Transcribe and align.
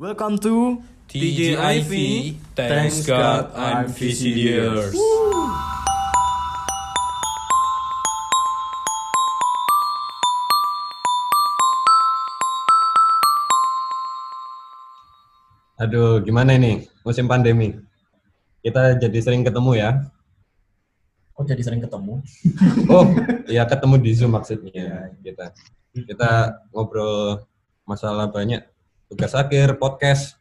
Welcome 0.00 0.40
to 0.48 0.80
TGIV, 1.12 1.92
thanks 2.56 3.04
God 3.04 3.52
I'm 3.52 3.92
VCDers. 3.92 4.96
Aduh, 15.76 16.24
gimana 16.24 16.56
ini 16.56 16.88
musim 17.04 17.28
pandemi? 17.28 17.76
Kita 18.64 18.96
jadi 18.96 19.20
sering 19.20 19.44
ketemu 19.44 19.84
ya. 19.84 20.00
Kok 21.36 21.44
jadi 21.44 21.60
sering 21.60 21.84
ketemu? 21.84 22.24
Oh, 22.88 23.04
ya 23.52 23.68
ketemu 23.68 24.00
di 24.00 24.16
Zoom 24.16 24.32
maksudnya 24.32 25.12
kita. 25.20 25.52
Kita 25.92 26.56
ngobrol 26.72 27.44
masalah 27.84 28.32
banyak 28.32 28.64
tugas 29.10 29.34
akhir, 29.34 29.74
podcast. 29.82 30.38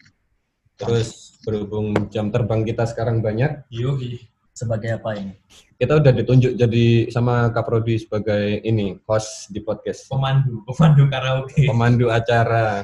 Terus 0.77 1.41
berhubung 1.41 2.07
jam 2.13 2.29
terbang 2.29 2.61
kita 2.61 2.85
sekarang 2.85 3.19
banyak, 3.19 3.65
Yoi. 3.73 4.29
Sebagai 4.53 4.99
apa 5.01 5.15
ini? 5.17 5.33
kita 5.79 5.95
udah 5.95 6.11
ditunjuk 6.11 6.59
jadi 6.59 7.07
sama 7.07 7.47
Kaprodi 7.55 7.95
sebagai 7.95 8.59
ini 8.67 8.99
host 9.07 9.47
di 9.47 9.63
podcast, 9.63 10.11
Pemandu, 10.11 10.59
pemandu 10.67 11.07
karaoke. 11.07 11.63
pemandu 11.65 12.11
acara. 12.11 12.83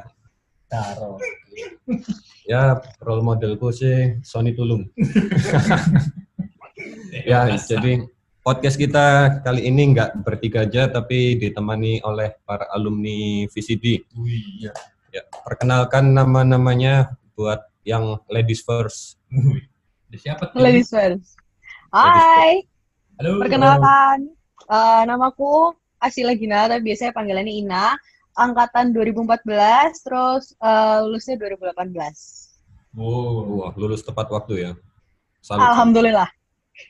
Karo. 0.72 1.20
Ya, 2.48 2.80
role 3.04 3.22
modelku 3.22 3.70
sih 3.70 4.18
Sony 4.26 4.58
Tulung. 4.58 4.90
Ya, 7.26 7.48
jadi 7.56 8.06
podcast 8.44 8.76
kita 8.76 9.40
kali 9.42 9.72
ini 9.72 9.96
nggak 9.96 10.20
bertiga 10.22 10.68
aja, 10.68 10.92
tapi 10.92 11.40
ditemani 11.40 12.04
oleh 12.04 12.36
para 12.44 12.68
alumni 12.76 13.48
VCD. 13.50 14.04
Wih, 14.20 14.68
Ya, 14.68 14.76
perkenalkan 15.46 16.12
nama-namanya 16.12 17.16
buat 17.38 17.64
yang 17.86 18.20
ladies 18.28 18.66
first. 18.66 19.22
Ada 20.10 20.18
siapa 20.18 20.44
tuh? 20.52 20.60
Ladies 20.60 20.90
first. 20.90 21.38
Hai, 21.94 22.66
Halo. 23.22 23.40
perkenalkan. 23.40 24.34
Eh, 24.66 25.02
namaku 25.06 25.72
Asila 26.02 26.34
Gina, 26.36 26.68
tapi 26.68 26.92
biasanya 26.92 27.14
panggilannya 27.14 27.54
Ina. 27.54 27.96
Angkatan 28.36 28.92
2014, 28.92 30.04
terus 30.04 30.52
eh, 30.60 30.98
lulusnya 31.06 31.40
2018. 31.40 32.96
Wow. 32.96 33.64
Wah, 33.64 33.72
lulus 33.76 34.04
tepat 34.04 34.28
waktu 34.32 34.54
ya. 34.68 34.72
Salut. 35.40 35.64
Alhamdulillah. 35.64 36.28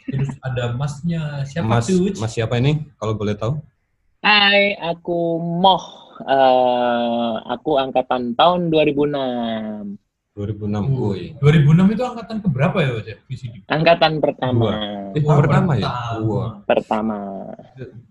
Terus 0.09 0.33
ada 0.41 0.73
masnya 0.73 1.45
siapa 1.45 1.81
Mas, 1.81 1.85
tuh? 1.85 2.09
Mas 2.17 2.33
siapa 2.33 2.57
ini? 2.57 2.89
Kalau 2.97 3.13
boleh 3.13 3.37
tahu? 3.37 3.61
Hai, 4.25 4.73
aku 4.81 5.37
Moh. 5.37 6.17
Eh, 6.25 7.33
aku 7.45 7.77
angkatan 7.77 8.33
tahun 8.33 8.73
2006. 8.73 10.01
2006. 10.33 10.65
Uh, 10.65 10.81
Woi. 10.97 11.37
2006 11.37 11.93
itu 11.93 12.01
angkatan 12.01 12.37
keberapa 12.41 12.77
ya, 12.81 12.89
Mas? 12.97 13.05
ya? 13.05 13.17
Angkatan 13.69 14.17
pertama. 14.17 14.73
Eh, 15.13 15.21
Wah, 15.21 15.37
pertama 15.37 15.77
ya? 15.77 15.85
pertama. 15.85 16.25
Wah. 16.25 16.49
Pertama. 16.65 17.17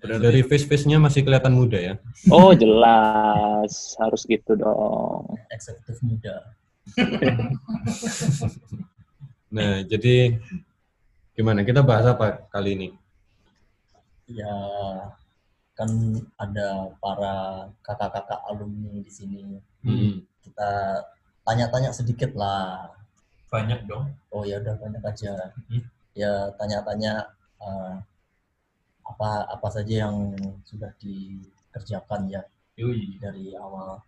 Dari 0.07 0.47
face-face-nya 0.47 1.03
masih 1.03 1.27
kelihatan 1.27 1.51
muda 1.51 1.83
ya. 1.83 1.95
Oh, 2.31 2.55
jelas. 2.55 3.99
Harus 3.99 4.23
gitu 4.31 4.55
dong. 4.55 5.35
Eksekutif 5.51 5.99
muda. 6.07 6.55
Nah, 9.55 9.87
jadi 9.87 10.35
gimana? 11.39 11.63
Kita 11.63 11.87
bahas 11.87 12.11
apa 12.11 12.43
kali 12.51 12.75
ini? 12.75 12.89
Ya, 14.27 14.51
kan 15.75 15.91
ada 16.39 16.95
para 17.03 17.67
kakak-kakak 17.83 18.41
alumni 18.47 19.03
di 19.03 19.11
sini. 19.11 19.43
Hmm. 19.83 20.23
Kita 20.43 21.03
tanya-tanya 21.43 21.91
sedikit 21.91 22.31
lah. 22.39 22.95
Banyak 23.51 23.87
dong. 23.91 24.15
Oh 24.31 24.47
ya 24.47 24.63
udah 24.63 24.79
banyak 24.79 25.03
aja. 25.03 25.51
Hmm. 25.67 25.83
Ya 26.15 26.55
tanya-tanya 26.55 27.27
eh, 27.59 27.95
apa 29.05 29.31
apa 29.51 29.69
saja 29.69 30.09
yang 30.09 30.33
sudah 30.65 30.95
dikerjakan 31.03 32.31
ya 32.31 32.43
Yoi. 32.79 33.19
dari 33.19 33.55
awal. 33.59 33.99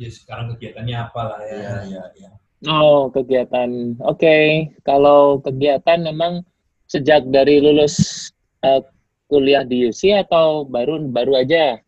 Ya 0.00 0.08
sekarang 0.08 0.56
kegiatannya 0.56 0.96
apa 0.96 1.20
lah 1.28 1.40
ya? 1.44 1.56
Ya 1.56 1.74
ya 1.84 2.04
ya. 2.16 2.30
Oh, 2.66 3.06
kegiatan. 3.14 3.94
Oke, 4.02 4.66
kalau 4.82 5.38
kegiatan 5.38 6.02
memang 6.02 6.42
sejak 6.90 7.30
dari 7.30 7.62
lulus 7.62 8.28
eh, 8.66 8.82
kuliah 9.28 9.62
di 9.62 9.86
UC 9.86 10.24
atau 10.26 10.64
baru 10.64 10.98
baru 11.06 11.38
aja? 11.38 11.78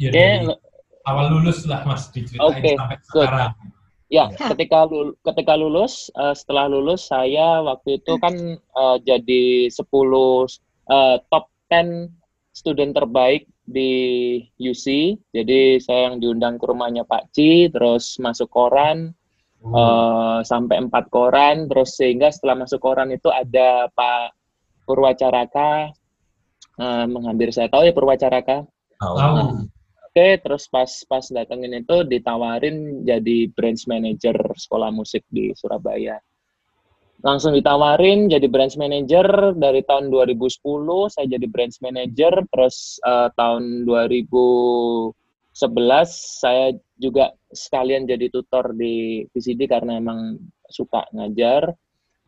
Ya, 0.00 0.08
Oke, 0.08 0.16
dari 0.16 0.48
awal 1.04 1.26
lulus 1.30 1.68
lah 1.68 1.84
Mas 1.84 2.08
diceritain 2.10 2.48
Oke, 2.48 2.72
sampai 2.74 2.96
good. 2.98 3.06
sekarang. 3.28 3.52
Ya, 4.12 4.24
ketika 4.28 4.84
lul- 4.84 5.16
ketika 5.24 5.54
lulus, 5.56 6.12
eh, 6.12 6.34
setelah 6.36 6.68
lulus 6.68 7.08
saya 7.08 7.60
waktu 7.62 7.96
itu 8.00 8.12
kan 8.18 8.34
eh, 8.58 8.96
jadi 9.04 9.72
10 9.72 10.60
eh, 10.88 11.16
top 11.28 11.48
10 11.72 12.12
student 12.52 12.92
terbaik 12.92 13.48
di 13.64 13.92
UC. 14.60 15.16
Jadi 15.32 15.80
saya 15.80 16.12
yang 16.12 16.20
diundang 16.20 16.60
ke 16.60 16.64
rumahnya 16.68 17.08
Pak 17.08 17.32
Ci, 17.32 17.68
terus 17.68 18.16
masuk 18.18 18.48
koran 18.48 19.12
Oh. 19.62 19.70
eh, 19.78 20.38
sampai 20.42 20.82
empat 20.82 21.06
koran, 21.06 21.70
terus 21.70 21.94
sehingga 21.94 22.34
setelah 22.34 22.66
masuk 22.66 22.82
koran 22.82 23.14
itu 23.14 23.30
ada 23.30 23.86
Pak 23.94 24.34
Purwacaraka 24.82 25.94
eh, 26.78 27.06
menghampiri 27.08 27.52
saya 27.52 27.68
tahu 27.68 27.88
ya 27.88 27.92
Purwacaraka. 27.92 28.64
Tahu. 28.96 29.14
Tahu. 29.18 29.36
Oke, 30.12 30.36
terus 30.44 30.68
pas 30.68 30.92
pas 31.08 31.24
datengin 31.24 31.72
itu 31.72 32.04
ditawarin 32.04 33.00
jadi 33.00 33.48
branch 33.48 33.88
manager 33.88 34.36
sekolah 34.60 34.92
musik 34.92 35.24
di 35.32 35.56
Surabaya. 35.56 36.20
Langsung 37.24 37.56
ditawarin 37.56 38.28
jadi 38.28 38.44
branch 38.44 38.76
manager 38.76 39.56
dari 39.56 39.80
tahun 39.88 40.12
2010 40.12 40.60
saya 41.08 41.26
jadi 41.32 41.46
branch 41.48 41.80
manager 41.80 42.44
terus 42.52 43.00
eh, 43.08 43.32
tahun 43.40 43.88
2011 43.88 45.16
saya 46.44 46.76
juga 47.00 47.32
sekalian 47.48 48.04
jadi 48.04 48.28
tutor 48.28 48.76
di 48.76 49.24
VCD 49.32 49.64
karena 49.64 49.96
emang 49.96 50.36
suka 50.68 51.08
ngajar. 51.16 51.72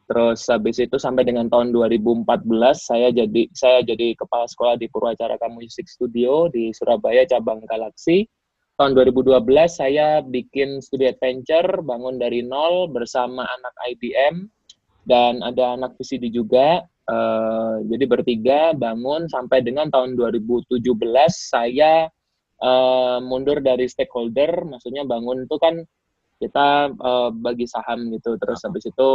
Terus 0.05 0.45
habis 0.53 0.77
itu 0.77 1.01
sampai 1.01 1.25
dengan 1.25 1.49
tahun 1.49 1.73
2014 1.73 2.29
saya 2.77 3.09
jadi 3.09 3.49
saya 3.57 3.81
jadi 3.81 4.13
kepala 4.21 4.45
sekolah 4.45 4.77
di 4.77 4.85
Purwacaraka 4.93 5.49
Music 5.49 5.89
Studio 5.89 6.53
di 6.53 6.77
Surabaya 6.77 7.25
cabang 7.25 7.65
Galaxy. 7.65 8.29
Tahun 8.75 8.93
2012 8.93 9.39
saya 9.71 10.21
bikin 10.21 10.83
studi 10.85 11.09
adventure 11.09 11.81
bangun 11.81 12.19
dari 12.19 12.43
nol 12.45 12.91
bersama 12.91 13.47
anak 13.47 13.75
IBM 13.97 14.51
dan 15.09 15.41
ada 15.41 15.79
anak 15.79 15.97
VCD 15.97 16.29
juga. 16.29 16.85
Eh, 17.05 17.75
jadi 17.89 18.05
bertiga 18.09 18.61
bangun 18.73 19.29
sampai 19.29 19.61
dengan 19.61 19.93
tahun 19.93 20.17
2017 20.17 20.81
saya 21.29 22.09
eh, 22.61 23.19
mundur 23.25 23.61
dari 23.61 23.85
stakeholder, 23.89 24.65
maksudnya 24.65 25.05
bangun 25.05 25.45
itu 25.45 25.57
kan 25.61 25.85
kita 26.41 26.93
eh, 26.93 27.31
bagi 27.41 27.65
saham 27.69 28.09
gitu. 28.13 28.37
Terus 28.41 28.61
habis 28.65 28.85
itu 28.89 29.09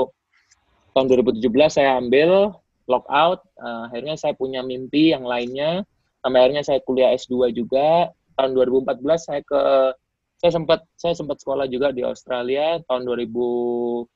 tahun 0.94 1.05
2017 1.25 1.69
saya 1.69 1.97
ambil 2.01 2.53
lockout, 2.89 3.45
eh, 3.61 3.81
akhirnya 3.91 4.16
saya 4.17 4.33
punya 4.33 4.66
mimpi 4.66 5.13
yang 5.13 5.23
lainnya, 5.23 5.85
sampai 6.25 6.39
akhirnya 6.41 6.63
saya 6.66 6.79
kuliah 6.83 7.13
S2 7.13 7.53
juga. 7.53 8.09
Tahun 8.35 8.51
2014 8.55 9.27
saya 9.29 9.41
ke 9.44 9.61
saya 10.39 10.51
sempat 10.55 10.88
saya 10.95 11.13
sempat 11.13 11.44
sekolah 11.44 11.67
juga 11.67 11.91
di 11.91 12.01
Australia. 12.07 12.79
Tahun 12.88 13.03
2017 13.03 14.07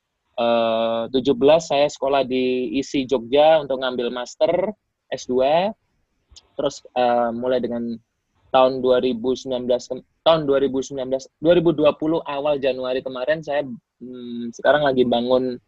saya 1.60 1.86
sekolah 1.86 2.24
di 2.24 2.74
ISI 2.80 3.04
Jogja 3.04 3.60
untuk 3.60 3.84
ngambil 3.84 4.08
master 4.08 4.72
S2. 5.12 5.70
Terus 6.56 6.82
eh, 6.96 7.30
mulai 7.36 7.60
dengan 7.60 7.94
tahun 8.54 8.80
2019 8.80 9.66
ke- 9.66 10.06
tahun 10.24 10.46
2019 10.48 10.96
2020 11.42 11.84
awal 12.22 12.54
Januari 12.62 13.02
kemarin 13.02 13.42
saya 13.44 13.66
hmm, 14.00 14.54
sekarang 14.54 14.86
lagi 14.86 15.02
bangun 15.04 15.58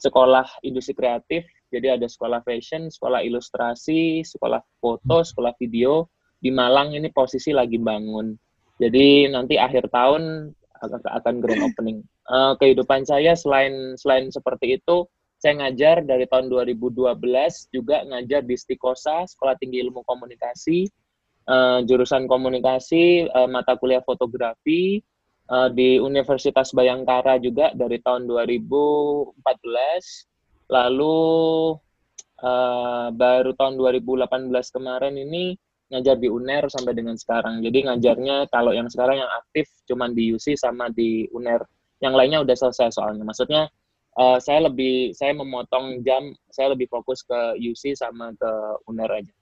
sekolah 0.00 0.48
industri 0.64 0.96
kreatif. 0.96 1.44
Jadi 1.70 1.86
ada 1.92 2.08
sekolah 2.08 2.42
fashion, 2.42 2.90
sekolah 2.90 3.22
ilustrasi, 3.22 4.26
sekolah 4.26 4.58
foto, 4.80 5.22
sekolah 5.22 5.54
video. 5.60 6.08
Di 6.40 6.48
Malang 6.48 6.96
ini 6.96 7.12
posisi 7.12 7.52
lagi 7.52 7.76
bangun. 7.76 8.32
Jadi 8.80 9.28
nanti 9.28 9.60
akhir 9.60 9.92
tahun 9.92 10.50
akan 10.80 11.00
akan 11.04 11.34
grand 11.44 11.62
opening. 11.68 12.00
Eh, 12.32 12.52
kehidupan 12.56 13.04
saya 13.04 13.36
selain 13.36 13.94
selain 14.00 14.32
seperti 14.32 14.80
itu, 14.80 15.04
saya 15.36 15.60
ngajar 15.60 16.00
dari 16.08 16.24
tahun 16.24 16.48
2012 16.48 17.20
juga 17.68 18.00
ngajar 18.08 18.40
di 18.44 18.56
Stikosa, 18.56 19.28
Sekolah 19.28 19.56
Tinggi 19.60 19.84
Ilmu 19.84 20.00
Komunikasi, 20.08 20.88
eh, 21.44 21.78
jurusan 21.84 22.24
komunikasi, 22.24 23.28
eh, 23.28 23.48
mata 23.52 23.76
kuliah 23.76 24.00
fotografi, 24.00 25.04
eh, 25.50 25.68
di 25.74 25.98
Universitas 25.98 26.70
Bayangkara 26.70 27.36
juga 27.42 27.74
dari 27.74 27.98
tahun 28.00 28.30
2014. 28.30 29.34
Lalu 30.70 31.18
eh, 32.40 33.08
baru 33.10 33.50
tahun 33.58 33.74
2018 33.76 34.76
kemarin 34.76 35.14
ini 35.18 35.58
ngajar 35.90 36.16
di 36.22 36.30
UNER 36.30 36.70
sampai 36.70 36.94
dengan 36.94 37.18
sekarang. 37.18 37.60
Jadi 37.66 37.90
ngajarnya 37.90 38.46
kalau 38.54 38.70
yang 38.70 38.86
sekarang 38.86 39.18
yang 39.18 39.30
aktif 39.42 39.66
cuman 39.90 40.14
di 40.14 40.30
UC 40.34 40.54
sama 40.54 40.88
di 40.94 41.26
UNER. 41.34 41.66
yang 42.00 42.16
lainnya 42.16 42.40
udah 42.40 42.56
selesai 42.56 42.96
soalnya. 42.96 43.28
Maksudnya 43.28 43.68
eh, 44.16 44.38
saya 44.40 44.70
lebih 44.70 45.12
saya 45.12 45.36
memotong 45.36 46.00
jam, 46.00 46.32
saya 46.48 46.72
lebih 46.72 46.88
fokus 46.88 47.20
ke 47.20 47.60
UC 47.60 47.92
sama 47.98 48.32
ke 48.40 48.50
UNER 48.88 49.10
aja. 49.20 49.34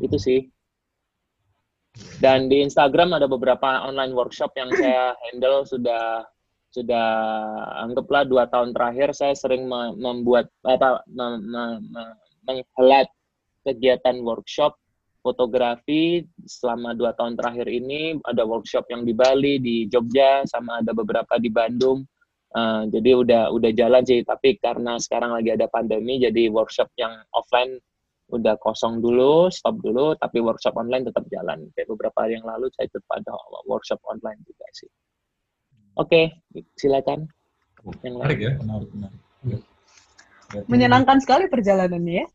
Itu 0.00 0.16
sih. 0.16 0.48
Dan 2.20 2.52
di 2.52 2.60
Instagram 2.60 3.16
ada 3.16 3.24
beberapa 3.24 3.84
online 3.84 4.12
workshop 4.12 4.52
yang 4.56 4.68
saya 4.76 5.16
handle 5.28 5.64
sudah 5.64 6.24
sudah 6.70 7.08
anggaplah 7.82 8.22
dua 8.28 8.46
tahun 8.46 8.70
terakhir 8.70 9.10
saya 9.16 9.34
sering 9.34 9.66
me- 9.66 9.96
membuat 9.98 10.46
apa 10.62 11.02
me- 11.10 11.42
me- 11.42 11.82
me- 11.82 12.16
menghelat 12.46 13.10
kegiatan 13.66 14.22
workshop 14.22 14.78
fotografi 15.20 16.24
selama 16.46 16.96
dua 16.96 17.12
tahun 17.16 17.36
terakhir 17.36 17.66
ini. 17.68 18.16
Ada 18.24 18.44
workshop 18.46 18.88
yang 18.92 19.02
di 19.04 19.12
Bali 19.12 19.60
di 19.60 19.76
Jogja 19.90 20.44
sama 20.48 20.80
ada 20.80 20.92
beberapa 20.94 21.36
di 21.36 21.50
Bandung. 21.52 22.04
Eh, 22.50 22.82
jadi 22.90 23.14
udah 23.14 23.42
udah 23.54 23.70
jalan 23.70 24.02
sih 24.02 24.26
tapi 24.26 24.58
karena 24.58 24.98
sekarang 24.98 25.38
lagi 25.38 25.54
ada 25.54 25.70
pandemi 25.70 26.18
jadi 26.18 26.50
workshop 26.50 26.90
yang 26.98 27.14
offline 27.30 27.78
udah 28.30 28.54
kosong 28.62 29.02
dulu 29.02 29.50
stop 29.50 29.76
dulu 29.82 30.14
tapi 30.16 30.38
workshop 30.40 30.74
online 30.78 31.04
tetap 31.06 31.26
jalan 31.28 31.66
kayak 31.74 31.88
beberapa 31.90 32.16
hari 32.22 32.38
yang 32.38 32.46
lalu 32.46 32.70
saya 32.78 32.86
tetap 32.88 33.10
ada 33.12 33.34
workshop 33.66 33.98
online 34.06 34.38
juga 34.46 34.66
sih 34.72 34.88
oke 35.98 36.20
silakan 36.78 37.26
yang 38.04 38.14
Menarik 38.20 38.38
lain 38.38 38.44
ya. 38.44 38.52
Menarik, 38.60 38.90
menarik. 38.92 39.20
Berarti- 40.50 40.68
Menyenangkan 40.68 41.16
sekali 41.22 41.44
perjalanannya 41.48 42.14
ya. 42.20 42.26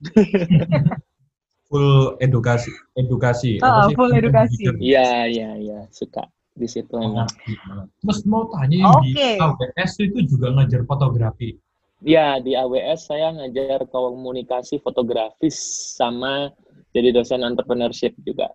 Full 1.69 2.18
edukasi, 2.21 2.69
edukasi. 2.94 3.57
Sih? 3.57 3.94
full 3.98 4.13
edukasi. 4.13 4.69
iya 4.80 5.25
iya 5.25 5.50
iya 5.57 5.80
suka 5.89 6.21
di 6.56 6.69
situ 6.69 6.94
emang 6.95 7.25
Terus 8.00 8.19
mau 8.30 8.48
tanya 8.53 8.86
yang 8.86 8.95
di 9.01 9.12
Oke. 9.18 9.30
AWS 9.41 9.91
itu 10.07 10.19
juga 10.30 10.53
ngajar 10.56 10.86
fotografi. 10.86 11.57
Ya, 12.03 12.39
di 12.44 12.57
AWS 12.57 13.07
saya 13.07 13.31
ngajar 13.31 13.88
komunikasi 13.88 14.83
fotografis 14.83 15.56
sama 15.95 16.51
jadi 16.92 17.15
dosen 17.15 17.44
entrepreneurship 17.44 18.15
juga. 18.24 18.51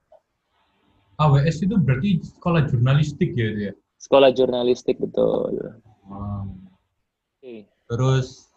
AWS 1.16 1.64
itu 1.64 1.76
berarti 1.80 2.10
sekolah 2.20 2.68
jurnalistik 2.68 3.32
ya 3.36 3.46
itu 3.52 3.60
ya? 3.70 3.74
Sekolah 4.00 4.32
jurnalistik 4.32 4.96
betul. 4.96 5.76
Oke. 6.08 7.68
Terus 7.88 8.48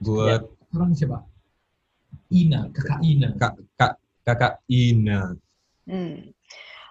buat 0.00 0.48
Orang 0.70 0.94
siapa? 0.94 1.26
Ina, 2.30 2.70
kakak 2.70 3.02
Ina. 3.02 3.28
kak 3.34 3.58
kak 3.74 3.92
kakak 4.22 4.54
Ina. 4.70 5.34
Hmm. 5.90 6.30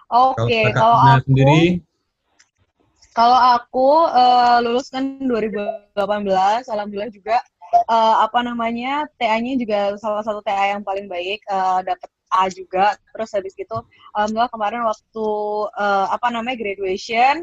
Kalau 0.04 0.36
Oke, 0.36 0.60
kakak 0.68 0.76
kalau 0.76 0.96
Ina 1.00 1.12
aku 1.16 1.24
sendiri, 1.24 1.60
Kalau 3.10 3.38
aku 3.58 3.88
eh, 4.14 4.58
lulus 4.62 4.86
kan 4.94 5.18
2018, 5.18 6.70
alhamdulillah 6.70 7.10
juga 7.10 7.36
eh, 7.74 8.16
apa 8.22 8.38
namanya 8.46 9.06
TA-nya 9.18 9.58
juga 9.58 9.98
salah 9.98 10.22
satu 10.22 10.40
TA 10.46 10.78
yang 10.78 10.82
paling 10.86 11.10
baik, 11.10 11.42
eh, 11.42 11.80
dapat 11.82 12.10
A 12.30 12.46
juga. 12.46 12.94
Terus 13.10 13.30
habis 13.34 13.54
itu, 13.58 13.76
alhamdulillah 14.14 14.52
kemarin 14.54 14.82
waktu 14.86 15.28
eh, 15.74 16.06
apa 16.14 16.26
namanya 16.30 16.56
graduation 16.62 17.42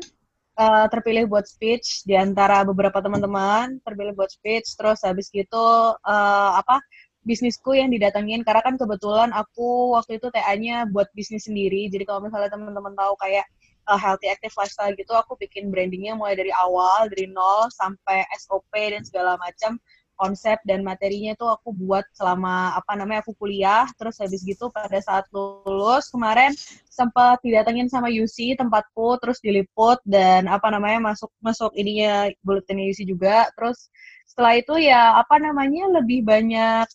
eh, 0.55 0.85
terpilih 0.87 1.27
buat 1.27 1.43
speech 1.43 2.07
di 2.07 2.15
antara 2.15 2.63
beberapa 2.63 3.03
teman-teman, 3.03 3.83
terpilih 3.83 4.15
buat 4.15 4.31
speech. 4.31 4.71
Terus 4.79 5.03
habis 5.03 5.27
gitu 5.35 5.67
eh, 6.07 6.51
apa 6.63 6.79
bisnisku 7.27 7.75
yang 7.75 7.91
didatengin 7.91 8.39
karena 8.47 8.63
kan 8.63 8.79
kebetulan 8.79 9.35
aku 9.35 9.99
waktu 9.99 10.15
itu 10.15 10.31
TA-nya 10.31 10.87
buat 10.87 11.11
bisnis 11.11 11.43
sendiri. 11.43 11.91
Jadi 11.91 12.07
kalau 12.07 12.23
misalnya 12.23 12.47
teman-teman 12.55 12.95
tahu 12.95 13.19
kayak 13.19 13.43
uh, 13.87 13.99
healthy 13.99 14.27
active 14.27 14.53
lifestyle 14.59 14.93
gitu 14.93 15.15
aku 15.15 15.39
bikin 15.39 15.71
brandingnya 15.71 16.13
mulai 16.13 16.35
dari 16.35 16.51
awal 16.53 17.07
dari 17.09 17.31
nol 17.31 17.71
sampai 17.73 18.27
SOP 18.37 18.71
dan 18.71 19.01
segala 19.07 19.39
macam 19.39 19.79
konsep 20.17 20.57
dan 20.65 20.81
materinya 20.81 21.37
tuh 21.37 21.53
aku 21.53 21.69
buat 21.77 22.03
selama 22.17 22.73
apa 22.73 22.97
namanya 22.97 23.21
aku 23.23 23.37
kuliah. 23.37 23.85
Terus 23.95 24.17
habis 24.17 24.41
gitu 24.41 24.73
pada 24.73 24.97
saat 24.97 25.29
lulus 25.31 26.09
kemarin 26.09 26.51
sempat 26.89 27.37
didatengin 27.45 27.87
sama 27.87 28.09
UC 28.09 28.57
tempatku 28.57 29.21
terus 29.21 29.37
diliput 29.39 30.01
dan 30.03 30.49
apa 30.49 30.73
namanya 30.73 31.13
masuk 31.13 31.29
masuk 31.39 31.71
ininya 31.77 32.33
bulletin 32.41 32.81
UC 32.81 33.05
juga. 33.05 33.47
Terus 33.53 33.93
setelah 34.25 34.57
itu 34.57 34.73
ya 34.81 35.21
apa 35.21 35.37
namanya 35.37 36.01
lebih 36.01 36.25
banyak 36.25 36.89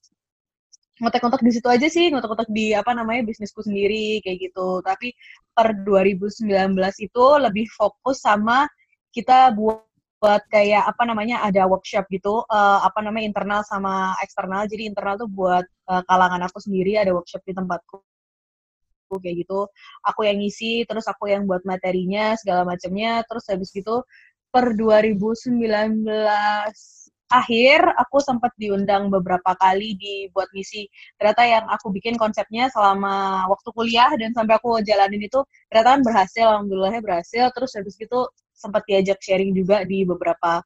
ngotek-ngotek 1.03 1.43
di 1.43 1.53
situ 1.59 1.67
aja 1.67 1.87
sih, 1.91 2.15
ngotek-ngotek 2.15 2.51
di 2.55 2.73
apa 2.79 2.95
namanya 2.95 3.27
bisnisku 3.27 3.61
sendiri 3.67 4.23
kayak 4.23 4.39
gitu. 4.51 4.79
Tapi 4.87 5.11
per 5.51 5.75
2019 5.83 6.47
itu 7.03 7.25
lebih 7.43 7.67
fokus 7.75 8.23
sama 8.23 8.71
kita 9.11 9.51
buat 9.59 9.83
buat 10.23 10.47
kayak 10.55 10.87
apa 10.87 11.03
namanya 11.03 11.43
ada 11.43 11.67
workshop 11.67 12.07
gitu 12.15 12.47
eh, 12.47 12.79
apa 12.87 13.03
namanya 13.03 13.27
internal 13.27 13.61
sama 13.67 14.15
eksternal. 14.23 14.71
Jadi 14.71 14.87
internal 14.87 15.19
tuh 15.19 15.27
buat 15.27 15.67
eh, 15.67 16.03
kalangan 16.07 16.47
aku 16.47 16.63
sendiri 16.63 16.95
ada 16.95 17.11
workshop 17.11 17.43
di 17.43 17.53
tempatku 17.59 17.99
kayak 19.19 19.45
gitu. 19.45 19.67
Aku 20.07 20.25
yang 20.25 20.39
ngisi 20.41 20.87
terus 20.89 21.05
aku 21.11 21.27
yang 21.29 21.45
buat 21.51 21.67
materinya 21.67 22.39
segala 22.39 22.63
macamnya. 22.63 23.27
Terus 23.27 23.45
habis 23.51 23.75
gitu 23.75 24.07
per 24.55 24.79
2019 24.79 26.07
akhir 27.33 27.81
aku 27.97 28.21
sempat 28.21 28.53
diundang 28.61 29.09
beberapa 29.09 29.57
kali 29.57 29.97
dibuat 29.97 30.53
misi 30.53 30.85
ternyata 31.17 31.43
yang 31.49 31.65
aku 31.73 31.89
bikin 31.89 32.21
konsepnya 32.21 32.69
selama 32.69 33.49
waktu 33.49 33.69
kuliah 33.73 34.13
dan 34.21 34.37
sampai 34.37 34.61
aku 34.61 34.79
jalanin 34.85 35.25
itu 35.25 35.41
ternyata 35.73 35.89
kan 35.97 36.01
berhasil 36.05 36.45
alhamdulillahnya 36.45 37.01
berhasil. 37.01 37.49
Terus 37.57 37.71
habis 37.75 37.97
itu 37.97 38.19
sempat 38.53 38.83
diajak 38.87 39.19
sharing 39.25 39.57
juga 39.57 39.83
di 39.89 40.05
beberapa 40.05 40.61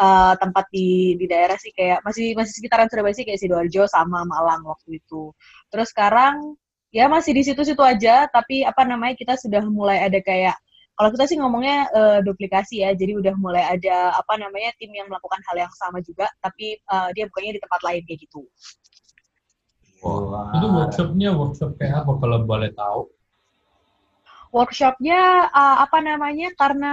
uh, 0.00 0.34
tempat 0.40 0.66
di 0.72 1.14
di 1.20 1.26
daerah 1.28 1.56
sih. 1.60 1.70
Kayak 1.76 2.02
masih 2.02 2.34
masih 2.34 2.52
sekitaran 2.56 2.88
Surabaya 2.88 3.14
sih 3.14 3.26
kayak 3.28 3.40
sidoarjo 3.40 3.84
sama 3.86 4.24
Malang 4.24 4.64
waktu 4.64 4.98
itu. 5.00 5.30
Terus 5.68 5.88
sekarang 5.92 6.56
ya 6.90 7.06
masih 7.12 7.32
di 7.36 7.42
situ-situ 7.46 7.82
aja. 7.84 8.26
Tapi 8.32 8.64
apa 8.64 8.82
namanya 8.88 9.14
kita 9.18 9.34
sudah 9.36 9.62
mulai 9.68 10.02
ada 10.02 10.18
kayak 10.24 10.56
kalau 10.96 11.12
kita 11.12 11.24
sih 11.28 11.36
ngomongnya 11.36 11.92
uh, 11.92 12.18
duplikasi 12.24 12.80
ya, 12.80 12.96
jadi 12.96 13.20
udah 13.20 13.36
mulai 13.36 13.68
ada 13.68 14.16
apa 14.16 14.40
namanya 14.40 14.72
tim 14.80 14.88
yang 14.96 15.12
melakukan 15.12 15.44
hal 15.44 15.68
yang 15.68 15.72
sama 15.76 16.00
juga, 16.00 16.24
tapi 16.40 16.80
uh, 16.88 17.12
dia 17.12 17.28
bukannya 17.28 17.60
di 17.60 17.62
tempat 17.62 17.80
lain 17.84 18.02
kayak 18.08 18.20
gitu. 18.24 18.40
Wah. 20.00 20.56
Itu 20.56 20.66
workshopnya 20.72 21.36
workshop 21.36 21.76
kayak 21.76 22.04
apa 22.04 22.12
kalau 22.16 22.38
boleh 22.48 22.72
tahu? 22.72 23.12
Workshopnya 24.56 25.52
uh, 25.52 25.84
apa 25.84 26.00
namanya? 26.00 26.56
Karena 26.56 26.92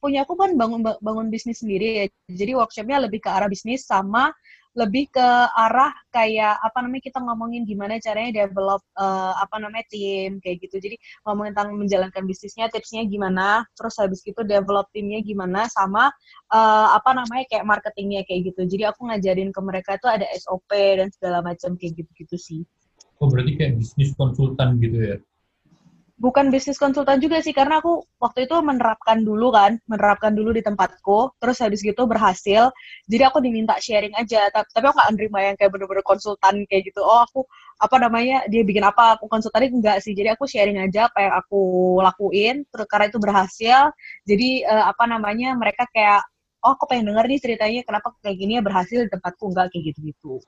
punya 0.00 0.24
aku 0.24 0.32
kan 0.38 0.56
bangun 0.56 0.80
bangun 0.80 1.28
bisnis 1.28 1.60
sendiri 1.60 1.88
ya, 2.00 2.04
jadi 2.32 2.56
workshopnya 2.56 3.04
lebih 3.04 3.20
ke 3.20 3.28
arah 3.28 3.50
bisnis 3.50 3.84
sama 3.84 4.32
lebih 4.78 5.10
ke 5.10 5.28
arah 5.58 5.90
kayak 6.14 6.54
apa 6.62 6.78
namanya 6.86 7.02
kita 7.10 7.18
ngomongin 7.18 7.66
gimana 7.66 7.98
caranya 7.98 8.46
develop 8.46 8.78
uh, 8.94 9.34
apa 9.42 9.58
namanya 9.58 9.86
tim 9.90 10.38
kayak 10.38 10.62
gitu. 10.62 10.78
Jadi 10.78 10.96
ngomongin 11.26 11.52
tentang 11.58 11.74
menjalankan 11.74 12.22
bisnisnya 12.22 12.70
tipsnya 12.70 13.02
gimana 13.10 13.66
terus 13.74 13.98
habis 13.98 14.22
itu 14.22 14.38
develop 14.46 14.86
timnya 14.94 15.18
gimana 15.26 15.66
sama 15.66 16.14
uh, 16.54 16.88
apa 16.94 17.10
namanya 17.18 17.44
kayak 17.50 17.66
marketingnya 17.66 18.22
kayak 18.22 18.54
gitu. 18.54 18.62
Jadi 18.70 18.86
aku 18.86 19.10
ngajarin 19.10 19.50
ke 19.50 19.60
mereka 19.60 19.98
tuh 19.98 20.14
ada 20.14 20.30
SOP 20.38 20.70
dan 20.70 21.10
segala 21.10 21.42
macam 21.42 21.74
kayak 21.74 21.98
gitu-gitu 21.98 22.38
sih. 22.38 22.62
Oh 23.18 23.26
berarti 23.26 23.58
kayak 23.58 23.82
bisnis 23.82 24.14
konsultan 24.14 24.78
gitu 24.78 24.98
ya? 25.02 25.16
Bukan 26.18 26.50
bisnis 26.50 26.82
konsultan 26.82 27.22
juga 27.22 27.38
sih 27.38 27.54
karena 27.54 27.78
aku 27.78 28.02
waktu 28.18 28.50
itu 28.50 28.58
menerapkan 28.58 29.22
dulu 29.22 29.54
kan 29.54 29.78
menerapkan 29.86 30.34
dulu 30.34 30.50
di 30.50 30.66
tempatku 30.66 31.38
terus 31.38 31.62
habis 31.62 31.80
gitu 31.80 32.04
berhasil. 32.10 32.74
Jadi 33.06 33.22
aku 33.22 33.38
diminta 33.38 33.78
sharing 33.78 34.12
aja 34.18 34.50
tapi, 34.50 34.66
aku 34.74 34.94
nggak 34.98 35.10
nerima 35.14 35.38
yang 35.46 35.54
kayak 35.54 35.70
bener-bener 35.70 36.02
konsultan 36.02 36.66
kayak 36.66 36.90
gitu. 36.90 37.00
Oh 37.06 37.22
aku 37.22 37.46
apa 37.78 37.96
namanya 38.02 38.42
dia 38.50 38.66
bikin 38.66 38.82
apa 38.82 39.14
aku 39.16 39.30
konsultan 39.30 39.70
enggak 39.70 40.02
sih. 40.02 40.12
Jadi 40.12 40.34
aku 40.34 40.44
sharing 40.50 40.82
aja 40.82 41.06
apa 41.06 41.18
yang 41.22 41.34
aku 41.38 41.60
lakuin 42.02 42.56
terus 42.74 42.86
karena 42.90 43.06
itu 43.06 43.18
berhasil. 43.22 43.80
Jadi 44.26 44.66
uh, 44.66 44.90
apa 44.90 45.06
namanya 45.06 45.54
mereka 45.54 45.86
kayak 45.94 46.26
oh 46.66 46.74
aku 46.74 46.90
pengen 46.90 47.14
denger 47.14 47.24
nih 47.30 47.40
ceritanya 47.40 47.80
kenapa 47.86 48.10
kayak 48.18 48.36
gini 48.42 48.58
ya 48.58 48.62
berhasil 48.66 48.98
di 49.06 49.10
tempatku 49.10 49.54
enggak 49.54 49.70
kayak 49.70 49.94
gitu-gitu. 49.94 50.42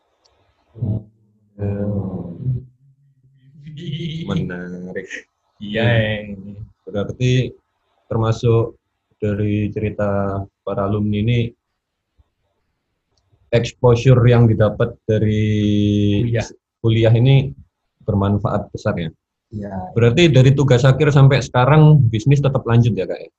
Menarik. 4.27 5.30
Iya. 5.61 5.87
Berarti 6.89 7.53
termasuk 8.09 8.81
dari 9.21 9.69
cerita 9.71 10.43
para 10.65 10.89
alumni 10.89 11.21
ini 11.21 11.39
exposure 13.53 14.25
yang 14.25 14.49
didapat 14.49 14.97
dari 15.05 15.45
Kuliah. 16.25 16.47
kuliah 16.81 17.15
ini 17.15 17.53
bermanfaat 18.03 18.73
besar 18.73 18.97
ya. 18.97 19.11
Iya. 19.53 19.93
Berarti 19.93 20.33
dari 20.33 20.51
tugas 20.57 20.83
akhir 20.87 21.13
sampai 21.13 21.45
sekarang 21.45 22.01
bisnis 22.09 22.41
tetap 22.41 22.65
lanjut 22.65 22.97
ya 22.97 23.05
kak? 23.05 23.21
ya? 23.21 23.31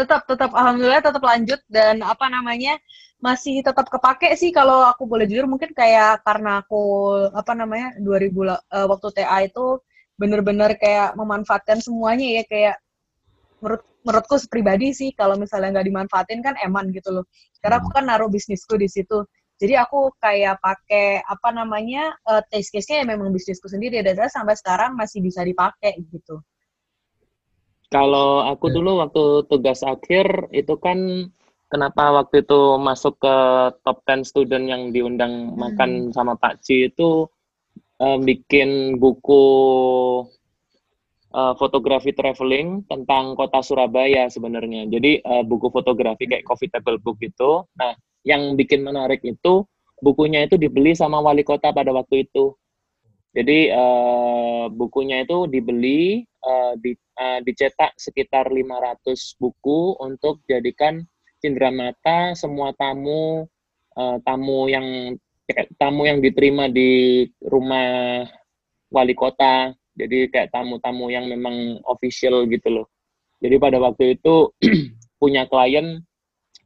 tetap 0.00 0.24
tetap 0.24 0.50
alhamdulillah 0.56 1.04
tetap 1.04 1.20
lanjut 1.20 1.60
dan 1.68 2.00
apa 2.00 2.24
namanya 2.32 2.80
masih 3.20 3.60
tetap 3.60 3.84
kepake 3.92 4.32
sih 4.32 4.48
kalau 4.48 4.88
aku 4.88 5.04
boleh 5.04 5.28
jujur 5.28 5.44
mungkin 5.44 5.76
kayak 5.76 6.24
karena 6.24 6.64
aku 6.64 7.12
apa 7.36 7.52
namanya 7.52 7.92
2000 8.00 8.48
la- 8.48 8.64
eh, 8.72 8.86
waktu 8.88 9.08
TA 9.12 9.44
itu 9.44 9.76
bener-bener 10.20 10.76
kayak 10.76 11.16
memanfaatkan 11.16 11.80
semuanya 11.80 12.40
ya 12.40 12.42
kayak 12.44 12.76
menurut 13.64 13.82
menurutku 14.04 14.36
pribadi 14.48 14.92
sih 14.92 15.12
kalau 15.16 15.36
misalnya 15.36 15.80
nggak 15.80 15.88
dimanfaatin 15.88 16.40
kan 16.44 16.56
eman 16.60 16.92
gitu 16.92 17.20
loh. 17.20 17.24
Karena 17.60 17.80
aku 17.80 17.88
kan 17.92 18.04
naruh 18.08 18.28
bisnisku 18.28 18.76
di 18.76 18.88
situ. 18.88 19.24
Jadi 19.60 19.76
aku 19.76 20.08
kayak 20.16 20.56
pakai 20.64 21.20
apa 21.20 21.48
namanya 21.52 22.16
uh, 22.24 22.40
test 22.48 22.72
case-nya 22.72 23.04
ya 23.04 23.06
memang 23.12 23.28
bisnisku 23.28 23.68
sendiri 23.68 24.00
dan 24.00 24.16
saya 24.16 24.32
sampai 24.32 24.56
sekarang 24.56 24.96
masih 24.96 25.20
bisa 25.20 25.44
dipakai 25.44 26.00
gitu. 26.08 26.40
Kalau 27.92 28.48
aku 28.48 28.72
Ya. 28.72 28.74
dulu 28.80 29.04
waktu 29.04 29.24
tugas 29.52 29.84
akhir 29.84 30.48
itu 30.56 30.80
kan 30.80 31.28
kenapa 31.68 32.24
waktu 32.24 32.40
itu 32.40 32.80
masuk 32.80 33.20
ke 33.20 33.36
top 33.84 34.00
10 34.08 34.24
student 34.24 34.64
yang 34.64 34.96
diundang 34.96 35.52
makan 35.60 36.08
sama 36.16 36.40
Pak 36.40 36.64
Ci 36.64 36.88
itu 36.88 37.28
eh, 38.00 38.18
bikin 38.24 38.96
buku 38.96 39.44
eh, 41.36 41.54
fotografi 41.60 42.10
traveling 42.16 42.88
tentang 42.88 43.36
kota 43.36 43.60
Surabaya 43.60 44.26
sebenarnya. 44.32 44.88
Jadi 44.88 45.20
eh, 45.20 45.44
buku 45.44 45.68
fotografi 45.68 46.24
kayak 46.26 46.46
coffee 46.48 46.72
table 46.72 46.98
book 46.98 47.20
itu. 47.20 47.64
Nah, 47.76 47.92
yang 48.24 48.56
bikin 48.56 48.84
menarik 48.84 49.20
itu 49.24 49.64
bukunya 50.00 50.44
itu 50.44 50.56
dibeli 50.56 50.96
sama 50.96 51.20
wali 51.20 51.44
kota 51.44 51.70
pada 51.72 51.92
waktu 51.92 52.26
itu. 52.28 52.56
Jadi 53.30 53.70
eh, 53.70 54.64
bukunya 54.74 55.22
itu 55.22 55.46
dibeli, 55.46 56.26
eh, 56.26 56.72
di, 56.82 56.92
eh, 56.96 57.40
dicetak 57.46 57.94
sekitar 57.94 58.50
500 58.50 59.38
buku 59.38 59.94
untuk 60.02 60.42
jadikan 60.50 61.04
cindramata 61.38 62.34
semua 62.34 62.74
tamu 62.74 63.46
eh, 63.94 64.18
tamu 64.26 64.66
yang 64.66 65.14
tamu 65.78 66.06
yang 66.06 66.22
diterima 66.22 66.70
di 66.70 67.24
rumah 67.44 68.24
wali 68.90 69.14
kota. 69.14 69.72
Jadi 69.94 70.30
kayak 70.32 70.54
tamu-tamu 70.54 71.12
yang 71.12 71.28
memang 71.28 71.82
official 71.84 72.46
gitu 72.48 72.82
loh. 72.82 72.86
Jadi 73.40 73.56
pada 73.56 73.80
waktu 73.80 74.16
itu 74.20 74.52
punya 75.20 75.44
klien 75.48 76.00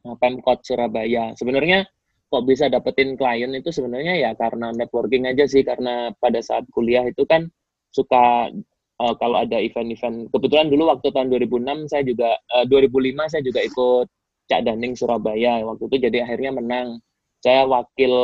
eh, 0.04 0.16
Pemkot 0.20 0.62
Surabaya. 0.62 1.34
Sebenarnya 1.34 1.88
kok 2.34 2.44
bisa 2.50 2.66
dapetin 2.66 3.14
klien 3.14 3.50
itu 3.54 3.70
sebenarnya 3.70 4.18
ya 4.18 4.30
karena 4.34 4.74
networking 4.74 5.30
aja 5.30 5.46
sih 5.46 5.62
karena 5.62 6.10
pada 6.18 6.42
saat 6.42 6.66
kuliah 6.74 7.06
itu 7.06 7.22
kan 7.30 7.46
suka 7.94 8.50
uh, 8.98 9.14
kalau 9.22 9.38
ada 9.38 9.54
event-event 9.62 10.34
kebetulan 10.34 10.66
dulu 10.66 10.90
waktu 10.90 11.14
tahun 11.14 11.30
2006 11.30 11.94
saya 11.94 12.02
juga 12.02 12.34
uh, 12.58 12.66
2005 12.66 13.30
saya 13.30 13.42
juga 13.46 13.60
ikut 13.62 14.06
Cak 14.50 14.60
Daning 14.66 14.98
Surabaya 14.98 15.62
waktu 15.62 15.86
itu 15.86 15.96
jadi 16.10 16.26
akhirnya 16.26 16.58
menang 16.58 16.98
saya 17.44 17.68
wakil 17.68 18.14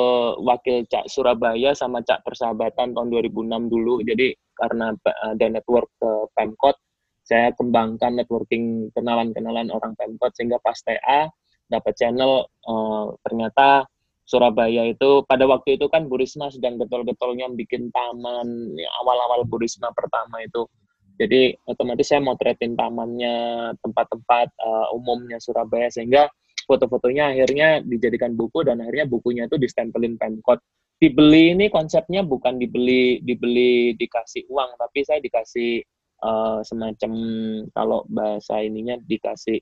wakil 0.40 0.88
Cak 0.88 1.12
Surabaya 1.12 1.76
sama 1.76 2.00
Cak 2.00 2.24
Persahabatan 2.24 2.96
tahun 2.96 3.12
2006 3.12 3.68
dulu 3.68 4.00
jadi 4.00 4.32
karena 4.56 4.96
ada 5.04 5.46
network 5.52 5.92
ke 6.00 6.10
Pemkot 6.32 6.80
saya 7.28 7.52
kembangkan 7.52 8.16
networking 8.16 8.88
kenalan-kenalan 8.96 9.68
orang 9.68 9.92
Pemkot 10.00 10.32
sehingga 10.32 10.56
pas 10.64 10.80
TA 10.80 11.28
dapat 11.68 11.92
channel 12.00 12.48
uh, 12.64 13.12
ternyata 13.28 13.84
Surabaya 14.24 14.88
itu 14.88 15.26
pada 15.28 15.44
waktu 15.44 15.76
itu 15.76 15.90
kan 15.92 16.08
Bu 16.08 16.16
Risma 16.16 16.48
sedang 16.48 16.80
getol-getolnya 16.80 17.50
bikin 17.52 17.92
taman 17.92 18.72
awal-awal 19.02 19.42
Bu 19.42 19.58
Risma 19.58 19.90
pertama 19.90 20.38
itu. 20.38 20.70
Jadi 21.18 21.50
otomatis 21.66 22.06
saya 22.06 22.22
motretin 22.22 22.78
tamannya, 22.78 23.74
tempat-tempat 23.82 24.54
uh, 24.54 24.94
umumnya 24.94 25.42
Surabaya 25.42 25.90
sehingga 25.90 26.30
foto-fotonya 26.70 27.34
akhirnya 27.34 27.82
dijadikan 27.82 28.38
buku 28.38 28.62
dan 28.62 28.78
akhirnya 28.78 29.10
bukunya 29.10 29.50
itu 29.50 29.58
distempelin 29.58 30.14
Pemkot. 30.14 30.62
Dibeli 31.00 31.56
ini 31.56 31.66
konsepnya 31.66 32.22
bukan 32.22 32.60
dibeli 32.60 33.18
dibeli 33.24 33.98
dikasih 33.98 34.46
uang 34.46 34.78
tapi 34.78 35.02
saya 35.02 35.18
dikasih 35.18 35.82
uh, 36.22 36.62
semacam 36.62 37.12
kalau 37.74 38.06
bahasa 38.06 38.62
ininya 38.62 38.94
dikasih 39.02 39.58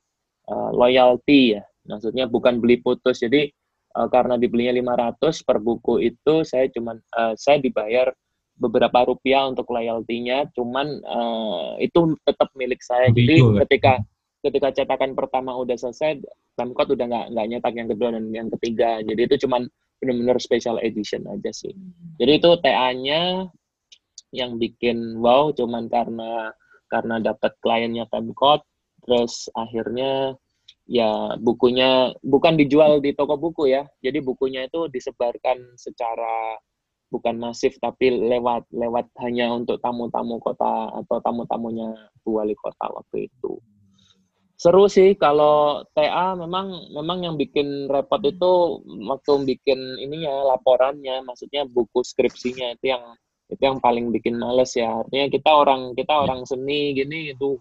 uh, 0.53 0.69
loyalty 0.75 1.57
ya. 1.57 1.63
Maksudnya 1.89 2.29
bukan 2.29 2.61
beli 2.61 2.77
putus. 2.83 3.25
Jadi 3.25 3.49
uh, 3.97 4.07
karena 4.11 4.37
dibelinya 4.37 4.77
500 5.17 5.47
per 5.47 5.57
buku 5.57 6.03
itu 6.05 6.45
saya 6.45 6.69
cuman 6.69 7.01
uh, 7.17 7.33
saya 7.33 7.57
dibayar 7.57 8.13
beberapa 8.59 9.07
rupiah 9.07 9.47
untuk 9.47 9.71
loyalty-nya 9.71 10.51
cuman 10.51 10.99
uh, 11.07 11.79
itu 11.79 12.19
tetap 12.27 12.51
milik 12.59 12.83
saya 12.83 13.07
jadi 13.15 13.39
ya. 13.39 13.63
ketika 13.63 14.03
ketika 14.39 14.71
cetakan 14.71 15.13
pertama 15.17 15.55
udah 15.57 15.75
selesai 15.75 16.23
Pemkot 16.55 16.95
udah 16.95 17.05
nggak 17.07 17.25
nggak 17.35 17.47
nyetak 17.51 17.73
yang 17.75 17.89
kedua 17.91 18.09
dan 18.15 18.25
yang 18.31 18.47
ketiga 18.59 19.03
jadi 19.03 19.21
itu 19.27 19.47
cuman 19.47 19.67
benar-benar 19.99 20.39
special 20.39 20.79
edition 20.79 21.27
aja 21.27 21.51
sih 21.51 21.75
jadi 22.19 22.39
itu 22.39 22.49
TA-nya 22.63 23.51
yang 24.31 24.55
bikin 24.55 25.19
wow 25.19 25.51
cuman 25.51 25.91
karena 25.91 26.55
karena 26.87 27.19
dapat 27.19 27.51
kliennya 27.59 28.07
Pemkot 28.07 28.63
terus 29.03 29.47
akhirnya 29.55 30.35
ya 30.89 31.37
bukunya 31.37 32.17
bukan 32.25 32.57
dijual 32.57 32.97
di 32.99 33.13
toko 33.13 33.37
buku 33.37 33.69
ya. 33.69 33.85
Jadi 34.01 34.19
bukunya 34.25 34.65
itu 34.65 34.89
disebarkan 34.89 35.77
secara 35.77 36.57
bukan 37.09 37.37
masif 37.41 37.77
tapi 37.81 38.09
lewat 38.09 38.69
lewat 38.73 39.09
hanya 39.25 39.53
untuk 39.53 39.81
tamu-tamu 39.81 40.37
kota 40.41 40.93
atau 40.93 41.17
tamu-tamunya 41.21 41.93
Wali 42.25 42.57
Kota 42.57 42.89
waktu 42.89 43.29
itu. 43.29 43.61
Seru 44.59 44.91
sih 44.91 45.15
kalau 45.15 45.87
TA 45.95 46.35
memang 46.35 46.91
memang 46.91 47.23
yang 47.23 47.35
bikin 47.39 47.87
repot 47.87 48.19
itu 48.27 48.83
waktu 49.07 49.33
bikin 49.55 49.79
ininya 50.03 50.51
laporannya, 50.55 51.23
maksudnya 51.23 51.63
buku 51.63 52.03
skripsinya 52.03 52.75
itu 52.75 52.91
yang 52.91 53.03
itu 53.47 53.61
yang 53.63 53.79
paling 53.79 54.11
bikin 54.11 54.35
males 54.35 54.75
ya. 54.75 54.99
Artinya 54.99 55.31
kita 55.31 55.51
orang 55.63 55.95
kita 55.95 56.11
orang 56.11 56.43
seni 56.43 56.91
gini 56.91 57.31
itu 57.31 57.55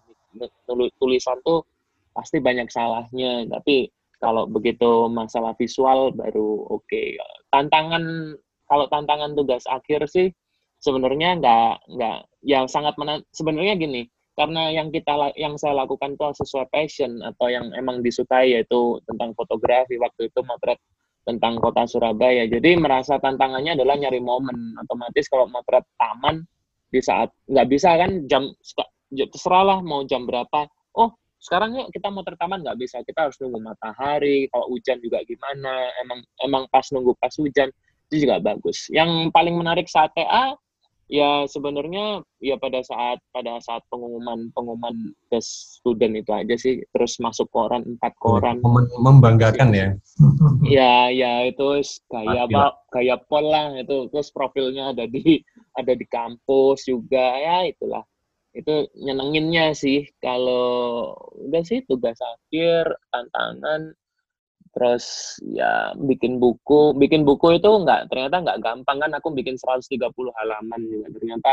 tulisan 0.99 1.39
tuh 1.47 1.63
pasti 2.19 2.43
banyak 2.43 2.67
salahnya 2.67 3.47
tapi 3.47 3.87
kalau 4.19 4.51
begitu 4.51 5.07
masalah 5.07 5.55
visual 5.55 6.11
baru 6.11 6.67
oke 6.67 6.83
okay. 6.83 7.15
tantangan 7.55 8.35
kalau 8.67 8.91
tantangan 8.91 9.39
tugas 9.39 9.63
akhir 9.71 10.11
sih 10.11 10.35
sebenarnya 10.83 11.39
nggak 11.39 11.75
nggak 11.95 12.19
yang 12.43 12.67
sangat 12.67 12.99
mena 12.99 13.23
sebenarnya 13.31 13.79
gini 13.79 14.03
karena 14.39 14.71
yang 14.71 14.95
kita 14.95 15.35
yang 15.35 15.59
saya 15.59 15.75
lakukan 15.83 16.15
itu 16.15 16.47
sesuai 16.47 16.71
passion 16.71 17.19
atau 17.27 17.51
yang 17.51 17.75
emang 17.75 18.07
disukai 18.07 18.55
yaitu 18.55 19.03
tentang 19.11 19.35
fotografi 19.35 19.99
waktu 19.99 20.31
itu 20.31 20.41
motret 20.47 20.79
tentang 21.27 21.59
kota 21.59 21.83
Surabaya. 21.91 22.47
Jadi 22.47 22.79
merasa 22.79 23.19
tantangannya 23.19 23.75
adalah 23.75 23.99
nyari 23.99 24.23
momen. 24.23 24.79
Otomatis 24.79 25.27
kalau 25.27 25.51
motret 25.51 25.83
taman 25.99 26.47
di 26.89 27.03
saat 27.03 27.35
nggak 27.51 27.67
bisa 27.67 27.99
kan 27.99 28.31
jam 28.31 28.47
terserah 29.11 29.65
lah 29.75 29.79
mau 29.83 30.07
jam 30.07 30.23
berapa. 30.23 30.71
Oh 30.95 31.19
sekarang 31.43 31.75
yuk 31.75 31.91
kita 31.91 32.07
mau 32.07 32.23
tertaman 32.23 32.63
nggak 32.63 32.79
bisa. 32.79 33.03
Kita 33.03 33.27
harus 33.27 33.37
nunggu 33.43 33.59
matahari 33.59 34.47
kalau 34.55 34.71
hujan 34.71 35.03
juga 35.03 35.19
gimana? 35.27 35.91
Emang 35.99 36.23
emang 36.47 36.63
pas 36.71 36.87
nunggu 36.95 37.11
pas 37.19 37.35
hujan 37.35 37.75
itu 38.09 38.23
juga 38.23 38.39
bagus. 38.39 38.87
Yang 38.89 39.35
paling 39.35 39.59
menarik 39.59 39.91
saat 39.91 40.15
TA 40.15 40.55
ya 41.09 41.49
sebenarnya 41.49 42.23
ya 42.39 42.61
pada 42.61 42.85
saat 42.85 43.19
pada 43.33 43.57
saat 43.65 43.81
pengumuman 43.89 44.53
pengumuman 44.53 45.17
tes 45.33 45.81
student 45.81 46.21
itu 46.21 46.31
aja 46.31 46.55
sih. 46.55 46.85
Terus 46.93 47.17
masuk 47.19 47.49
koran 47.49 47.85
empat 47.97 48.13
koran. 48.21 48.61
Mem- 48.61 48.93
membanggakan 49.01 49.73
ya? 49.75 49.89
Ya 50.69 51.09
ya 51.09 51.49
itu 51.49 51.81
kayak 52.13 52.53
apa 52.53 52.77
kayak 52.93 53.25
pol 53.27 53.49
lah 53.49 53.73
itu. 53.75 54.07
Terus 54.13 54.29
profilnya 54.31 54.93
ada 54.93 55.09
di 55.09 55.41
ada 55.75 55.93
di 55.97 56.07
kampus 56.07 56.85
juga. 56.87 57.41
Ya 57.41 57.65
itulah. 57.67 58.05
Itu 58.53 58.91
nyenenginnya 58.99 59.73
sih. 59.73 60.05
Kalau 60.21 61.15
udah 61.49 61.63
sih 61.65 61.83
tugas 61.89 62.19
akhir 62.21 62.93
tantangan 63.11 63.97
terus 64.73 65.37
ya 65.45 65.93
bikin 65.97 66.39
buku 66.39 66.95
bikin 66.97 67.23
buku 67.25 67.59
itu 67.59 67.69
nggak 67.69 68.09
ternyata 68.13 68.37
nggak 68.45 68.59
gampang 68.61 68.99
kan 69.01 69.11
aku 69.17 69.33
bikin 69.33 69.57
130 69.57 70.09
halaman 70.39 70.81
juga 70.87 71.07
ternyata 71.15 71.53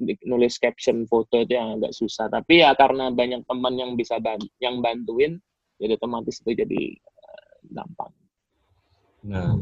bik- 0.00 0.24
nulis 0.26 0.56
caption 0.58 1.04
foto 1.08 1.40
itu 1.40 1.56
yang 1.56 1.80
agak 1.80 1.92
susah 1.96 2.28
tapi 2.28 2.60
ya 2.64 2.74
karena 2.76 3.08
banyak 3.12 3.46
teman 3.46 3.74
yang 3.76 3.92
bisa 3.96 4.18
ban- 4.18 4.52
yang 4.58 4.82
bantuin 4.82 5.38
jadi 5.80 5.96
otomatis 5.96 6.38
itu 6.44 6.52
jadi 6.64 6.82
eh, 6.98 7.52
gampang 7.72 8.12
Nah, 9.22 9.54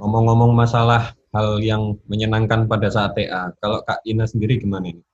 ngomong-ngomong 0.00 0.56
masalah 0.56 1.12
hal 1.36 1.60
yang 1.60 2.00
menyenangkan 2.08 2.64
pada 2.64 2.88
saat 2.88 3.12
TA, 3.12 3.52
kalau 3.60 3.84
Kak 3.84 4.00
Ina 4.08 4.24
sendiri 4.24 4.56
gimana 4.56 4.88
ini? 4.96 5.04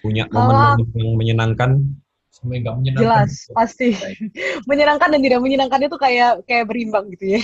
Punya 0.00 0.24
momen 0.32 0.80
yang 0.96 1.12
menyenangkan? 1.12 1.92
Sampai 2.30 2.62
nggak 2.62 2.74
menyenangkan. 2.78 3.04
Jelas, 3.04 3.30
pasti. 3.50 3.88
menyenangkan 4.70 5.10
dan 5.10 5.20
tidak 5.20 5.40
menyenangkan 5.42 5.80
itu 5.82 5.96
kayak 5.98 6.46
kayak 6.46 6.64
berimbang 6.70 7.10
gitu 7.12 7.36
ya. 7.36 7.40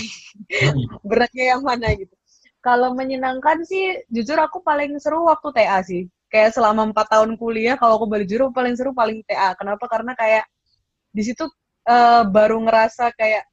Beratnya 1.09 1.55
yang 1.55 1.61
mana 1.61 1.91
gitu. 1.93 2.15
Kalau 2.63 2.95
menyenangkan 2.95 3.63
sih, 3.67 4.01
jujur 4.11 4.39
aku 4.39 4.63
paling 4.63 4.95
seru 4.99 5.27
waktu 5.27 5.47
TA 5.55 5.79
sih. 5.83 6.07
Kayak 6.27 6.55
selama 6.55 6.91
empat 6.91 7.07
tahun 7.07 7.39
kuliah, 7.39 7.79
kalau 7.79 7.99
aku 8.03 8.07
balik 8.11 8.27
juru 8.27 8.51
paling 8.51 8.75
seru 8.75 8.91
paling 8.91 9.23
TA. 9.27 9.55
Kenapa? 9.55 9.87
Karena 9.87 10.11
kayak 10.15 10.43
di 11.11 11.23
situ 11.23 11.47
eh, 11.87 12.23
baru 12.27 12.59
ngerasa 12.67 13.15
kayak 13.15 13.43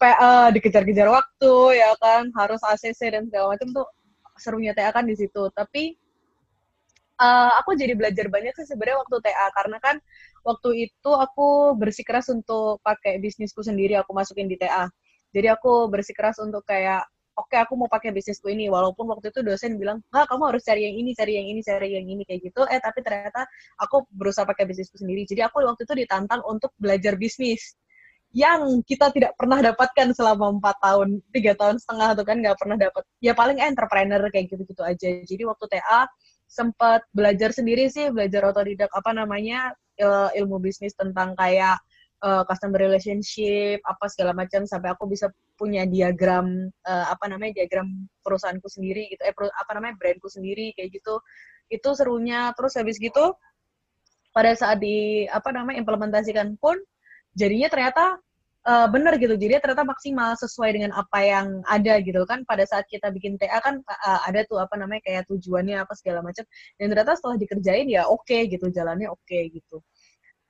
pe- 0.00 0.18
eh, 0.18 0.48
dikejar-kejar 0.58 1.06
waktu 1.10 1.54
ya 1.78 1.94
kan, 2.00 2.32
harus 2.34 2.58
ACC 2.64 3.00
dan 3.14 3.22
segala 3.30 3.54
macam 3.54 3.68
tuh 3.70 3.86
serunya 4.40 4.72
TA 4.74 4.90
kan 4.90 5.06
di 5.06 5.14
situ. 5.14 5.46
Tapi 5.52 5.99
eh, 7.20 7.50
aku 7.60 7.70
jadi 7.76 7.92
belajar 7.98 8.26
banyak 8.32 8.52
sih 8.56 8.66
sebenarnya 8.70 8.98
waktu 9.04 9.16
TA 9.24 9.46
karena 9.56 9.78
kan 9.84 9.96
waktu 10.44 10.88
itu 10.88 11.10
aku 11.12 11.76
bersikeras 11.76 12.32
untuk 12.32 12.80
pakai 12.82 13.20
bisnisku 13.20 13.60
sendiri 13.60 13.96
aku 14.00 14.12
masukin 14.16 14.48
di 14.48 14.56
TA. 14.60 14.88
Jadi 15.30 15.46
aku 15.52 15.86
bersikeras 15.92 16.42
untuk 16.42 16.66
kayak 16.66 17.06
oke 17.38 17.56
aku 17.56 17.72
mau 17.78 17.88
pakai 17.88 18.10
bisnisku 18.12 18.50
ini. 18.50 18.66
Walaupun 18.72 19.06
waktu 19.12 19.30
itu 19.32 19.40
dosen 19.46 19.76
bilang 19.80 20.02
nggak 20.12 20.26
kamu 20.28 20.42
harus 20.52 20.62
cari 20.66 20.82
yang 20.88 20.96
ini 21.00 21.10
cari 21.16 21.32
yang 21.38 21.46
ini 21.48 21.60
cari 21.64 21.88
yang 21.96 22.06
ini 22.08 22.22
kayak 22.26 22.40
gitu. 22.50 22.62
Eh 22.68 22.80
tapi 22.82 23.00
ternyata 23.04 23.46
aku 23.80 24.04
berusaha 24.12 24.44
pakai 24.48 24.64
bisnisku 24.68 24.96
sendiri. 25.00 25.24
Jadi 25.28 25.40
aku 25.46 25.62
waktu 25.64 25.82
itu 25.86 25.94
ditantang 26.06 26.40
untuk 26.48 26.72
belajar 26.80 27.14
bisnis 27.20 27.76
yang 28.30 28.78
kita 28.86 29.10
tidak 29.10 29.34
pernah 29.34 29.58
dapatkan 29.58 30.14
selama 30.14 30.54
empat 30.54 30.76
tahun 30.78 31.18
tiga 31.34 31.52
tahun 31.58 31.82
setengah 31.82 32.14
tuh 32.14 32.22
kan 32.22 32.36
nggak 32.38 32.56
pernah 32.62 32.76
dapat 32.78 33.02
ya 33.18 33.34
paling 33.34 33.58
entrepreneur 33.58 34.22
kayak 34.30 34.46
gitu 34.54 34.62
gitu 34.66 34.82
aja. 34.86 35.08
Jadi 35.26 35.42
waktu 35.46 35.66
TA 35.66 36.06
sempat 36.50 37.06
belajar 37.14 37.54
sendiri 37.54 37.86
sih 37.86 38.10
belajar 38.10 38.50
otodidak 38.50 38.90
apa 38.90 39.14
namanya 39.14 39.70
eh, 39.94 40.28
ilmu 40.42 40.58
bisnis 40.58 40.98
tentang 40.98 41.38
kayak 41.38 41.78
eh, 42.26 42.42
customer 42.50 42.82
relationship 42.90 43.78
apa 43.86 44.10
segala 44.10 44.34
macam 44.34 44.66
sampai 44.66 44.90
aku 44.90 45.06
bisa 45.06 45.30
punya 45.54 45.86
diagram 45.86 46.66
eh, 46.66 47.06
apa 47.06 47.30
namanya 47.30 47.62
diagram 47.62 48.10
perusahaanku 48.26 48.66
sendiri 48.66 49.06
gitu 49.14 49.22
eh 49.22 49.30
peru- 49.30 49.54
apa 49.54 49.70
namanya 49.78 49.94
brandku 49.94 50.26
sendiri 50.26 50.74
kayak 50.74 50.90
gitu. 50.98 51.22
Itu 51.70 51.94
serunya 51.94 52.50
terus 52.58 52.74
habis 52.74 52.98
gitu 52.98 53.38
pada 54.34 54.50
saat 54.58 54.82
di 54.82 55.26
apa 55.30 55.54
namanya 55.54 55.78
implementasikan 55.78 56.58
pun 56.58 56.74
jadinya 57.34 57.70
ternyata 57.70 58.18
eh, 58.70 58.86
bener 58.94 59.12
gitu. 59.22 59.34
Jadi 59.34 59.58
ternyata 59.62 59.84
maksimal 59.86 60.30
sesuai 60.38 60.70
dengan 60.76 60.92
apa 60.94 61.18
yang 61.22 61.46
ada 61.66 61.98
gitu 62.00 62.22
kan. 62.30 62.46
Pada 62.46 62.64
saat 62.70 62.86
kita 62.86 63.10
bikin 63.10 63.34
TA 63.40 63.58
kan 63.62 63.82
eh, 63.82 64.20
ada 64.28 64.40
tuh 64.46 64.58
apa 64.62 64.74
namanya 64.78 65.02
kayak 65.06 65.26
tujuannya 65.30 65.76
apa 65.82 65.92
segala 65.98 66.20
macam. 66.22 66.44
Dan 66.78 66.86
ternyata 66.94 67.18
setelah 67.18 67.36
dikerjain 67.42 67.86
ya 67.90 68.06
oke 68.06 68.38
gitu 68.52 68.66
jalannya 68.70 69.08
oke 69.10 69.38
gitu. 69.54 69.76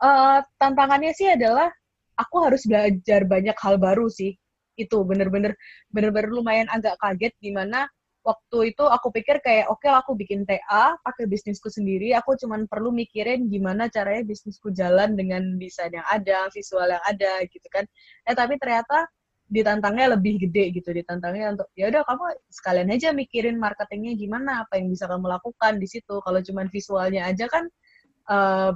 Eh, 0.01 0.39
tantangannya 0.61 1.13
sih 1.17 1.29
adalah 1.33 1.69
aku 2.17 2.37
harus 2.45 2.63
belajar 2.69 3.21
banyak 3.25 3.57
hal 3.57 3.77
baru 3.81 4.07
sih. 4.13 4.37
Itu 4.77 5.05
bener-bener 5.09 5.57
bener-bener 5.93 6.31
lumayan 6.33 6.69
agak 6.73 6.97
kaget 7.01 7.33
gimana 7.41 7.89
waktu 8.21 8.77
itu 8.77 8.85
aku 8.85 9.09
pikir 9.17 9.41
kayak 9.41 9.73
oke 9.73 9.85
lah 9.89 10.05
aku 10.05 10.13
bikin 10.13 10.45
TA 10.45 10.97
pakai 11.01 11.25
bisnisku 11.25 11.73
sendiri. 11.73 12.13
Aku 12.21 12.37
cuman 12.37 12.69
perlu 12.69 12.93
mikirin 12.93 13.49
gimana 13.49 13.89
caranya 13.89 14.25
bisnisku 14.29 14.69
jalan 14.73 15.17
dengan 15.17 15.57
desain 15.57 15.93
yang 15.93 16.05
ada 16.09 16.49
visual 16.53 16.85
yang 16.85 17.05
ada 17.09 17.41
gitu 17.49 17.69
kan. 17.73 17.85
Eh 18.29 18.37
tapi 18.37 18.61
ternyata 18.61 19.09
ditantangnya 19.51 20.15
lebih 20.15 20.47
gede 20.47 20.71
gitu 20.79 20.95
ditantangnya 20.95 21.59
untuk 21.59 21.67
ya 21.75 21.91
udah 21.91 22.07
kamu 22.07 22.25
sekalian 22.55 22.89
aja 22.95 23.11
mikirin 23.11 23.59
marketingnya 23.59 24.15
gimana 24.15 24.63
apa 24.63 24.79
yang 24.79 24.87
bisa 24.93 25.09
kamu 25.09 25.27
lakukan 25.27 25.81
di 25.81 25.89
situ. 25.89 26.21
Kalau 26.21 26.41
cuman 26.45 26.67
visualnya 26.69 27.25
aja 27.27 27.49
kan 27.49 27.65
eh, 28.31 28.73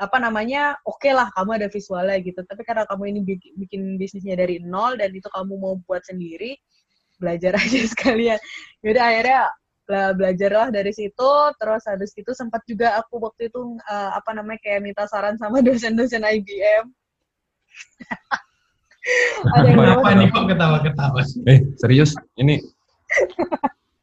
apa 0.00 0.16
namanya 0.16 0.80
oke 0.88 1.12
lah 1.12 1.30
kamu 1.36 1.62
ada 1.62 1.68
visualnya 1.70 2.18
gitu. 2.24 2.42
Tapi 2.42 2.62
karena 2.66 2.84
kamu 2.90 3.04
ini 3.14 3.20
bikin, 3.22 3.52
bikin 3.60 3.82
bisnisnya 4.00 4.34
dari 4.34 4.58
nol 4.64 4.98
dan 4.98 5.14
itu 5.14 5.28
kamu 5.30 5.52
mau 5.60 5.74
buat 5.86 6.02
sendiri 6.08 6.58
belajar 7.20 7.52
aja 7.60 7.80
sekalian 7.84 8.40
yaudah 8.80 9.04
akhirnya 9.04 9.42
bela- 9.84 10.14
belajarlah 10.16 10.72
dari 10.72 10.90
situ 10.90 11.30
terus 11.60 11.84
habis 11.84 12.10
itu 12.16 12.32
sempat 12.32 12.64
juga 12.64 12.96
aku 12.96 13.20
waktu 13.20 13.46
itu 13.46 13.60
eh, 13.78 14.10
apa 14.16 14.30
namanya 14.32 14.58
kayak 14.64 14.80
minta 14.80 15.04
saran 15.04 15.36
sama 15.36 15.60
dosen-dosen 15.66 16.24
IBM 16.24 16.88
ada 19.56 19.64
yang 19.64 19.80
Apa 19.96 20.12
nih 20.12 20.28
kok 20.28 20.44
ketawa-ketawa 20.46 21.20
sih? 21.24 21.40
Eh, 21.48 21.58
serius? 21.80 22.12
Ini 22.36 22.60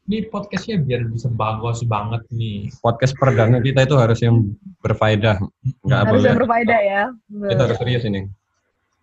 Ini 0.07 0.31
podcastnya 0.31 0.79
biar 0.79 1.03
bisa 1.05 1.27
bagus 1.27 1.83
banget 1.83 2.23
nih. 2.31 2.71
podcast 2.79 3.11
perdana 3.13 3.59
kita 3.59 3.83
itu 3.83 3.95
harus 3.99 4.23
yang 4.23 4.55
berfaedah. 4.79 5.35
Nggak 5.83 5.99
harus 6.01 6.11
boleh. 6.15 6.25
yang 6.25 6.39
berfaedah 6.39 6.79
ya 6.81 7.03
Kita 7.27 7.61
harus 7.67 7.77
serius 7.77 8.03
ini. 8.07 8.21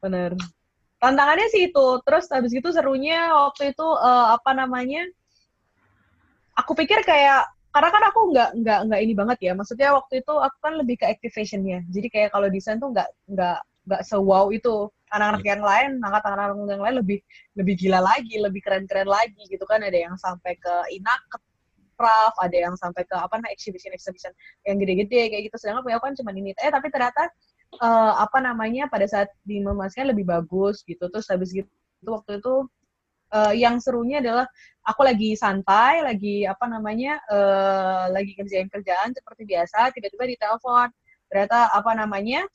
bener 0.00 0.33
tantangannya 1.04 1.49
sih 1.52 1.68
itu. 1.68 1.87
Terus 2.00 2.25
habis 2.32 2.52
itu 2.56 2.68
serunya 2.73 3.28
waktu 3.37 3.76
itu 3.76 3.87
eh, 4.00 4.26
apa 4.32 4.50
namanya 4.56 5.05
aku 6.57 6.72
pikir 6.72 7.05
kayak 7.05 7.44
karena 7.74 7.90
kan 7.90 8.02
aku 8.07 8.20
nggak 8.31 8.50
nggak 8.64 8.81
nggak 8.88 9.00
ini 9.05 9.12
banget 9.12 9.38
ya. 9.44 9.52
Maksudnya 9.52 9.92
waktu 9.92 10.24
itu 10.24 10.33
aku 10.33 10.57
kan 10.64 10.72
lebih 10.81 10.96
ke 11.00 11.07
activationnya 11.11 11.85
jadi 11.92 12.09
kayak 12.09 12.31
kalau 12.33 12.48
desain 12.48 12.81
tuh 12.81 12.88
nggak 12.94 13.09
nggak 13.29 13.59
nggak 13.90 14.02
sewow 14.09 14.48
itu. 14.48 14.88
Anak-anak 15.14 15.46
yang 15.46 15.62
lain 15.62 15.90
angkat 16.02 16.22
anak-anak 16.26 16.74
yang 16.74 16.83
lain 16.83 16.96
lebih 16.98 17.18
lebih 17.55 17.74
gila 17.79 18.02
lagi 18.02 18.35
lebih 18.42 18.61
keren-keren 18.64 19.07
lagi 19.07 19.42
gitu 19.46 19.62
kan. 19.68 19.85
Ada 19.85 20.11
yang 20.11 20.16
sampai 20.18 20.59
ke 20.59 20.74
inak 20.90 21.20
craft 21.94 22.37
ada 22.42 22.57
yang 22.57 22.74
sampai 22.74 23.07
ke 23.07 23.14
apa 23.14 23.38
namanya 23.38 23.55
exhibition 23.55 23.94
exhibition 23.94 24.35
yang 24.66 24.76
gede-gede 24.83 25.31
kayak 25.31 25.42
gitu. 25.50 25.57
Sedangkan 25.62 25.87
punya 25.87 25.96
aku 26.02 26.11
kan 26.11 26.14
cuma 26.18 26.31
ini. 26.35 26.50
Eh 26.59 26.70
tapi 26.70 26.90
ternyata 26.90 27.31
eh, 27.80 28.12
apa 28.20 28.38
namanya 28.42 28.87
pada 28.90 29.06
saat 29.08 29.28
dimemasikan 29.46 30.12
lebih 30.12 30.26
bagus 30.28 30.82
gitu. 30.87 31.08
Terus 31.10 31.26
habis 31.30 31.50
gitu 31.54 31.68
waktu 32.08 32.38
itu 32.42 32.54
eh, 33.34 33.54
yang 33.58 33.78
serunya 33.82 34.20
adalah 34.22 34.46
aku 34.84 35.00
lagi 35.06 35.32
santai 35.34 36.04
lagi 36.04 36.44
apa 36.44 36.64
namanya 36.68 37.18
eh, 37.30 38.04
lagi 38.12 38.32
kerjain 38.38 38.68
kerjaan 38.70 39.10
seperti 39.16 39.42
biasa 39.48 39.92
tiba-tiba 39.96 40.24
ditelepon. 40.37 40.88
Ternyata 41.30 41.72
apa 41.72 41.92
namanya 41.96 42.46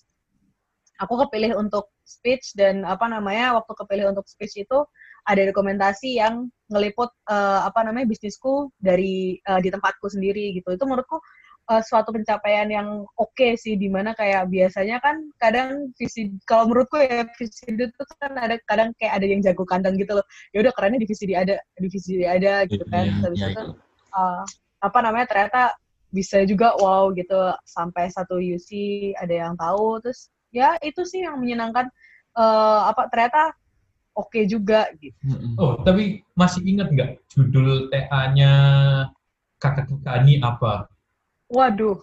aku 0.99 1.25
kepilih 1.27 1.55
untuk 1.55 1.89
speech 2.03 2.53
dan 2.58 2.84
apa 2.84 3.08
namanya 3.08 3.55
waktu 3.55 3.71
kepilih 3.71 4.12
untuk 4.12 4.25
speech 4.27 4.65
itu 4.67 4.84
ada 5.27 5.41
dokumentasi 5.45 6.19
yang 6.19 6.49
ngeliput 6.69 7.10
eh, 7.29 7.62
apa 7.65 7.86
namanya 7.86 8.08
bisnisku 8.10 8.69
dari 8.77 9.39
eh, 9.39 9.60
di 9.63 9.69
tempatku 9.71 10.05
sendiri 10.10 10.53
gitu. 10.58 10.75
Itu 10.75 10.84
menurutku 10.86 11.21
eh, 11.69 11.84
suatu 11.86 12.10
pencapaian 12.10 12.67
yang 12.67 13.05
oke 13.15 13.47
sih 13.55 13.77
di 13.77 13.88
mana 13.88 14.17
kayak 14.17 14.49
biasanya 14.49 14.97
kan 14.99 15.21
kadang 15.38 15.93
visi 15.95 16.34
kalau 16.49 16.69
menurutku 16.69 16.97
ya 16.97 17.29
visi 17.38 17.69
itu 17.69 18.03
kan 18.17 18.34
ada 18.36 18.58
kadang 18.65 18.89
kayak 18.97 19.21
ada 19.21 19.25
yang 19.29 19.41
jago 19.45 19.63
kandang 19.63 19.95
gitu 20.01 20.17
loh. 20.17 20.25
Ya 20.51 20.65
udah 20.65 20.73
kerennya 20.73 20.99
divisi 21.05 21.23
dia 21.29 21.45
ada 21.45 21.55
divisi 21.77 22.17
dia 22.17 22.29
ada 22.36 22.53
gitu 22.65 22.84
kan. 22.89 23.05
Iya, 23.05 23.21
Terus 23.21 23.39
iya, 23.39 23.47
itu 23.53 23.63
eh, 24.17 24.43
apa 24.79 24.99
namanya 25.05 25.27
ternyata 25.29 25.62
bisa 26.10 26.41
juga 26.49 26.73
wow 26.82 27.13
gitu. 27.13 27.53
Sampai 27.69 28.10
satu 28.10 28.41
UC 28.41 28.69
ada 29.21 29.34
yang 29.34 29.53
tahu. 29.53 30.01
Terus 30.01 30.34
ya 30.49 30.75
itu 30.82 31.05
sih 31.05 31.21
yang 31.21 31.38
menyenangkan 31.38 31.86
eh, 32.38 32.82
apa 32.89 33.05
ternyata 33.13 33.53
oke 34.17 34.39
juga 34.49 34.89
gitu. 34.99 35.15
Oh, 35.55 35.79
tapi 35.86 36.25
masih 36.36 36.65
ingat 36.67 36.91
nggak 36.91 37.10
judul 37.32 37.88
TA-nya 37.88 38.51
kakak 39.60 39.88
kakak 39.88 40.15
ini 40.27 40.43
apa? 40.43 40.91
Waduh 41.50 41.98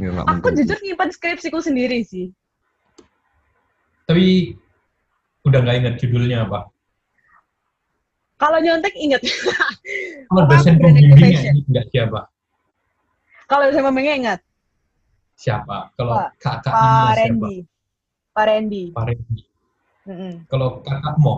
Ya, 0.00 0.08
aku 0.24 0.50
mungkin. 0.50 0.58
jujur 0.66 0.78
nyimpan 0.82 1.10
skripsiku 1.14 1.62
sendiri 1.62 2.02
sih 2.02 2.32
Tapi 4.08 4.56
udah 5.46 5.58
nggak 5.62 5.76
ingat 5.78 5.94
judulnya 6.00 6.48
apa? 6.48 6.66
kalau 8.34 8.58
nyontek 8.58 8.90
inget 8.98 9.22
Kalau 10.26 10.42
dosen 10.50 10.74
pembimbingnya 10.80 11.38
ingat 11.46 11.54
nggak 11.70 11.86
siapa? 11.92 12.20
kalau 13.46 13.68
saya 13.70 13.84
memangnya 13.84 14.14
ingat 14.16 14.40
Siapa? 15.36 15.90
Kalau 15.94 16.14
kakak 16.38 16.72
Pak 16.72 16.82
ini 16.82 16.88
siapa? 16.88 17.18
Randy 17.20 17.56
Pak 18.32 18.44
Randy 18.48 18.84
Pak 18.90 19.04
Randy. 19.06 19.40
Mm-mm. 20.02 20.32
Kalau 20.50 20.68
kakakmu? 20.82 21.34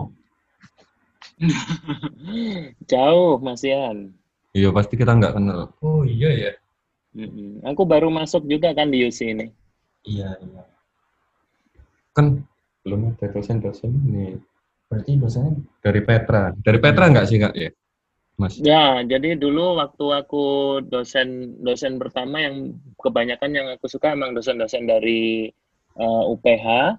Jauh, 2.91 3.37
Mas 3.37 3.61
Ian. 3.61 4.09
Iya, 4.55 4.71
pasti 4.71 4.95
kita 4.95 5.11
nggak 5.19 5.35
kenal. 5.35 5.75
Oh 5.83 6.07
iya 6.07 6.31
ya. 6.31 6.51
Mm-mm. 7.11 7.59
Aku 7.67 7.83
baru 7.83 8.07
masuk 8.07 8.47
juga 8.47 8.71
kan 8.71 8.87
di 8.87 9.03
UC 9.03 9.35
ini. 9.35 9.47
Iya, 10.07 10.31
iya. 10.39 10.63
Kan 12.15 12.47
belum 12.87 13.11
ada 13.11 13.27
dosen-dosen 13.35 13.91
ini. 14.07 14.39
Berarti 14.87 15.19
dosennya 15.19 15.59
Dari 15.83 16.01
Petra. 16.07 16.55
Dari 16.55 16.79
Petra 16.79 17.11
nggak 17.11 17.27
sih, 17.27 17.37
Kak? 17.43 17.51
Ya, 17.51 17.69
Mas. 18.39 18.55
Ya, 18.55 19.03
jadi 19.03 19.35
dulu 19.35 19.75
waktu 19.75 20.05
aku 20.23 20.45
dosen 20.87 21.59
dosen 21.59 21.99
pertama 21.99 22.39
yang 22.39 22.79
kebanyakan 23.03 23.51
yang 23.51 23.67
aku 23.75 23.91
suka 23.91 24.15
emang 24.15 24.31
dosen-dosen 24.31 24.87
dari 24.87 25.51
eh, 25.99 26.23
UPH, 26.31 26.95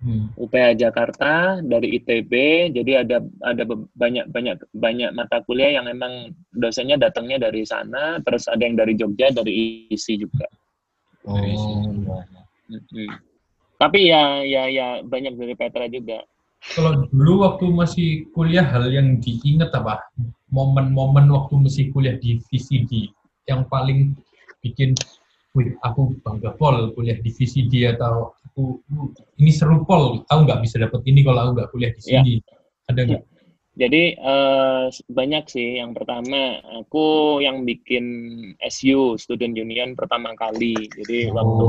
Hmm. 0.00 0.32
UPH 0.32 0.80
Jakarta, 0.80 1.60
dari 1.60 2.00
ITB. 2.00 2.32
Jadi 2.72 2.92
ada 2.96 3.20
ada 3.44 3.62
be- 3.68 3.88
banyak 3.92 4.32
banyak 4.32 4.56
banyak 4.72 5.10
mata 5.12 5.44
kuliah 5.44 5.76
yang 5.76 5.86
emang 5.92 6.32
dosennya 6.56 6.96
datangnya 6.96 7.36
dari 7.36 7.68
sana, 7.68 8.16
terus 8.24 8.48
ada 8.48 8.64
yang 8.64 8.80
dari 8.80 8.96
Jogja, 8.96 9.28
dari 9.28 9.84
ISI 9.92 10.24
juga. 10.24 10.48
Oh, 11.28 11.36
Dari 11.36 11.52
iya. 11.52 12.20
Mm-mm. 12.70 13.08
Tapi 13.76 14.08
ya 14.08 14.40
ya 14.44 14.62
ya 14.72 14.86
banyak 15.04 15.36
dari 15.36 15.52
Petra 15.52 15.84
juga. 15.88 16.24
Kalau 16.76 17.08
dulu 17.08 17.48
waktu 17.48 17.64
masih 17.72 18.08
kuliah 18.36 18.64
hal 18.64 18.88
yang 18.92 19.20
diingat 19.20 19.72
apa? 19.72 20.00
Momen-momen 20.52 21.28
waktu 21.32 21.56
masih 21.56 21.88
kuliah 21.92 22.20
di 22.20 22.40
VCD 22.48 23.08
yang 23.48 23.64
paling 23.68 24.12
bikin, 24.60 24.92
wih 25.56 25.72
aku 25.80 26.12
bangga 26.20 26.52
pol 26.60 26.92
kuliah 26.92 27.16
di 27.16 27.32
VCD 27.32 27.88
atau 27.96 28.36
aku 28.50 28.82
"Uh, 28.90 29.08
ini 29.38 29.50
seru 29.54 29.86
pol, 29.86 30.26
aku 30.26 30.40
nggak 30.42 30.60
bisa 30.60 30.82
dapet 30.82 31.00
ini 31.06 31.22
kalau 31.22 31.40
aku 31.46 31.50
nggak 31.56 31.70
kuliah 31.70 31.92
di 31.94 32.02
sini. 32.02 32.32
Ada 32.90 33.00
nggak? 33.06 33.22
Jadi 33.78 34.02
eh, 34.12 34.84
banyak 34.90 35.44
sih. 35.46 35.78
Yang 35.78 36.02
pertama 36.02 36.58
aku 36.76 37.38
yang 37.38 37.62
bikin 37.62 38.04
SU 38.60 39.14
Student 39.16 39.54
Union 39.54 39.94
pertama 39.94 40.34
kali. 40.34 40.74
Jadi 40.90 41.30
waktu 41.30 41.64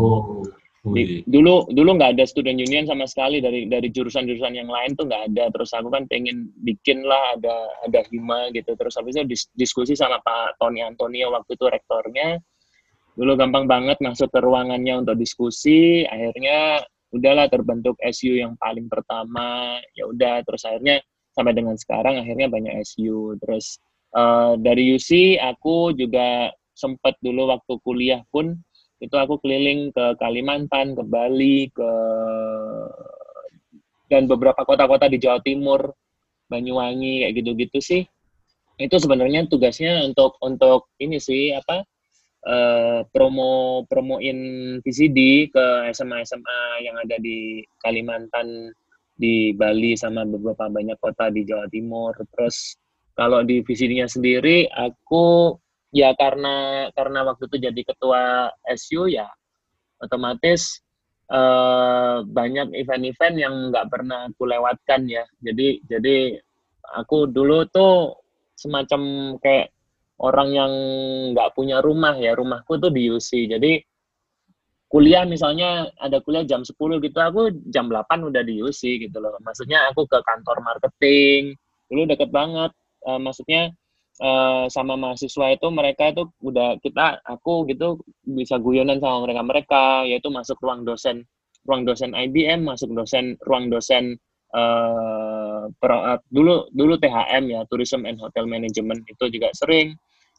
Oh. 0.82 0.98
di- 0.98 1.22
Wih. 1.22 1.22
dulu 1.30 1.70
dulu 1.70 1.94
nggak 1.94 2.18
ada 2.18 2.26
student 2.26 2.58
union 2.58 2.90
sama 2.90 3.06
sekali 3.06 3.38
dari 3.38 3.70
dari 3.70 3.94
jurusan-jurusan 3.94 4.58
yang 4.58 4.66
lain 4.66 4.98
tuh 4.98 5.06
nggak 5.06 5.30
ada 5.30 5.54
terus 5.54 5.70
aku 5.78 5.94
kan 5.94 6.10
pengen 6.10 6.50
bikin 6.66 7.06
lah 7.06 7.38
ada 7.38 7.54
ada 7.86 8.02
hima 8.10 8.50
gitu 8.50 8.74
terus 8.74 8.98
habis 8.98 9.14
itu 9.14 9.30
dis- 9.30 9.54
diskusi 9.54 9.94
sama 9.94 10.18
Pak 10.26 10.58
Tony 10.58 10.82
Antonio 10.82 11.38
waktu 11.38 11.54
itu 11.54 11.70
rektornya 11.70 12.42
dulu 13.16 13.36
gampang 13.36 13.68
banget 13.68 13.98
masuk 14.00 14.32
ke 14.32 14.40
ruangannya 14.40 15.04
untuk 15.04 15.20
diskusi 15.20 16.08
akhirnya 16.08 16.86
udahlah 17.12 17.52
terbentuk 17.52 18.00
SU 18.00 18.40
yang 18.40 18.56
paling 18.56 18.88
pertama 18.88 19.80
ya 19.96 20.08
udah 20.08 20.40
terus 20.48 20.64
akhirnya 20.64 21.04
sampai 21.36 21.52
dengan 21.56 21.76
sekarang 21.76 22.24
akhirnya 22.24 22.48
banyak 22.48 22.72
SU 22.88 23.36
terus 23.44 23.80
eh, 24.16 24.54
dari 24.64 24.96
UC 24.96 25.40
aku 25.44 25.92
juga 25.96 26.56
sempat 26.72 27.20
dulu 27.20 27.52
waktu 27.52 27.74
kuliah 27.84 28.24
pun 28.32 28.56
itu 29.02 29.18
aku 29.18 29.42
keliling 29.42 29.90
ke 29.90 30.14
Kalimantan, 30.22 30.94
ke 30.94 31.02
Bali, 31.02 31.74
ke 31.74 31.92
dan 34.14 34.30
beberapa 34.30 34.62
kota-kota 34.62 35.10
di 35.10 35.18
Jawa 35.18 35.42
Timur, 35.42 35.90
Banyuwangi 36.46 37.26
kayak 37.26 37.34
gitu-gitu 37.42 37.80
sih. 37.82 38.02
Itu 38.78 39.02
sebenarnya 39.02 39.50
tugasnya 39.50 40.06
untuk 40.06 40.38
untuk 40.46 40.94
ini 41.02 41.18
sih 41.18 41.50
apa 41.58 41.82
eh, 42.48 43.00
promo 43.14 43.84
promoin 43.86 44.40
VCD 44.82 45.50
ke 45.54 45.66
SMA 45.94 46.26
SMA 46.26 46.62
yang 46.86 46.96
ada 46.98 47.18
di 47.22 47.62
Kalimantan, 47.82 48.74
di 49.18 49.54
Bali 49.54 49.94
sama 49.94 50.26
beberapa 50.26 50.66
banyak 50.70 50.98
kota 50.98 51.30
di 51.30 51.46
Jawa 51.46 51.70
Timur. 51.70 52.14
Terus 52.34 52.78
kalau 53.14 53.46
di 53.46 53.62
VCD-nya 53.62 54.10
sendiri 54.10 54.66
aku 54.72 55.58
ya 55.92 56.16
karena 56.16 56.88
karena 56.96 57.28
waktu 57.28 57.46
itu 57.52 57.58
jadi 57.68 57.82
ketua 57.84 58.48
SU 58.80 59.12
ya 59.12 59.28
otomatis 60.00 60.80
eh, 61.30 62.18
banyak 62.26 62.74
event-event 62.74 63.36
yang 63.38 63.54
nggak 63.70 63.88
pernah 63.92 64.32
aku 64.32 64.48
lewatkan 64.48 65.06
ya 65.06 65.28
jadi 65.44 65.84
jadi 65.86 66.40
aku 66.98 67.30
dulu 67.30 67.68
tuh 67.70 68.16
semacam 68.56 69.36
kayak 69.44 69.74
orang 70.22 70.50
yang 70.54 70.72
nggak 71.34 71.58
punya 71.58 71.82
rumah 71.82 72.14
ya 72.18 72.38
rumahku 72.38 72.78
tuh 72.78 72.94
di 72.94 73.10
UC 73.10 73.50
jadi 73.50 73.82
kuliah 74.92 75.24
misalnya 75.24 75.88
ada 76.04 76.20
kuliah 76.20 76.44
jam 76.44 76.68
10 76.68 76.76
gitu 76.76 77.16
aku 77.16 77.48
jam 77.72 77.88
8 77.88 78.28
udah 78.28 78.44
di 78.44 78.60
UC 78.60 79.08
gitu 79.08 79.24
loh. 79.24 79.40
Maksudnya 79.40 79.88
aku 79.88 80.04
ke 80.04 80.20
kantor 80.20 80.60
marketing 80.60 81.56
dulu 81.88 82.04
deket 82.12 82.28
banget. 82.36 82.76
Eh, 83.08 83.20
maksudnya 83.24 83.72
eh, 84.20 84.66
sama 84.68 85.00
mahasiswa 85.00 85.56
itu 85.56 85.68
mereka 85.72 86.12
itu 86.12 86.28
udah 86.44 86.76
kita 86.84 87.24
aku 87.24 87.64
gitu 87.72 88.04
bisa 88.28 88.60
guyonan 88.60 89.00
sama 89.00 89.24
mereka 89.24 89.42
mereka 89.48 89.84
yaitu 90.04 90.28
masuk 90.28 90.60
ruang 90.60 90.84
dosen 90.84 91.24
ruang 91.64 91.88
dosen 91.88 92.12
IBM 92.12 92.68
masuk 92.68 92.92
dosen 92.92 93.40
ruang 93.48 93.72
dosen 93.72 94.20
eh 94.52 95.64
pro- 95.80 96.04
eh, 96.12 96.20
dulu 96.28 96.68
dulu 96.76 97.00
THM 97.00 97.44
ya 97.48 97.64
Tourism 97.72 98.04
and 98.04 98.20
Hotel 98.20 98.44
Management 98.44 99.08
itu 99.08 99.32
juga 99.32 99.48
sering 99.56 99.96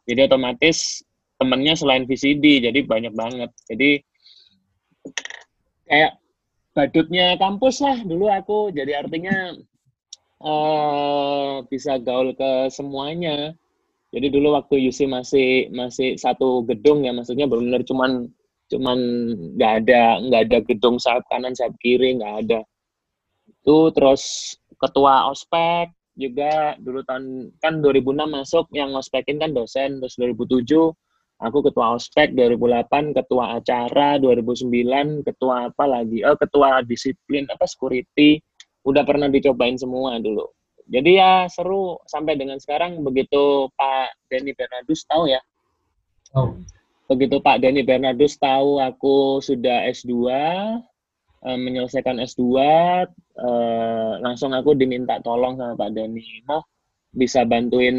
jadi 0.08 0.26
otomatis 0.26 1.02
temennya 1.38 1.74
selain 1.74 2.06
VCD 2.06 2.62
jadi 2.62 2.78
banyak 2.86 3.14
banget. 3.14 3.50
Jadi 3.66 3.90
kayak 5.90 6.18
badutnya 6.74 7.34
kampus 7.38 7.82
lah. 7.82 7.98
Dulu 8.02 8.26
aku 8.30 8.70
jadi 8.70 9.02
artinya 9.02 9.54
eh 10.42 11.54
bisa 11.66 11.98
gaul 12.02 12.34
ke 12.34 12.70
semuanya. 12.70 13.54
Jadi 14.12 14.28
dulu 14.28 14.52
waktu 14.54 14.92
UC 14.92 15.08
masih 15.08 15.72
masih 15.72 16.20
satu 16.20 16.62
gedung 16.68 17.02
ya 17.06 17.16
maksudnya 17.16 17.48
benar-benar 17.48 17.82
cuman 17.88 18.28
cuman 18.68 18.98
nggak 19.56 19.72
ada 19.84 20.02
nggak 20.20 20.42
ada 20.48 20.58
gedung 20.68 20.96
sayap 21.00 21.24
kanan 21.32 21.56
sayap 21.56 21.72
kiri 21.80 22.18
nggak 22.20 22.46
ada. 22.46 22.60
Itu 23.48 23.94
terus 23.94 24.54
ketua 24.76 25.30
ospek 25.30 25.94
juga 26.12 26.76
dulu 26.76 27.00
tahun 27.08 27.56
kan 27.58 27.80
2006 27.80 28.28
masuk 28.28 28.66
yang 28.76 28.92
ngospekin 28.92 29.40
kan 29.40 29.56
dosen 29.56 29.96
terus 29.98 30.20
2007 30.20 30.92
aku 31.42 31.58
ketua 31.64 31.96
ospek 31.96 32.36
2008 32.36 33.16
ketua 33.16 33.56
acara 33.56 34.20
2009 34.20 35.24
ketua 35.24 35.72
apa 35.72 35.84
lagi 35.88 36.20
oh 36.22 36.36
ketua 36.36 36.84
disiplin 36.84 37.48
apa 37.48 37.64
security 37.64 38.38
udah 38.82 39.02
pernah 39.06 39.30
dicobain 39.30 39.78
semua 39.78 40.18
dulu. 40.18 40.46
Jadi 40.90 41.22
ya 41.22 41.46
seru 41.46 42.02
sampai 42.10 42.34
dengan 42.34 42.58
sekarang 42.58 42.98
begitu 43.06 43.70
Pak 43.78 44.18
Denny 44.26 44.50
Bernardus 44.52 45.06
tahu 45.06 45.30
ya? 45.30 45.38
Oh, 46.34 46.58
begitu 47.06 47.38
Pak 47.38 47.62
Denny 47.62 47.86
Bernardus 47.86 48.34
tahu 48.36 48.82
aku 48.82 49.38
sudah 49.38 49.86
S2 49.94 50.26
eh, 51.46 51.58
menyelesaikan 51.58 52.22
S2 52.22 52.42
eh, 53.38 54.12
langsung 54.22 54.54
aku 54.54 54.74
diminta 54.78 55.18
tolong 55.20 55.58
sama 55.58 55.74
Pak 55.78 55.90
Denny 55.94 56.22
mau 56.46 56.62
bisa 57.12 57.44
bantuin 57.44 57.96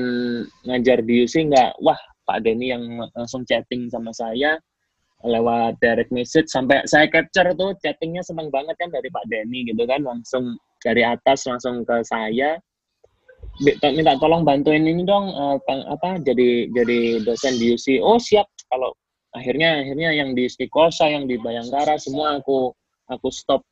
ngajar 0.65 1.06
di 1.06 1.21
UC 1.21 1.53
nggak? 1.53 1.77
Wah 1.86 1.99
Pak 2.25 2.41
Denny 2.41 2.73
yang 2.73 2.82
langsung 3.13 3.45
chatting 3.45 3.91
sama 3.91 4.10
saya 4.15 4.58
lewat 5.23 5.79
direct 5.79 6.12
message 6.12 6.51
sampai 6.51 6.84
saya 6.84 7.08
capture 7.08 7.56
tuh 7.56 7.71
chattingnya 7.79 8.19
seneng 8.25 8.51
banget 8.51 8.75
kan 8.75 8.91
dari 8.91 9.08
Pak 9.08 9.25
Denny 9.32 9.63
gitu 9.63 9.88
kan 9.88 10.03
langsung 10.03 10.60
dari 10.84 10.99
atas 11.06 11.47
langsung 11.47 11.88
ke 11.88 12.03
saya. 12.03 12.60
Minta 13.62 14.17
tolong 14.17 14.41
bantuin 14.41 14.82
ini 14.82 15.06
dong 15.06 15.29
pang- 15.69 15.86
apa 15.86 16.17
jadi 16.25 16.73
jadi 16.73 17.21
dosen 17.21 17.62
di 17.62 17.77
UC 17.77 18.01
oh 18.01 18.17
siap 18.17 18.49
kalau 18.65 18.89
akhirnya 19.38 19.86
akhirnya 19.86 20.10
yang 20.10 20.34
di 20.34 20.49
Stikosa 20.49 21.06
yang 21.06 21.29
di 21.29 21.38
Bayangkara 21.38 22.01
semua 22.01 22.41
aku 22.41 22.73
aku 23.10 23.28
stop 23.32 23.63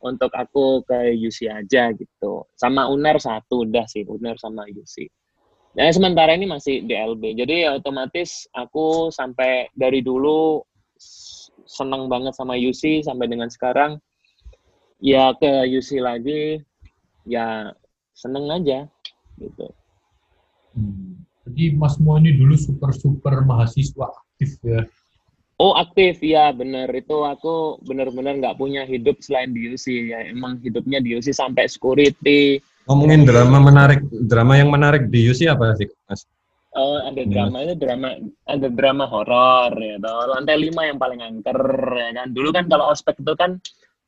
untuk 0.00 0.32
aku 0.32 0.80
ke 0.88 1.12
UC 1.18 1.46
aja 1.50 1.92
gitu 1.92 2.48
sama 2.56 2.88
UNER 2.88 3.20
satu 3.20 3.68
udah 3.68 3.84
sih 3.84 4.06
UNER 4.08 4.40
sama 4.40 4.64
UC 4.66 5.10
Nah, 5.70 5.86
sementara 5.94 6.34
ini 6.34 6.50
masih 6.50 6.82
DLB. 6.82 7.38
Jadi 7.38 7.62
ya 7.62 7.78
otomatis 7.78 8.50
aku 8.50 9.14
sampai 9.14 9.70
dari 9.70 10.02
dulu 10.02 10.58
seneng 11.62 12.10
banget 12.10 12.34
sama 12.34 12.58
UC 12.58 13.06
sampai 13.06 13.30
dengan 13.30 13.46
sekarang 13.46 14.02
ya 14.98 15.30
ke 15.38 15.70
UC 15.70 16.02
lagi 16.02 16.58
ya 17.24 17.70
seneng 18.12 18.50
aja 18.50 18.90
gitu. 19.38 19.66
hmm. 20.74 21.22
Jadi 21.46 21.74
Mas 21.78 21.96
Mo 22.02 22.18
ini 22.20 22.36
dulu 22.36 22.52
super-super 22.58 23.42
mahasiswa 23.46 24.06
aktif 24.10 24.60
ya. 24.66 24.84
Oh 25.60 25.76
aktif. 25.76 26.24
Ya 26.24 26.48
bener. 26.56 26.88
Itu 26.96 27.28
aku 27.28 27.76
bener-bener 27.84 28.40
nggak 28.40 28.56
punya 28.56 28.88
hidup 28.88 29.20
selain 29.20 29.52
di 29.52 29.76
UC 29.76 29.86
ya 30.08 30.24
emang 30.32 30.56
hidupnya 30.64 31.04
di 31.04 31.20
UC 31.20 31.36
sampai 31.36 31.68
security. 31.68 32.56
Ngomongin 32.88 33.28
drama 33.28 33.60
menarik, 33.60 34.00
drama 34.08 34.56
yang 34.56 34.72
menarik 34.72 35.12
di 35.12 35.28
UC 35.28 35.52
apa 35.52 35.76
sih, 35.76 35.86
Mas? 36.08 36.24
Oh, 36.70 37.02
ada 37.02 37.26
drama 37.26 37.66
itu 37.66 37.74
drama 37.82 38.14
ada 38.46 38.68
drama 38.70 39.04
horor 39.04 39.74
ya 39.74 39.98
toh. 39.98 40.32
Lantai 40.32 40.54
lima 40.54 40.86
yang 40.86 41.02
paling 41.02 41.20
angker 41.20 41.60
ya 41.98 42.10
kan. 42.14 42.30
Dulu 42.30 42.48
kan 42.54 42.64
kalau 42.70 42.94
ospek 42.94 43.18
itu 43.18 43.34
kan 43.34 43.58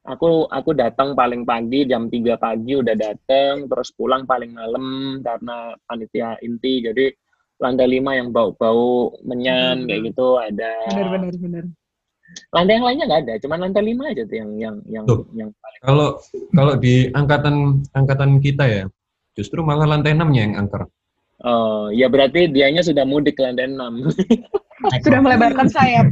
aku 0.06 0.46
aku 0.46 0.70
datang 0.70 1.18
paling 1.18 1.42
pagi 1.42 1.86
jam 1.90 2.06
3 2.06 2.38
pagi 2.38 2.78
udah 2.78 2.94
datang 2.94 3.66
terus 3.66 3.90
pulang 3.94 4.26
paling 4.30 4.54
malam 4.54 5.18
karena 5.26 5.74
panitia 5.90 6.38
inti. 6.38 6.86
Jadi 6.86 7.10
lantai 7.62 7.86
lima 7.86 8.18
yang 8.18 8.34
bau-bau 8.34 9.14
menyan 9.22 9.82
Hmm. 9.82 9.88
kayak 9.88 10.02
gitu 10.10 10.26
ada 10.36 10.72
Bener 10.90 11.06
bener 11.08 11.34
bener. 11.38 11.64
lantai 12.50 12.74
yang 12.74 12.86
lainnya 12.88 13.04
nggak 13.06 13.22
ada 13.22 13.34
cuman 13.38 13.58
lantai 13.62 13.82
lima 13.86 14.04
aja 14.10 14.22
tuh 14.26 14.36
yang 14.36 14.50
yang 14.58 14.76
yang 14.90 15.04
Tuh. 15.06 15.22
yang 15.32 15.50
paling 15.54 15.80
Kalau 15.86 16.08
kalau 16.50 16.74
di 16.74 16.94
angkatan 17.10 17.54
angkatan 17.92 18.30
kita 18.38 18.64
ya, 18.66 18.84
justru 19.32 19.62
malah 19.62 19.86
lantai 19.86 20.12
6-nya 20.12 20.42
yang 20.42 20.54
angker. 20.58 20.82
oh 21.42 21.90
ya 21.90 22.06
berarti 22.06 22.46
dianya 22.48 22.82
sudah 22.82 23.02
mudik 23.02 23.38
ke 23.38 23.42
lantai 23.46 23.70
enam 23.70 24.10
Sudah 25.06 25.22
melebarkan 25.22 25.70
sayap. 25.70 26.10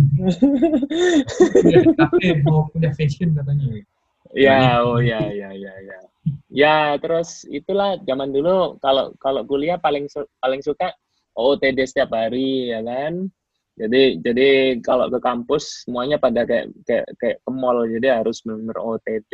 Di 1.67 1.75
kafe 1.99 2.39
mau 2.47 2.71
kuliah 2.71 2.95
fashion 2.95 3.35
katanya. 3.35 3.83
Ya, 4.31 4.79
oh 4.79 5.03
ya, 5.03 5.27
ya, 5.27 5.51
ya, 5.51 5.75
ya. 5.83 5.99
Ya, 6.47 6.77
terus 7.03 7.43
itulah 7.51 7.99
zaman 8.07 8.31
dulu 8.31 8.79
kalau 8.79 9.11
kalau 9.19 9.43
kuliah 9.43 9.75
paling 9.75 10.07
su- 10.07 10.29
paling 10.39 10.63
suka 10.63 10.95
OOTD 11.41 11.79
setiap 11.89 12.13
hari 12.13 12.71
ya 12.71 12.85
kan. 12.85 13.33
Jadi 13.81 14.21
jadi 14.21 14.49
kalau 14.85 15.09
ke 15.09 15.17
kampus 15.25 15.89
semuanya 15.89 16.21
pada 16.21 16.45
kayak 16.45 16.69
kayak 16.85 17.07
kayak 17.17 17.37
ke 17.41 17.51
mall 17.51 17.81
jadi 17.89 18.21
harus 18.21 18.45
benar 18.45 18.77
kayak 19.01 19.25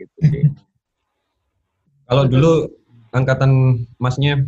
gitu 0.00 0.18
sih. 0.32 0.44
Kalau 2.04 2.28
dulu 2.28 2.68
angkatan 3.16 3.80
Masnya 3.96 4.44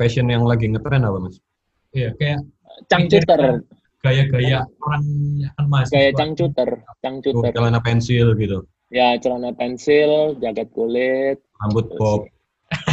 fashion 0.00 0.32
yang 0.32 0.48
lagi 0.48 0.64
ngetren 0.64 1.04
apa, 1.04 1.28
Mas? 1.28 1.36
Iya, 1.92 2.16
kayak 2.16 2.40
Cangcuter, 2.88 3.60
gaya-gaya 4.00 4.64
orang 4.80 5.04
kan 5.54 5.66
mahasiswa. 5.68 5.92
kayak 5.92 6.12
cangcuter, 6.16 6.68
Oh, 6.80 6.96
cangcuter. 7.04 7.52
celana 7.52 7.80
pensil 7.84 8.32
gitu, 8.40 8.64
Ya 8.88 9.12
celana 9.20 9.52
pensil, 9.52 10.40
jaket 10.40 10.72
kulit, 10.72 11.36
rambut 11.60 11.92
terus 11.92 12.00
bob. 12.00 12.20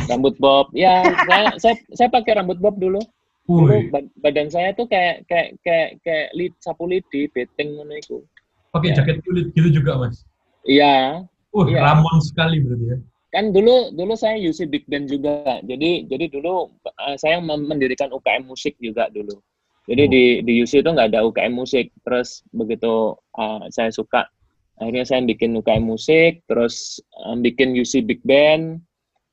Rambut 0.09 0.35
bob. 0.37 0.65
Ya, 0.73 1.05
saya 1.25 1.43
saya, 1.61 1.75
saya 1.93 2.09
pakai 2.09 2.35
rambut 2.35 2.57
bob 2.57 2.75
dulu. 2.75 2.99
Dulu 3.45 3.89
badan 4.21 4.49
saya 4.49 4.73
tuh 4.73 4.85
kayak 4.85 5.25
kayak 5.25 5.57
kayak 5.65 5.97
kayak 6.01 6.27
lid 6.33 6.53
sapu 6.61 6.85
lidi, 6.85 7.25
beteng 7.29 7.73
ngono 7.73 7.97
iku. 7.97 8.21
pakai 8.69 8.93
Ya. 8.93 9.01
jaket 9.01 9.25
kulit 9.25 9.49
gitu 9.57 9.81
juga, 9.81 9.97
Mas. 9.97 10.21
Iya, 10.61 11.25
Wah, 11.49 11.65
Iya. 11.65 11.81
Ramon 11.81 12.21
sekali 12.21 12.61
berarti 12.61 12.85
ya. 12.85 12.97
kan 13.29 13.49
dulu 13.49 13.89
dulu 13.93 14.13
saya 14.13 14.37
UC 14.37 14.69
Big 14.69 14.85
Band 14.85 15.09
juga. 15.09 15.41
Jadi 15.65 16.05
jadi 16.05 16.29
dulu 16.29 16.69
eh, 16.85 17.17
saya 17.17 17.41
mendirikan 17.41 18.09
UKM 18.09 18.45
musik 18.45 18.77
juga 18.77 19.09
dulu. 19.09 19.41
Jadi 19.89 20.03
Oh. 20.05 20.09
di 20.13 20.23
di 20.45 20.53
UC 20.61 20.81
itu 20.81 20.89
nggak 20.89 21.09
ada 21.09 21.25
UKM 21.25 21.53
musik. 21.55 21.89
Terus 22.05 22.45
begitu 22.53 23.17
eh, 23.33 23.65
saya 23.69 23.89
suka, 23.89 24.29
akhirnya 24.77 25.01
saya 25.01 25.25
bikin 25.25 25.57
UKM 25.57 25.89
musik, 25.89 26.45
terus 26.45 27.01
eh, 27.25 27.35
bikin 27.41 27.73
UC 27.73 28.05
Big 28.05 28.21
Band, 28.21 28.77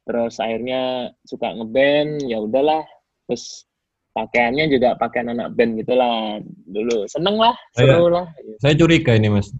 terus 0.06 0.38
akhirnya 0.38 1.10
suka 1.26 1.52
ngeband, 1.52 2.24
ya 2.30 2.38
udahlah. 2.40 2.86
Terus 3.26 3.66
pakaiannya 4.14 4.72
juga 4.72 4.96
pakaian 4.96 5.34
anak 5.34 5.52
band 5.58 5.76
gitulah 5.82 6.40
dulu. 6.70 7.04
Seneng 7.10 7.36
lah, 7.36 7.52
seru 7.76 8.08
lah. 8.08 8.30
Saya 8.62 8.72
curiga 8.78 9.12
ini 9.12 9.28
mas. 9.28 9.52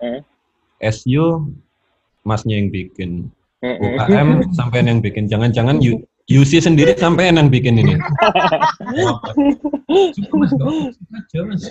Eh. 0.00 0.22
SU 0.80 1.44
masnya 2.24 2.56
yang 2.56 2.72
bikin. 2.72 3.28
UKM 3.60 4.48
sampean 4.56 4.88
yang 4.88 5.04
bikin. 5.04 5.28
Jangan-jangan 5.28 5.76
UC 6.30 6.64
sendiri 6.64 6.96
sampean 6.96 7.36
yang 7.36 7.52
bikin 7.52 7.76
ini. 7.76 8.00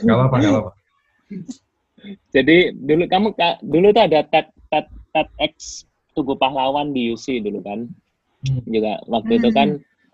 Gak 0.06 0.14
apa-apa. 0.14 0.36
Gak 0.38 0.52
apa-apa. 0.54 0.72
Jadi 2.30 2.78
dulu 2.78 3.10
kamu 3.10 3.28
dulu 3.66 3.88
tuh 3.90 4.04
ada 4.06 4.22
TED 4.30 4.46
TED 4.70 4.86
TEDx 5.14 5.86
Tugu 6.14 6.38
Pahlawan 6.38 6.94
di 6.94 7.10
UC 7.10 7.42
dulu 7.42 7.66
kan. 7.66 7.90
Hmm. 8.46 8.64
Juga 8.68 8.94
waktu 9.12 9.32
itu 9.40 9.50
kan 9.52 9.70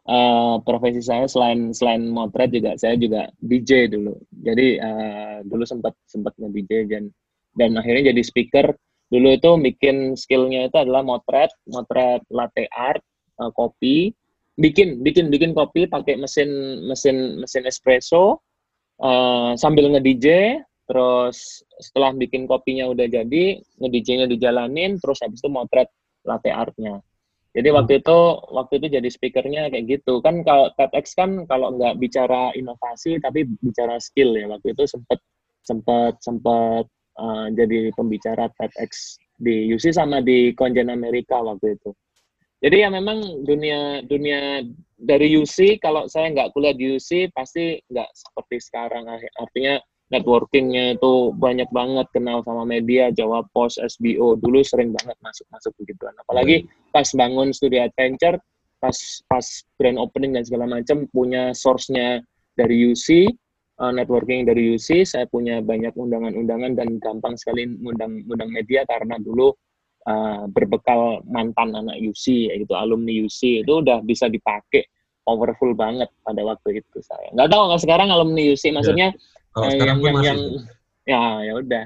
eh, 0.10 0.56
profesi 0.66 1.02
saya 1.02 1.30
selain 1.30 1.74
selain 1.74 2.10
motret 2.10 2.50
juga 2.50 2.74
saya 2.78 2.98
juga 2.98 3.30
DJ 3.42 3.92
dulu. 3.92 4.18
Jadi 4.42 4.68
eh, 4.82 5.38
dulu 5.46 5.64
sempat 5.66 5.94
sempat 6.10 6.34
nge-DJ 6.42 6.90
dan 6.90 7.04
dan 7.56 7.78
akhirnya 7.78 8.14
jadi 8.14 8.22
speaker. 8.26 8.74
Dulu 9.06 9.38
itu 9.38 9.52
bikin 9.62 10.18
skillnya 10.18 10.66
itu 10.66 10.82
adalah 10.82 11.06
motret, 11.06 11.54
motret 11.70 12.26
latte 12.34 12.66
art, 12.74 13.06
eh, 13.38 13.52
kopi, 13.54 14.10
bikin 14.56 15.04
bikin 15.04 15.28
bikin 15.28 15.52
kopi 15.52 15.86
pakai 15.86 16.16
mesin 16.16 16.50
mesin 16.88 17.44
mesin 17.44 17.64
espresso 17.68 18.40
eh, 19.04 19.52
sambil 19.60 19.92
nge-DJ 19.92 20.60
terus 20.86 21.66
setelah 21.82 22.16
bikin 22.16 22.48
kopinya 22.48 22.88
udah 22.88 23.10
jadi 23.10 23.60
nge-DJ-nya 23.82 24.26
dijalanin 24.32 24.96
terus 25.02 25.20
habis 25.20 25.44
itu 25.44 25.52
motret 25.52 25.92
latte 26.24 26.50
artnya 26.54 27.04
jadi 27.56 27.72
waktu 27.72 28.04
itu 28.04 28.20
waktu 28.52 28.74
itu 28.84 28.88
jadi 29.00 29.08
speakernya 29.08 29.72
kayak 29.72 29.88
gitu. 29.88 30.20
Kan 30.20 30.44
kalau 30.44 30.68
TEDx 30.76 31.15
kan 31.15 31.48
kalau 31.48 31.72
nggak 31.80 31.96
bicara 32.04 32.52
inovasi 32.52 33.15
tapi 33.24 33.48
bicara 33.63 33.96
skill 34.04 34.36
ya. 34.36 34.52
Waktu 34.52 34.76
itu 34.76 34.84
sempet 34.84 35.24
sempet 35.63 36.20
sempet 36.20 36.84
uh, 37.15 37.48
jadi 37.56 37.96
pembicara 37.96 38.52
TEDx 38.60 39.15
di 39.39 39.72
UC 39.72 39.96
sama 39.96 40.20
di 40.20 40.52
Konjen 40.52 40.91
Amerika 40.91 41.39
waktu 41.39 41.80
itu. 41.80 41.96
Jadi 42.60 42.84
ya 42.84 42.91
memang 42.91 43.48
dunia 43.48 44.04
dunia 44.04 44.60
dari 45.00 45.39
UC 45.39 45.80
kalau 45.80 46.12
saya 46.12 46.36
nggak 46.36 46.52
kuliah 46.52 46.76
di 46.76 47.00
UC 47.00 47.32
pasti 47.32 47.80
nggak 47.88 48.10
seperti 48.12 48.60
sekarang. 48.68 49.08
Artinya 49.39 49.80
networkingnya 50.13 51.02
itu 51.02 51.34
banyak 51.34 51.65
banget 51.74 52.06
kenal 52.13 52.46
sama 52.46 52.62
media 52.62 53.10
Jawa 53.10 53.41
Pos 53.50 53.82
SBO 53.82 54.38
dulu 54.38 54.62
sering 54.62 54.94
banget 54.94 55.18
masuk 55.26 55.46
masuk 55.50 55.72
begituan. 55.82 56.13
Apalagi 56.22 56.70
pas 56.94 57.10
bangun 57.10 57.50
studio 57.50 57.89
adventure 57.89 58.38
pas 58.78 58.98
pas 59.26 59.46
grand 59.82 59.98
opening 59.98 60.38
dan 60.38 60.44
segala 60.46 60.70
macam 60.70 61.10
punya 61.10 61.56
source-nya 61.58 62.22
dari 62.54 62.86
UC 62.86 63.34
uh, 63.82 63.89
networking 63.89 64.46
dari 64.46 64.78
UC 64.78 65.10
saya 65.10 65.26
punya 65.26 65.60
banyak 65.63 65.96
undangan-undangan 65.98 66.78
dan 66.78 67.02
gampang 67.02 67.34
sekali 67.39 67.65
ngundang 67.65 68.22
ngundang 68.30 68.52
media 68.54 68.86
karena 68.86 69.18
dulu 69.18 69.50
uh, 70.06 70.46
berbekal 70.54 71.26
mantan 71.26 71.74
anak 71.74 71.98
UC 71.98 72.54
yaitu 72.54 72.74
alumni 72.78 73.12
UC 73.26 73.65
itu 73.65 73.74
udah 73.82 74.06
bisa 74.06 74.30
dipakai 74.30 74.86
powerful 75.26 75.74
banget 75.74 76.08
pada 76.22 76.46
waktu 76.46 76.86
itu 76.86 77.02
saya. 77.02 77.34
Nggak 77.34 77.50
tahu 77.50 77.62
kalau 77.65 77.80
sekarang 77.82 78.10
alumni 78.13 78.54
UC 78.54 78.70
maksudnya 78.70 79.10
Kalau 79.56 79.72
eh, 79.72 79.74
sekarang 79.80 79.98
yang 80.04 80.04
yang, 80.04 80.15
masih. 80.15 80.28
yang 80.28 80.41
ya 81.08 81.22
ya 81.48 81.54
udah. 81.56 81.86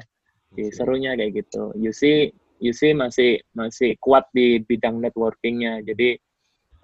Di 0.50 0.64
serunya 0.74 1.14
kayak 1.14 1.46
gitu. 1.46 1.70
UC 1.78 2.34
UC 2.60 2.82
masih 2.98 3.38
masih 3.54 3.94
kuat 4.02 4.26
di 4.34 4.58
bidang 4.66 4.98
networkingnya. 4.98 5.86
Jadi 5.86 6.18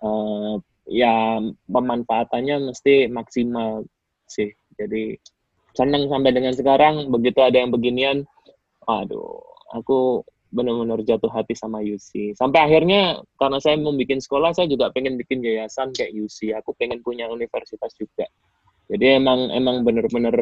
eh, 0.06 0.54
ya 0.94 1.42
pemanfaatannya 1.66 2.70
mesti 2.70 3.10
maksimal 3.10 3.82
sih. 4.30 4.54
Jadi 4.78 5.18
seneng 5.74 6.06
sampai 6.06 6.32
dengan 6.32 6.54
sekarang. 6.54 7.10
Begitu 7.10 7.42
ada 7.42 7.58
yang 7.58 7.74
beginian 7.74 8.30
aduh 8.86 9.42
aku 9.74 10.22
benar-benar 10.54 11.02
jatuh 11.04 11.28
hati 11.28 11.58
sama 11.58 11.82
UC 11.84 12.38
sampai 12.38 12.64
akhirnya 12.64 13.20
karena 13.36 13.60
saya 13.60 13.76
mau 13.76 13.92
bikin 13.92 14.22
sekolah 14.24 14.56
saya 14.56 14.72
juga 14.72 14.94
pengen 14.94 15.20
bikin 15.20 15.44
yayasan 15.44 15.92
kayak 15.92 16.16
UC 16.16 16.56
aku 16.56 16.72
pengen 16.80 17.02
punya 17.04 17.28
universitas 17.28 17.92
juga 17.98 18.30
jadi 18.86 19.18
emang 19.18 19.50
emang 19.50 19.82
bener-bener 19.82 20.36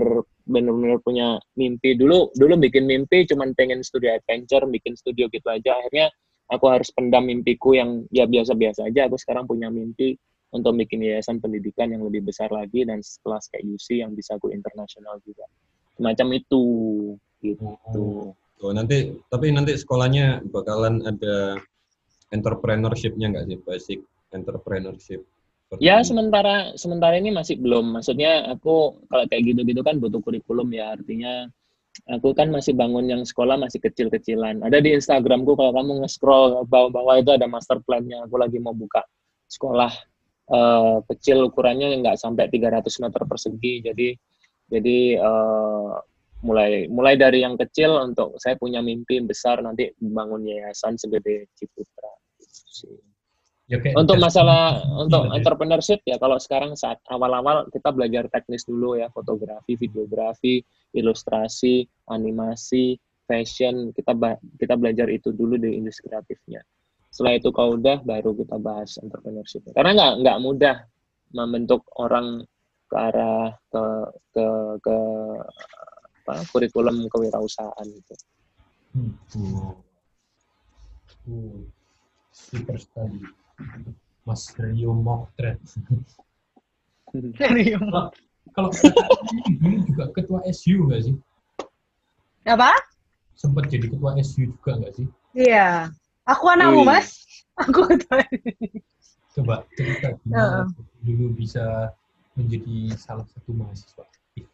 bener-bener 0.44 1.00
punya 1.00 1.40
mimpi. 1.56 1.96
Dulu 1.96 2.36
dulu 2.36 2.54
bikin 2.60 2.84
mimpi 2.84 3.24
cuman 3.24 3.56
pengen 3.56 3.80
studio 3.80 4.12
adventure 4.12 4.68
bikin 4.68 5.00
studio 5.00 5.32
gitu 5.32 5.48
aja. 5.48 5.80
Akhirnya 5.80 6.12
aku 6.52 6.68
harus 6.68 6.92
pendam 6.92 7.24
mimpiku 7.24 7.72
yang 7.72 8.04
ya 8.12 8.28
biasa-biasa 8.28 8.92
aja. 8.92 9.08
Aku 9.08 9.16
sekarang 9.16 9.48
punya 9.48 9.72
mimpi 9.72 10.20
untuk 10.52 10.76
bikin 10.76 11.02
yayasan 11.08 11.40
pendidikan 11.40 11.90
yang 11.96 12.04
lebih 12.04 12.28
besar 12.28 12.52
lagi 12.52 12.84
dan 12.84 13.00
sekelas 13.00 13.48
kayak 13.48 13.64
UC 13.64 14.04
yang 14.04 14.12
bisa 14.12 14.36
go 14.38 14.52
internasional 14.52 15.18
juga. 15.24 15.48
Semacam 15.96 16.28
itu. 16.36 16.64
Gitu. 17.40 17.64
Oh, 18.64 18.72
nanti 18.72 19.12
tapi 19.28 19.52
nanti 19.56 19.76
sekolahnya 19.76 20.44
bakalan 20.52 21.04
ada 21.04 21.60
entrepreneurship-nya 22.36 23.32
nggak 23.32 23.46
sih? 23.48 23.58
Basic 23.64 24.00
entrepreneurship? 24.36 25.24
Seperti 25.74 25.90
Ya 25.90 25.98
ini. 25.98 26.06
sementara 26.06 26.56
sementara 26.78 27.16
ini 27.18 27.34
masih 27.34 27.58
belum. 27.58 27.98
Maksudnya 27.98 28.46
aku 28.54 29.02
kalau 29.10 29.26
kayak 29.26 29.42
gitu-gitu 29.42 29.82
kan 29.82 29.98
butuh 29.98 30.22
kurikulum 30.22 30.70
ya. 30.70 30.94
Artinya 30.94 31.50
aku 32.14 32.38
kan 32.38 32.54
masih 32.54 32.78
bangun 32.78 33.10
yang 33.10 33.26
sekolah 33.26 33.58
masih 33.58 33.82
kecil-kecilan. 33.82 34.62
Ada 34.62 34.78
di 34.86 34.94
Instagramku 34.94 35.58
kalau 35.58 35.74
kamu 35.74 36.06
nge-scroll 36.06 36.70
bawah-bawah 36.70 37.26
itu 37.26 37.34
ada 37.34 37.50
master 37.50 37.82
plan-nya. 37.82 38.22
Aku 38.30 38.38
lagi 38.38 38.62
mau 38.62 38.78
buka 38.78 39.02
sekolah 39.50 39.90
eh, 40.54 40.98
kecil 41.10 41.50
ukurannya 41.50 41.98
nggak 42.06 42.22
sampai 42.22 42.54
300 42.54 42.86
meter 43.10 43.22
persegi. 43.26 43.74
Jadi 43.82 44.08
jadi 44.70 44.98
eh, 45.18 45.94
mulai 46.46 46.86
mulai 46.86 47.18
dari 47.18 47.42
yang 47.42 47.58
kecil 47.58 47.98
untuk 47.98 48.38
saya 48.38 48.54
punya 48.62 48.86
mimpi 48.86 49.18
besar 49.26 49.66
nanti 49.66 49.90
bangun 49.98 50.46
yayasan 50.46 51.02
segede 51.02 51.50
Ciputra. 51.58 52.14
Gitu 52.38 53.13
sih. 53.68 53.80
Ya, 53.80 53.96
Untuk 53.96 54.20
masalah 54.20 54.84
untuk 55.00 55.32
ya. 55.32 55.40
entrepreneurship 55.40 56.04
ya 56.04 56.20
kalau 56.20 56.36
sekarang 56.36 56.76
saat 56.76 57.00
awal-awal 57.08 57.68
kita 57.72 57.96
belajar 57.96 58.28
teknis 58.28 58.68
dulu 58.68 59.00
ya 59.00 59.08
fotografi, 59.12 59.80
videografi, 59.80 60.60
ilustrasi, 60.92 61.88
animasi, 62.12 63.00
fashion 63.24 63.96
kita 63.96 64.12
kita 64.60 64.76
belajar 64.76 65.08
itu 65.08 65.32
dulu 65.32 65.56
di 65.56 65.80
industri 65.80 66.12
kreatifnya. 66.12 66.60
Setelah 67.14 67.34
itu 67.38 67.50
kalau 67.54 67.78
udah 67.78 68.02
baru 68.04 68.34
kita 68.36 68.58
bahas 68.60 68.98
entrepreneurship. 69.00 69.64
Karena 69.72 69.94
nggak 69.96 70.14
nggak 70.26 70.38
mudah 70.42 70.76
membentuk 71.34 71.86
orang 72.02 72.44
ke 72.90 72.96
arah 72.98 73.54
ke 73.72 73.84
ke 74.34 74.48
ke 74.82 74.98
apa 76.24 76.34
kurikulum 76.52 77.08
kewirausahaan 77.12 77.88
itu. 77.88 78.16
Hmm. 78.94 79.14
Oh, 81.24 81.64
super 82.32 82.78
sekali. 82.80 83.43
Mas 84.24 84.48
Rio 84.56 84.96
Mokret. 84.96 85.60
Serius. 87.12 87.82
Kalau 88.54 88.70
ini 89.34 89.58
dulu 89.58 89.78
juga 89.88 90.04
ketua 90.14 90.40
SU 90.52 90.88
nggak 90.88 91.02
sih? 91.10 91.16
Apa? 92.46 92.72
Sempat 93.34 93.72
jadi 93.72 93.88
ketua 93.90 94.16
SU 94.22 94.52
juga 94.54 94.72
nggak 94.80 94.94
sih? 94.96 95.08
Iya. 95.36 95.90
Aku 96.24 96.48
anakmu. 96.48 96.88
Mas. 96.88 97.24
Aku 97.60 97.86
ketua. 97.86 98.24
Coba 99.34 99.66
cerita 99.74 100.14
gimana 100.22 100.70
dulu 101.04 101.36
bisa 101.36 101.92
menjadi 102.34 102.96
salah 102.98 103.28
satu 103.30 103.54
mahasiswa. 103.54 104.06
aktif. 104.06 104.46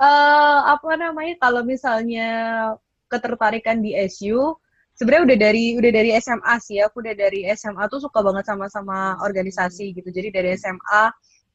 eh 0.00 0.60
apa 0.70 0.90
namanya 0.96 1.34
kalau 1.38 1.62
misalnya 1.66 2.28
ketertarikan 3.10 3.82
di 3.82 3.94
SU 4.06 4.54
sebenarnya 5.00 5.32
udah 5.32 5.38
dari 5.40 5.64
udah 5.80 5.92
dari 5.96 6.10
SMA 6.20 6.54
sih 6.60 6.76
aku 6.84 7.00
udah 7.00 7.16
dari 7.16 7.48
SMA 7.56 7.88
tuh 7.88 8.04
suka 8.04 8.20
banget 8.20 8.44
sama 8.44 8.68
sama 8.68 9.16
organisasi 9.24 9.96
gitu. 9.96 10.12
Jadi 10.12 10.28
dari 10.28 10.52
SMA 10.60 11.02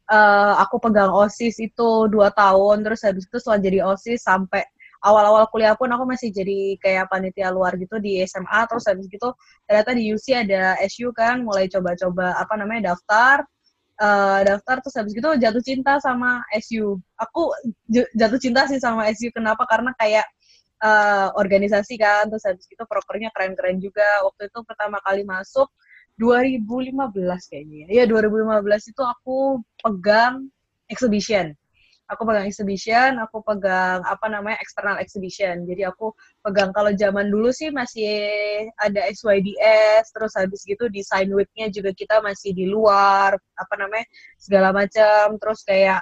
eh, 0.10 0.54
aku 0.66 0.82
pegang 0.82 1.14
osis 1.14 1.62
itu 1.62 2.10
dua 2.10 2.34
tahun. 2.34 2.82
Terus 2.82 3.06
habis 3.06 3.30
itu 3.30 3.38
setelah 3.38 3.62
jadi 3.62 3.80
osis 3.86 4.26
sampai 4.26 4.66
awal-awal 5.06 5.46
kuliah 5.54 5.78
pun 5.78 5.86
aku 5.94 6.10
masih 6.10 6.34
jadi 6.34 6.82
kayak 6.82 7.06
panitia 7.14 7.54
luar 7.54 7.78
gitu 7.78 8.02
di 8.02 8.26
SMA 8.26 8.66
terus 8.66 8.90
habis 8.90 9.06
gitu 9.06 9.30
ternyata 9.70 9.94
di 9.94 10.10
UC 10.10 10.26
ada 10.34 10.82
SU 10.90 11.14
kan 11.14 11.46
mulai 11.46 11.70
coba-coba 11.70 12.34
apa 12.42 12.54
namanya 12.58 12.98
daftar. 12.98 13.46
Uh, 13.96 14.44
daftar 14.44 14.84
terus 14.84 14.96
habis 15.00 15.16
gitu 15.16 15.40
jatuh 15.40 15.64
cinta 15.64 15.96
sama 16.04 16.44
SU 16.60 17.00
aku 17.16 17.48
jatuh 18.12 18.36
cinta 18.44 18.68
sih 18.68 18.76
sama 18.76 19.08
SU 19.16 19.32
kenapa? 19.32 19.64
Karena 19.72 19.96
kayak 19.96 20.28
uh, 20.82 21.30
organisasi 21.38 21.96
kan 22.00 22.28
terus 22.28 22.44
habis 22.44 22.66
gitu 22.68 22.84
prokernya 22.88 23.30
keren-keren 23.32 23.80
juga 23.80 24.06
waktu 24.26 24.50
itu 24.52 24.60
pertama 24.66 24.98
kali 25.04 25.24
masuk 25.24 25.70
2015 26.20 26.64
kayaknya 27.52 27.86
ya 27.92 28.04
2015 28.08 28.92
itu 28.92 29.04
aku 29.04 29.60
pegang 29.84 30.48
exhibition 30.88 31.52
aku 32.06 32.22
pegang 32.28 32.46
exhibition, 32.46 33.18
aku 33.18 33.42
pegang 33.42 34.06
apa 34.06 34.26
namanya 34.30 34.58
external 34.62 34.98
exhibition. 35.02 35.66
Jadi 35.66 35.86
aku 35.90 36.14
pegang 36.46 36.70
kalau 36.70 36.94
zaman 36.94 37.34
dulu 37.34 37.50
sih 37.50 37.74
masih 37.74 38.14
ada 38.78 39.10
SYDS, 39.10 40.14
terus 40.14 40.34
habis 40.38 40.62
gitu 40.66 40.86
design 40.94 41.34
weeknya 41.34 41.74
juga 41.74 41.92
kita 41.94 42.22
masih 42.22 42.54
di 42.54 42.70
luar, 42.70 43.34
apa 43.58 43.74
namanya 43.78 44.06
segala 44.38 44.70
macam. 44.74 45.38
Terus 45.42 45.60
kayak 45.66 46.02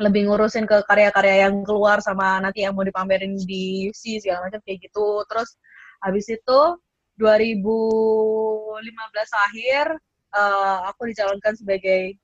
lebih 0.00 0.26
ngurusin 0.26 0.64
ke 0.64 0.80
karya-karya 0.88 1.46
yang 1.46 1.60
keluar 1.60 2.00
sama 2.00 2.40
nanti 2.40 2.64
yang 2.64 2.72
mau 2.72 2.82
dipamerin 2.82 3.36
di 3.44 3.92
UC 3.92 4.24
segala 4.24 4.48
macam 4.48 4.60
kayak 4.64 4.88
gitu. 4.88 5.22
Terus 5.28 5.60
habis 6.00 6.26
itu 6.32 6.60
2015 7.20 8.80
akhir 9.28 9.84
uh, 10.32 10.88
aku 10.88 11.12
dicalonkan 11.12 11.52
sebagai 11.52 12.16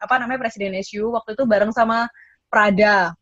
apa 0.00 0.14
namanya 0.16 0.48
presiden 0.48 0.72
SU 0.80 1.12
waktu 1.12 1.36
itu 1.36 1.44
bareng 1.44 1.70
sama 1.76 2.08
Prada. 2.48 3.12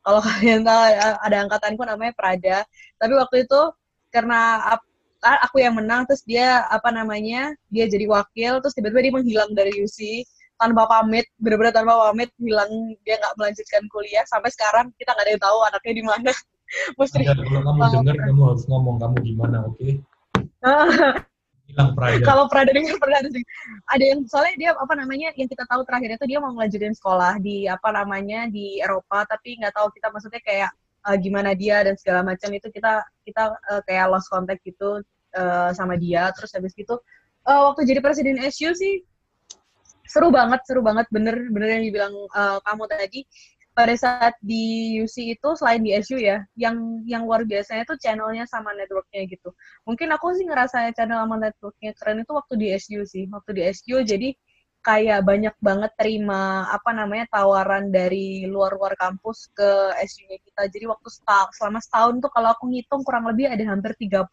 Kalau 0.00 0.20
kalian 0.26 0.64
tahu 0.64 0.80
ada 1.20 1.36
angkatanku 1.44 1.82
namanya 1.84 2.16
Prada. 2.16 2.58
Tapi 2.96 3.12
waktu 3.12 3.44
itu 3.44 3.60
karena 4.08 4.72
aku 5.20 5.60
yang 5.60 5.76
menang 5.76 6.08
terus 6.08 6.24
dia 6.24 6.64
apa 6.72 6.88
namanya 6.88 7.52
dia 7.68 7.84
jadi 7.86 8.08
wakil 8.08 8.64
terus 8.64 8.72
tiba-tiba 8.72 9.04
dia 9.04 9.14
menghilang 9.14 9.52
dari 9.52 9.70
UC 9.84 10.24
tanpa 10.60 10.84
pamit 10.84 11.26
benar-benar 11.40 11.72
tanpa 11.72 12.12
pamit 12.12 12.28
hilang 12.36 12.70
dia 13.08 13.16
nggak 13.16 13.34
melanjutkan 13.40 13.82
kuliah 13.88 14.24
sampai 14.28 14.52
sekarang 14.52 14.92
kita 15.00 15.16
nggak 15.16 15.24
ada 15.24 15.32
yang 15.32 15.42
tahu 15.42 15.58
anaknya 15.64 15.94
di 15.96 16.04
mana 16.04 16.32
Mesti, 17.02 17.26
kalau 17.26 17.66
kamu 17.66 17.82
dengar 17.98 18.16
kamu 18.30 18.42
harus 18.46 18.64
ngomong 18.70 18.96
kamu 19.02 19.16
di 19.26 19.32
mana 19.34 19.66
oke 19.66 19.74
okay? 19.74 19.92
bilang 21.70 21.90
Prada. 21.94 22.24
Kalau 22.26 22.44
Prada 22.50 22.70
dengar 22.74 22.98
Prada 22.98 23.28
sih. 23.30 23.44
Ada 23.86 24.04
yang 24.04 24.20
soalnya 24.26 24.54
dia 24.58 24.70
apa 24.74 24.94
namanya 24.98 25.30
yang 25.38 25.48
kita 25.48 25.64
tahu 25.70 25.86
terakhir 25.86 26.18
itu 26.18 26.26
dia 26.26 26.38
mau 26.42 26.50
ngelanjutin 26.50 26.94
sekolah 26.94 27.38
di 27.38 27.70
apa 27.70 27.88
namanya 27.94 28.50
di 28.50 28.82
Eropa 28.82 29.22
tapi 29.24 29.58
nggak 29.62 29.74
tahu 29.74 29.88
kita 29.94 30.10
maksudnya 30.10 30.42
kayak 30.42 30.70
uh, 31.06 31.16
gimana 31.16 31.54
dia 31.54 31.86
dan 31.86 31.94
segala 31.94 32.26
macam 32.26 32.50
itu 32.50 32.68
kita 32.68 33.06
kita 33.24 33.54
uh, 33.70 33.80
kayak 33.86 34.10
lost 34.10 34.28
contact 34.28 34.60
gitu 34.66 35.00
uh, 35.38 35.70
sama 35.72 35.94
dia 35.96 36.28
terus 36.34 36.50
habis 36.52 36.74
gitu 36.74 36.98
uh, 37.46 37.60
waktu 37.70 37.86
jadi 37.86 38.00
presiden 38.02 38.42
SU 38.50 38.74
sih 38.74 39.00
seru 40.10 40.28
banget 40.34 40.60
seru 40.66 40.82
banget 40.82 41.06
bener 41.14 41.38
bener 41.54 41.78
yang 41.78 41.84
dibilang 41.86 42.14
uh, 42.34 42.58
kamu 42.66 42.84
tadi 42.90 43.22
pada 43.70 43.94
saat 43.94 44.34
di 44.42 44.98
UC 45.00 45.38
itu 45.38 45.48
selain 45.54 45.80
di 45.80 45.94
SU 46.02 46.18
ya, 46.18 46.42
yang 46.58 47.00
yang 47.06 47.22
luar 47.24 47.46
biasanya 47.46 47.86
tuh 47.86 47.96
channelnya 48.02 48.44
sama 48.44 48.74
networknya 48.74 49.24
gitu. 49.30 49.54
Mungkin 49.86 50.10
aku 50.10 50.34
sih 50.36 50.44
ngerasa 50.44 50.90
channel 50.92 51.22
sama 51.22 51.36
networknya 51.38 51.94
keren 51.94 52.20
itu 52.20 52.32
waktu 52.34 52.54
di 52.58 52.66
SU 52.76 53.00
sih, 53.06 53.24
waktu 53.30 53.50
di 53.56 53.62
SU 53.70 53.96
jadi 54.02 54.28
kayak 54.80 55.20
banyak 55.28 55.54
banget 55.60 55.92
terima 56.00 56.64
apa 56.72 56.90
namanya 56.96 57.28
tawaran 57.28 57.92
dari 57.92 58.48
luar-luar 58.48 58.96
kampus 58.96 59.52
ke 59.52 59.70
SU-nya 60.08 60.40
kita. 60.40 60.62
Jadi 60.72 60.84
waktu 60.88 61.08
setahun, 61.12 61.48
selama 61.56 61.78
setahun 61.84 62.14
tuh 62.24 62.30
kalau 62.32 62.48
aku 62.56 62.64
ngitung 62.68 63.02
kurang 63.04 63.28
lebih 63.28 63.48
ada 63.52 63.64
hampir 63.64 63.92
30 63.96 64.28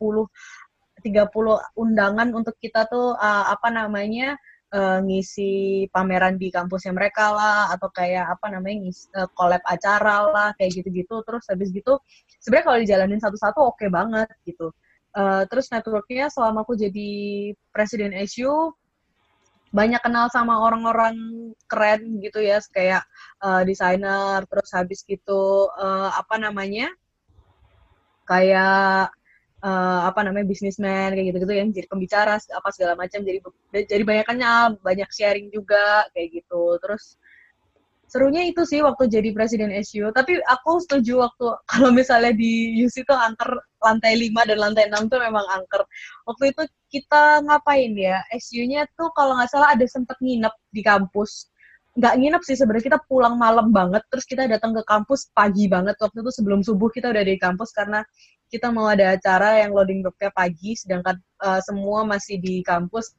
30 0.97 1.29
undangan 1.77 2.27
untuk 2.33 2.57
kita 2.57 2.89
tuh 2.89 3.13
uh, 3.13 3.45
apa 3.53 3.69
namanya 3.69 4.33
uh, 4.73 4.99
ngisi 5.03 5.85
pameran 5.91 6.35
di 6.35 6.51
kampusnya 6.51 6.91
mereka 6.95 7.31
lah 7.31 7.71
atau 7.75 7.87
kayak 7.91 8.39
apa 8.39 8.51
namanya 8.51 8.87
ngisi 8.87 9.07
uh, 9.15 9.29
collab 9.37 9.63
acara 9.67 10.17
lah 10.27 10.49
kayak 10.59 10.83
gitu-gitu. 10.83 11.23
Terus 11.23 11.43
habis 11.47 11.69
gitu 11.71 11.99
sebenarnya 12.41 12.65
kalau 12.65 12.79
dijalanin 12.81 13.21
satu-satu 13.21 13.59
oke 13.63 13.79
okay 13.79 13.89
banget 13.91 14.29
gitu. 14.47 14.71
Uh, 15.17 15.43
terus 15.49 15.71
networknya 15.73 16.29
selama 16.29 16.61
aku 16.61 16.77
jadi 16.77 17.09
presiden 17.73 18.13
SU 18.27 18.73
banyak 19.73 19.99
kenal 19.99 20.31
sama 20.31 20.63
orang-orang 20.63 21.17
keren 21.67 22.23
gitu 22.23 22.39
ya 22.39 22.63
kayak 22.71 23.03
uh, 23.43 23.67
desainer 23.67 24.45
terus 24.47 24.71
habis 24.71 25.03
gitu 25.03 25.67
uh, 25.75 26.09
apa 26.15 26.39
namanya 26.39 26.87
kayak 28.23 29.11
uh, 29.63 30.01
apa 30.09 30.19
namanya 30.25 30.45
bisnismen 30.45 31.13
kayak 31.13 31.33
gitu-gitu 31.33 31.53
yang 31.53 31.69
jadi 31.73 31.87
pembicara 31.89 32.37
apa 32.37 32.69
segala 32.73 32.93
macam. 32.97 33.23
Jadi 33.25 33.39
jadi 33.87 34.03
banyak 34.05 34.25
banyak 34.81 35.09
sharing 35.09 35.49
juga 35.49 36.05
kayak 36.13 36.43
gitu. 36.43 36.77
Terus 36.81 37.17
serunya 38.07 38.47
itu 38.47 38.63
sih 38.63 38.79
waktu 38.79 39.11
jadi 39.11 39.35
presiden 39.35 39.67
SU 39.83 40.07
tapi 40.15 40.39
aku 40.47 40.79
setuju 40.79 41.27
waktu 41.27 41.45
kalau 41.71 41.91
misalnya 41.91 42.31
di 42.31 42.79
UC 42.79 43.03
itu 43.03 43.11
angker 43.11 43.51
lantai 43.83 44.15
5 44.15 44.47
dan 44.47 44.57
lantai 44.57 44.83
6 44.89 45.11
tuh 45.11 45.19
memang 45.21 45.45
angker. 45.53 45.81
Waktu 46.25 46.43
itu 46.55 46.63
kita 46.87 47.45
ngapain 47.45 47.93
ya? 47.93 48.17
SU-nya 48.33 48.87
tuh 48.97 49.11
kalau 49.13 49.37
nggak 49.37 49.51
salah 49.51 49.75
ada 49.75 49.85
sempet 49.85 50.17
nginep 50.23 50.53
di 50.73 50.81
kampus. 50.81 51.51
Nggak 51.97 52.13
nginep 52.17 52.41
sih 52.45 52.55
sebenarnya 52.57 52.85
kita 52.93 52.99
pulang 53.05 53.35
malam 53.37 53.69
banget. 53.73 54.01
Terus 54.09 54.25
kita 54.25 54.49
datang 54.49 54.73
ke 54.73 54.81
kampus 54.85 55.29
pagi 55.33 55.69
banget. 55.69 55.97
Waktu 56.01 56.25
itu 56.25 56.31
sebelum 56.33 56.61
subuh 56.65 56.89
kita 56.89 57.09
udah 57.13 57.23
di 57.25 57.37
kampus 57.37 57.69
karena 57.73 58.01
kita 58.47 58.71
mau 58.71 58.87
ada 58.87 59.15
acara 59.15 59.59
yang 59.59 59.75
loading 59.75 59.99
docknya 59.99 60.31
pagi, 60.31 60.75
sedangkan 60.75 61.19
uh, 61.43 61.59
semua 61.63 62.07
masih 62.07 62.39
di 62.39 62.63
kampus. 62.63 63.11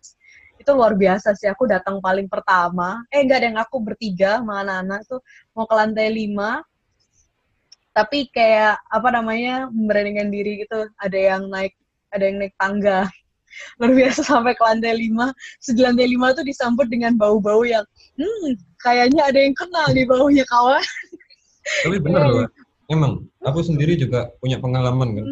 Itu 0.59 0.75
luar 0.75 0.97
biasa 0.97 1.37
sih. 1.39 1.47
Aku 1.47 1.69
datang 1.69 2.03
paling 2.03 2.27
pertama. 2.27 3.05
Eh, 3.13 3.23
enggak 3.23 3.45
ada 3.45 3.47
yang 3.53 3.61
aku 3.61 3.77
bertiga 3.79 4.41
sama 4.43 4.65
anak-anak 4.65 5.01
tuh 5.07 5.21
mau 5.55 5.69
ke 5.69 5.75
lantai 5.77 6.09
lima. 6.11 6.65
Tapi 7.95 8.31
kayak, 8.31 8.79
apa 8.91 9.09
namanya, 9.11 9.69
memberanikan 9.71 10.31
diri 10.31 10.65
gitu. 10.67 10.87
Ada 10.99 11.19
yang 11.35 11.43
naik, 11.51 11.75
ada 12.11 12.25
yang 12.27 12.37
naik 12.43 12.55
tangga. 12.59 13.07
Luar 13.79 13.93
biasa 13.95 14.21
sampai 14.23 14.55
ke 14.57 14.63
lantai 14.65 14.95
lima. 14.97 15.31
Di 15.63 15.83
lantai 15.83 16.07
lima 16.11 16.35
tuh 16.35 16.43
disambut 16.47 16.89
dengan 16.91 17.15
bau-bau 17.15 17.63
yang, 17.63 17.85
hmm, 18.19 18.57
kayaknya 18.83 19.29
ada 19.31 19.39
yang 19.39 19.55
kenal 19.55 19.89
di 19.95 20.03
baunya 20.09 20.47
kawan. 20.47 20.83
Tapi 21.85 21.97
bener 22.01 22.25
loh, 22.25 22.49
emang 22.89 23.29
aku 23.45 23.61
sendiri 23.61 23.95
juga 24.01 24.33
punya 24.41 24.57
pengalaman 24.59 25.21
kan 25.21 25.27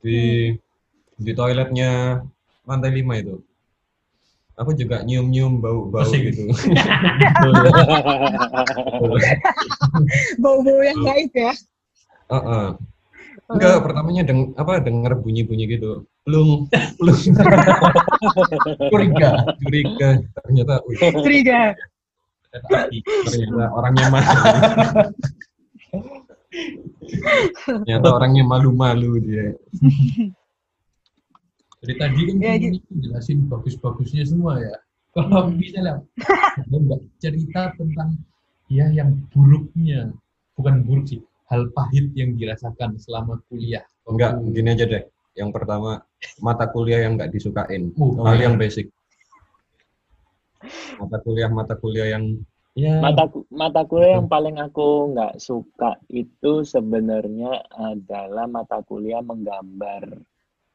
di 0.00 0.52
di 1.20 1.32
toiletnya 1.36 2.24
lantai 2.64 2.90
lima 2.92 3.20
itu 3.20 3.36
aku 4.56 4.72
juga 4.74 5.04
nyium 5.04 5.28
nyium 5.28 5.54
bau 5.60 5.86
bau 5.86 6.08
gitu 6.08 6.48
bau 10.42 10.58
bau 10.64 10.80
yang 10.82 10.98
gaib 11.04 11.32
ya 11.36 11.52
uh 12.32 12.36
-uh. 12.36 12.66
Enggak, 13.44 13.84
pertamanya 13.84 14.24
deng 14.24 14.56
apa 14.56 14.80
dengar 14.80 15.20
bunyi-bunyi 15.20 15.76
gitu. 15.76 16.08
Plung, 16.24 16.64
plung. 16.96 17.20
curiga, 18.88 19.44
curiga. 19.60 20.10
Ternyata, 20.32 20.80
wih. 20.88 20.96
Curiga. 21.12 21.76
Ternyata 22.56 23.64
orangnya 23.76 24.06
mah. 24.08 24.24
Ternyata 27.64 28.08
orangnya 28.08 28.44
malu-malu 28.46 29.20
dia. 29.20 29.54
Dari 31.84 31.94
tadi 32.00 32.20
kan 32.32 32.36
ya, 32.40 32.52
ini 32.56 32.80
jelasin 32.88 33.44
bagus-bagusnya 33.50 34.24
semua 34.24 34.56
ya. 34.56 34.76
Kalau 35.14 35.52
misalnya 35.52 36.00
nggak 36.64 37.00
cerita 37.22 37.70
tentang 37.76 38.18
ya 38.72 38.88
yang 38.90 39.20
buruknya, 39.30 40.10
bukan 40.56 40.82
buruk 40.82 41.06
sih, 41.06 41.20
hal 41.52 41.68
pahit 41.76 42.10
yang 42.16 42.34
dirasakan 42.34 42.96
selama 42.96 43.38
kuliah. 43.46 43.84
Enggak, 44.08 44.40
gini 44.50 44.68
aja 44.74 44.84
deh. 44.88 45.04
Yang 45.34 45.50
pertama, 45.54 46.02
mata 46.40 46.64
kuliah 46.70 47.04
yang 47.04 47.20
nggak 47.20 47.30
disukain. 47.34 47.92
Uh, 47.98 48.22
hal 48.24 48.38
yang 48.38 48.54
basic. 48.56 48.88
Mata 50.96 51.20
kuliah, 51.20 51.50
mata 51.52 51.74
kuliah 51.76 52.16
yang 52.16 52.40
Ya. 52.74 52.98
Mata 52.98 53.30
mata 53.54 53.86
kuliah 53.86 54.18
yang 54.18 54.26
paling 54.26 54.58
aku 54.58 55.14
nggak 55.14 55.38
suka 55.38 55.94
itu 56.10 56.66
sebenarnya 56.66 57.62
adalah 57.70 58.50
mata 58.50 58.82
kuliah 58.82 59.22
menggambar. 59.22 60.10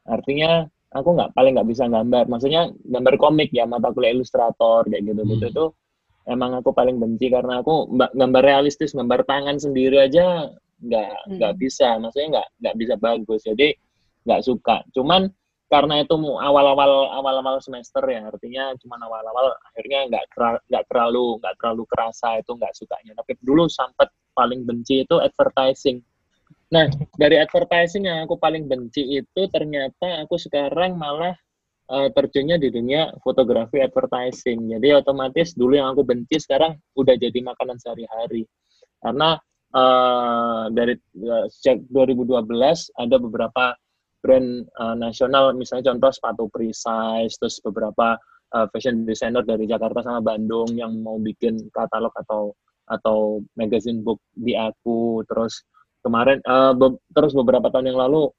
Artinya 0.08 0.64
aku 0.96 1.08
nggak 1.12 1.36
paling 1.36 1.60
nggak 1.60 1.68
bisa 1.68 1.92
gambar. 1.92 2.24
Maksudnya 2.32 2.72
gambar 2.88 3.20
komik 3.20 3.52
ya 3.52 3.68
mata 3.68 3.92
kuliah 3.92 4.16
ilustrator 4.16 4.88
kayak 4.88 5.12
gitu 5.12 5.28
gitu 5.28 5.44
hmm. 5.44 5.52
itu 5.52 5.64
emang 6.24 6.56
aku 6.56 6.72
paling 6.72 6.96
benci 6.96 7.28
karena 7.28 7.60
aku 7.60 7.92
gambar 7.92 8.42
realistis 8.48 8.96
gambar 8.96 9.28
tangan 9.28 9.60
sendiri 9.60 10.00
aja 10.00 10.48
nggak 10.80 11.36
nggak 11.36 11.52
hmm. 11.52 11.60
bisa. 11.60 12.00
Maksudnya 12.00 12.28
nggak 12.40 12.48
nggak 12.64 12.76
bisa 12.80 12.94
bagus. 12.96 13.44
Jadi 13.44 13.76
nggak 14.24 14.40
suka. 14.40 14.88
Cuman 14.96 15.28
karena 15.70 16.02
itu 16.02 16.18
awal-awal 16.18 17.14
awal-awal 17.14 17.62
semester 17.62 18.02
ya 18.10 18.26
artinya 18.26 18.74
cuma 18.82 18.98
awal-awal 18.98 19.54
akhirnya 19.70 20.10
nggak 20.10 20.24
nggak 20.66 20.84
terlalu 20.90 21.38
nggak 21.38 21.54
terlalu 21.62 21.82
kerasa 21.86 22.42
itu 22.42 22.52
nggak 22.58 22.74
sukanya 22.74 23.14
tapi 23.14 23.38
dulu 23.38 23.70
sempat 23.70 24.10
paling 24.34 24.66
benci 24.66 25.06
itu 25.06 25.16
advertising 25.22 26.02
Nah, 26.70 26.86
dari 27.18 27.34
advertising 27.34 28.06
yang 28.06 28.30
aku 28.30 28.38
paling 28.38 28.70
benci 28.70 29.02
itu 29.02 29.40
ternyata 29.50 30.22
aku 30.22 30.38
sekarang 30.38 30.94
malah 30.94 31.34
eh, 31.90 32.08
terjunnya 32.14 32.62
di 32.62 32.70
dunia 32.70 33.10
fotografi 33.26 33.82
advertising. 33.82 34.70
Jadi 34.70 34.94
otomatis 34.94 35.50
dulu 35.58 35.74
yang 35.74 35.90
aku 35.94 36.06
benci 36.06 36.38
sekarang 36.38 36.78
udah 36.94 37.14
jadi 37.18 37.38
makanan 37.42 37.74
sehari-hari. 37.82 38.46
Karena 39.02 39.34
eh, 39.74 40.64
dari 40.70 40.94
eh, 40.94 41.46
sejak 41.50 41.90
2012 41.90 42.46
ada 42.94 43.16
beberapa 43.18 43.74
brand 44.20 44.64
eh, 44.68 44.96
nasional, 44.96 45.52
misalnya 45.56 45.92
contoh 45.92 46.10
sepatu 46.12 46.44
precise, 46.52 47.34
terus 47.40 47.58
beberapa 47.64 48.16
eh, 48.54 48.66
fashion 48.72 49.04
designer 49.08 49.42
dari 49.44 49.64
Jakarta 49.66 50.04
sama 50.04 50.20
Bandung 50.22 50.68
yang 50.76 50.92
mau 51.00 51.16
bikin 51.18 51.68
katalog 51.72 52.12
atau 52.14 52.52
atau 52.90 53.38
magazine 53.54 54.02
book 54.02 54.18
di 54.34 54.52
aku, 54.54 55.24
terus 55.26 55.64
kemarin 56.04 56.38
eh, 56.44 56.72
be- 56.76 57.00
terus 57.12 57.32
beberapa 57.36 57.68
tahun 57.72 57.92
yang 57.94 58.00
lalu 58.00 58.30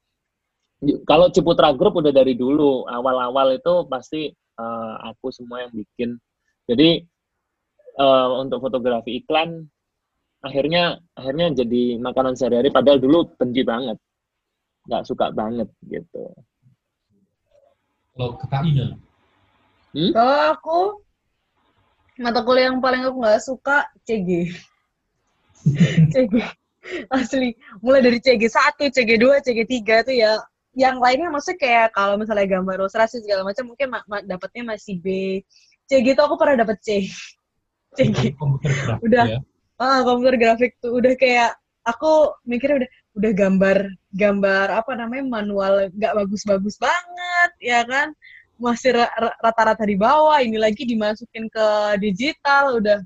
kalau 1.06 1.30
Ciputra 1.30 1.70
Group 1.78 2.02
udah 2.02 2.10
dari 2.10 2.34
dulu 2.34 2.90
awal-awal 2.90 3.54
itu 3.54 3.86
pasti 3.86 4.30
eh, 4.32 4.94
aku 5.06 5.30
semua 5.30 5.66
yang 5.66 5.72
bikin. 5.74 6.18
Jadi 6.66 7.02
eh, 7.98 8.28
untuk 8.38 8.62
fotografi 8.64 9.22
iklan 9.22 9.66
akhirnya 10.42 10.98
akhirnya 11.14 11.54
jadi 11.54 12.02
makanan 12.02 12.34
sehari-hari 12.34 12.74
padahal 12.74 12.98
dulu 12.98 13.30
benci 13.38 13.62
banget 13.62 13.94
nggak 14.86 15.04
suka 15.06 15.30
banget 15.30 15.68
gitu 15.86 16.24
Kalau 18.12 18.36
KKI-nya, 18.36 18.86
Kalau 20.12 20.38
aku 20.52 20.78
mata 22.20 22.44
kuliah 22.44 22.68
yang 22.68 22.84
paling 22.84 23.08
aku 23.08 23.24
nggak 23.24 23.40
suka 23.40 23.88
CG. 24.04 24.52
CG 26.12 26.34
asli 27.08 27.54
mulai 27.80 28.02
dari 28.04 28.18
CG 28.20 28.42
1, 28.52 28.90
CG 28.92 29.10
2, 29.16 29.40
CG 29.40 29.60
3 29.64 30.02
itu 30.04 30.12
ya 30.20 30.36
yang 30.76 31.00
lainnya 31.00 31.28
maksudnya 31.32 31.60
kayak 31.60 31.88
kalau 31.96 32.16
misalnya 32.20 32.48
gambar 32.48 32.80
ilustrasi 32.80 33.24
segala 33.24 33.44
macam 33.48 33.64
mungkin 33.68 33.88
ma- 33.92 34.06
ma- 34.08 34.24
dapatnya 34.24 34.76
masih 34.76 35.00
B. 35.00 35.06
CG 35.88 36.16
itu 36.16 36.20
aku 36.20 36.36
pernah 36.36 36.64
dapat 36.64 36.76
C. 36.84 37.08
CG. 37.96 38.36
komputer 38.36 38.72
grafik 38.72 39.04
Udah. 39.08 39.24
ya. 39.28 39.38
Ah, 39.80 40.00
komputer 40.04 40.34
grafik 40.36 40.72
tuh 40.80 40.96
udah 40.96 41.12
kayak 41.16 41.56
aku 41.84 42.32
mikirnya 42.48 42.84
udah 42.84 42.90
udah 43.12 43.32
gambar 43.36 43.78
gambar 44.16 44.66
apa 44.72 44.92
namanya 44.96 45.24
manual 45.40 45.72
nggak 45.92 46.14
bagus-bagus 46.24 46.76
banget 46.80 47.50
ya 47.60 47.80
kan? 47.84 48.08
Masih 48.60 48.94
ra- 48.94 49.14
ra- 49.18 49.36
rata-rata 49.42 49.84
di 49.84 49.96
bawah 49.98 50.38
ini 50.40 50.56
lagi 50.60 50.86
dimasukin 50.86 51.50
ke 51.50 51.66
digital 52.00 52.78
udah 52.80 52.98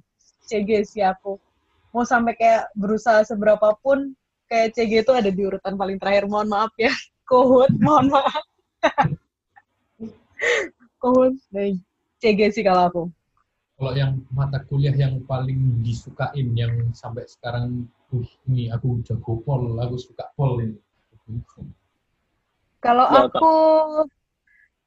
CG 0.47 0.71
sih 0.87 1.03
aku. 1.03 1.41
Mau 1.95 2.05
sampai 2.07 2.37
kayak 2.39 2.71
berusaha 2.77 3.25
seberapa 3.27 3.73
pun 3.83 4.13
kayak 4.51 4.77
CG 4.77 4.93
itu 5.03 5.13
ada 5.17 5.31
di 5.33 5.43
urutan 5.43 5.75
paling 5.81 5.97
terakhir. 5.99 6.29
Mohon 6.31 6.49
maaf 6.55 6.73
ya 6.79 6.93
kohut 7.31 7.73
mohon 7.83 8.07
maaf. 8.13 8.45
Kohut 11.01 11.33
CG 12.21 12.41
sih 12.55 12.65
kalau 12.69 12.83
aku 12.89 13.03
Kalau 13.77 13.93
yang 13.93 14.25
mata 14.33 14.65
kuliah 14.65 14.97
yang 14.97 15.21
paling 15.29 15.85
disukain, 15.85 16.57
yang 16.57 16.73
sampai 16.97 17.29
sekarang, 17.29 17.85
uh, 18.09 18.29
ini 18.49 18.73
aku 18.73 19.05
jago 19.05 19.37
pol, 19.45 19.77
aku 19.77 20.01
suka 20.01 20.33
pol 20.33 20.65
ini. 20.65 20.81
Kalau 22.81 23.05
Ya, 23.05 23.29
aku 23.29 23.53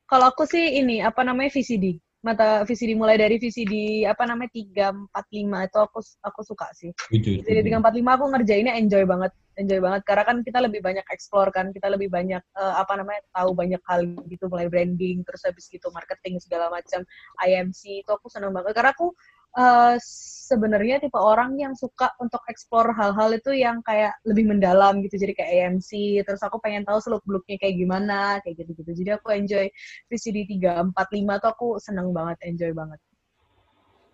kalau 0.09 0.25
aku 0.33 0.43
sih 0.49 0.81
ini 0.81 1.05
apa 1.05 1.21
namanya 1.21 1.53
VCD. 1.53 2.01
Mata 2.25 2.65
VCD 2.65 2.97
mulai 2.97 3.15
dari 3.15 3.37
VCD 3.37 4.03
apa 4.09 4.25
namanya 4.25 4.51
345 4.51 5.67
itu 5.69 5.77
aku 5.77 5.99
aku 6.25 6.41
suka 6.41 6.67
sih. 6.73 6.91
Jadi 7.13 7.45
setuju. 7.45 7.77
345 7.77 8.17
aku 8.17 8.25
ngerjainnya 8.33 8.73
enjoy 8.73 9.03
banget. 9.05 9.31
Enjoy 9.60 9.80
banget. 9.84 10.01
Karena 10.07 10.24
kan 10.24 10.38
kita 10.41 10.60
lebih 10.64 10.80
banyak 10.80 11.05
explore 11.12 11.51
kan, 11.51 11.76
kita 11.76 11.91
lebih 11.91 12.07
banyak 12.07 12.39
eh, 12.39 12.74
apa 12.80 12.93
namanya 12.95 13.22
tahu 13.36 13.51
banyak 13.51 13.82
hal 13.84 14.07
gitu. 14.32 14.47
Mulai 14.47 14.72
branding 14.72 15.28
terus 15.28 15.43
habis 15.43 15.68
gitu 15.68 15.91
marketing 15.91 16.39
segala 16.39 16.72
macam. 16.72 17.03
IMC 17.43 18.07
itu 18.07 18.12
aku 18.12 18.32
seneng 18.32 18.55
banget. 18.55 18.72
Karena 18.74 18.95
aku 18.95 19.12
eh, 19.60 19.95
sebenarnya 20.49 21.03
tipe 21.03 21.20
orang 21.20 21.60
yang 21.60 21.76
suka 21.76 22.16
untuk 22.24 22.41
explore 22.47 22.95
hal-hal 22.95 23.30
itu 23.36 23.51
yang 23.53 23.84
kayak 23.84 24.16
lebih 24.24 24.47
mendalam 24.47 25.03
gitu. 25.03 25.20
Jadi 25.20 25.34
kayak 25.36 25.51
AMC 25.51 26.24
terus 26.24 26.41
aku 26.45 26.57
pengen 26.64 26.88
tahu 26.88 26.99
seluk 27.03 27.24
beluknya 27.28 27.57
kayak 27.62 27.76
gimana 27.78 28.39
kayak 28.45 28.62
gitu 28.64 28.72
gitu 28.78 28.91
jadi 29.03 29.18
aku 29.18 29.34
enjoy 29.34 29.66
VCD 30.10 30.45
345 30.62 31.41
tuh 31.41 31.49
aku 31.49 31.68
seneng 31.82 32.14
banget 32.14 32.38
enjoy 32.45 32.72
banget 32.72 32.99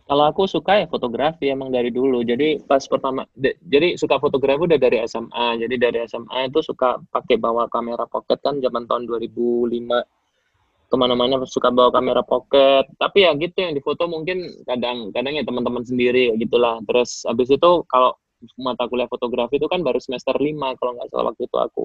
Kalau 0.05 0.23
aku 0.29 0.45
suka 0.45 0.71
ya 0.81 0.85
fotografi 0.85 1.49
emang 1.49 1.73
dari 1.73 1.89
dulu. 1.89 2.21
Jadi 2.21 2.61
pas 2.69 2.81
pertama, 2.85 3.25
de- 3.33 3.57
jadi 3.65 3.97
suka 3.97 4.21
fotografi 4.21 4.61
udah 4.69 4.77
dari 4.77 5.01
SMA. 5.01 5.57
Jadi 5.57 5.75
dari 5.81 5.97
SMA 6.05 6.45
itu 6.45 6.61
suka 6.61 7.01
pakai 7.09 7.41
bawa 7.41 7.65
kamera 7.73 8.05
pocket 8.05 8.37
kan 8.45 8.61
zaman 8.61 8.85
tahun 8.85 9.09
2005 9.09 10.05
ke 10.85 10.95
mana-mana 11.01 11.41
suka 11.49 11.73
bawa 11.73 11.89
kamera 11.89 12.21
pocket. 12.21 12.85
Tapi 13.01 13.25
ya 13.25 13.33
gitu 13.33 13.57
yang 13.57 13.73
difoto 13.73 14.05
mungkin 14.05 14.45
kadang 14.69 15.09
kadang 15.09 15.33
ya 15.41 15.43
teman-teman 15.47 15.81
sendiri 15.81 16.37
gitulah. 16.37 16.77
Terus 16.85 17.25
habis 17.25 17.49
itu 17.49 17.71
kalau 17.89 18.13
mata 18.61 18.85
kuliah 18.85 19.09
fotografi 19.09 19.57
itu 19.57 19.65
kan 19.65 19.81
baru 19.81 19.97
semester 19.97 20.37
5 20.37 20.77
kalau 20.77 20.93
nggak 21.01 21.09
salah 21.09 21.33
waktu 21.33 21.49
itu 21.49 21.57
aku. 21.57 21.83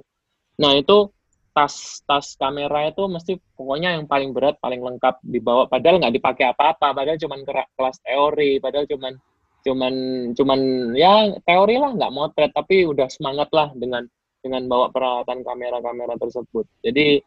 Nah 0.61 0.73
itu 0.77 1.09
tas 1.51 2.05
tas 2.07 2.39
kamera 2.39 2.89
itu 2.89 3.05
mesti 3.11 3.37
pokoknya 3.59 3.99
yang 3.99 4.07
paling 4.07 4.31
berat 4.31 4.57
paling 4.63 4.81
lengkap 4.81 5.19
dibawa. 5.27 5.67
Padahal 5.67 5.99
nggak 5.99 6.15
dipakai 6.15 6.45
apa-apa 6.55 6.95
padahal 6.95 7.19
cuman 7.19 7.43
kelas 7.47 7.97
teori 8.07 8.63
padahal 8.63 8.87
cuman 8.87 9.13
cuman 9.61 9.95
cuman 10.33 10.61
ya 10.97 11.37
teori 11.45 11.77
lah 11.77 11.93
nggak 11.93 12.15
motret 12.15 12.51
tapi 12.57 12.89
udah 12.89 13.11
semangat 13.13 13.53
lah 13.53 13.69
dengan 13.77 14.09
dengan 14.41 14.65
bawa 14.73 14.89
peralatan 14.89 15.45
kamera-kamera 15.45 16.17
tersebut. 16.17 16.65
Jadi 16.81 17.21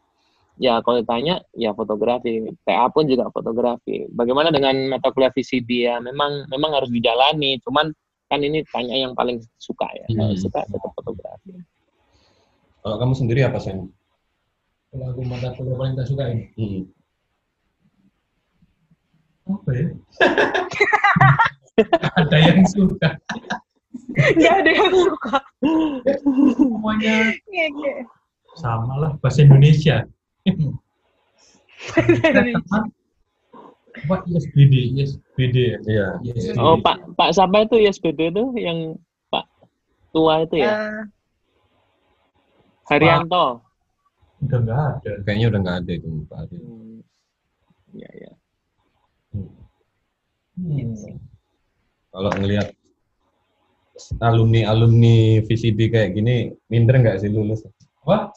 ya 0.58 0.82
kalau 0.82 1.02
ditanya 1.02 1.42
ya 1.54 1.70
fotografi. 1.74 2.42
TA 2.66 2.90
pun 2.90 3.06
juga 3.06 3.30
fotografi. 3.30 4.06
Bagaimana 4.10 4.50
dengan 4.50 4.74
mata 4.90 5.14
kuliah 5.14 5.30
VCD 5.30 5.86
ya? 5.86 6.02
Memang 6.02 6.50
memang 6.50 6.74
harus 6.74 6.90
dijalani. 6.90 7.62
Cuman 7.62 7.94
kan 8.26 8.40
ini 8.42 8.66
tanya 8.66 8.98
yang 8.98 9.14
paling 9.14 9.38
suka 9.60 9.86
ya. 9.94 10.06
Kalau 10.10 10.34
Hmm. 10.34 10.42
suka 10.42 10.60
tetap 10.66 10.90
fotografi. 10.96 11.54
Kalau 12.82 12.96
kamu 13.00 13.14
sendiri 13.16 13.40
apa 13.46 13.58
Sen? 13.62 13.88
Kalau 14.94 15.10
aku 15.10 15.20
mata 15.26 15.50
kuliah 15.52 15.74
paling 15.74 15.94
tak 15.98 16.06
sukain, 16.06 16.38
Hmm. 16.54 16.86
apa 19.44 19.70
ya? 19.74 19.86
Ada 22.14 22.36
yang 22.40 22.62
suka. 22.64 23.08
nggak 24.06 24.54
ada 24.56 24.70
yang 24.70 24.90
suka 24.92 25.36
Semuanya 26.54 27.34
Ngeke. 27.44 28.06
sama 28.54 28.94
lah, 28.96 29.12
bahasa 29.18 29.42
Indonesia. 29.42 30.06
Apa 33.96 34.14
ISBD? 34.26 34.74
ISBD 34.94 35.56
ya? 35.56 35.78
Iya. 35.84 36.06
ISBD. 36.24 36.54
oh 36.56 36.78
Pak 36.78 37.14
Pak 37.14 37.30
siapa 37.32 37.62
itu 37.62 37.76
ISBD 37.76 38.30
itu 38.30 38.44
yang 38.56 38.78
Pak 39.28 39.46
tua 40.10 40.42
itu 40.42 40.58
ya 40.58 40.70
Eh, 40.70 41.02
Haryanto 42.86 43.62
Udah 44.44 44.58
nggak 44.60 44.80
ada. 44.80 45.10
Kayaknya 45.24 45.46
udah 45.50 45.60
nggak 45.64 45.78
ada 45.84 45.92
itu 45.96 46.08
Pak 46.28 46.38
Ari. 46.44 46.56
Hmm. 46.60 46.98
Ya, 47.94 48.10
ya. 48.12 48.32
Hmm. 49.32 50.94
Kalau 52.14 52.30
ngelihat 52.38 52.68
alumni 54.22 54.60
alumni 54.66 55.42
VCD 55.46 55.90
kayak 55.90 56.14
gini, 56.14 56.54
minder 56.70 57.00
nggak 57.00 57.22
sih 57.22 57.30
lulus? 57.30 57.66
Apa? 58.06 58.30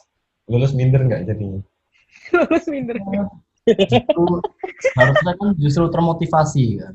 Lulus 0.48 0.72
minder 0.74 1.04
nggak 1.04 1.28
jadinya? 1.28 1.60
lulus 2.34 2.64
minder 2.66 2.96
Itu 3.68 4.22
harusnya 4.98 5.32
kan 5.36 5.48
justru 5.60 5.84
termotivasi 5.92 6.80
kan. 6.80 6.92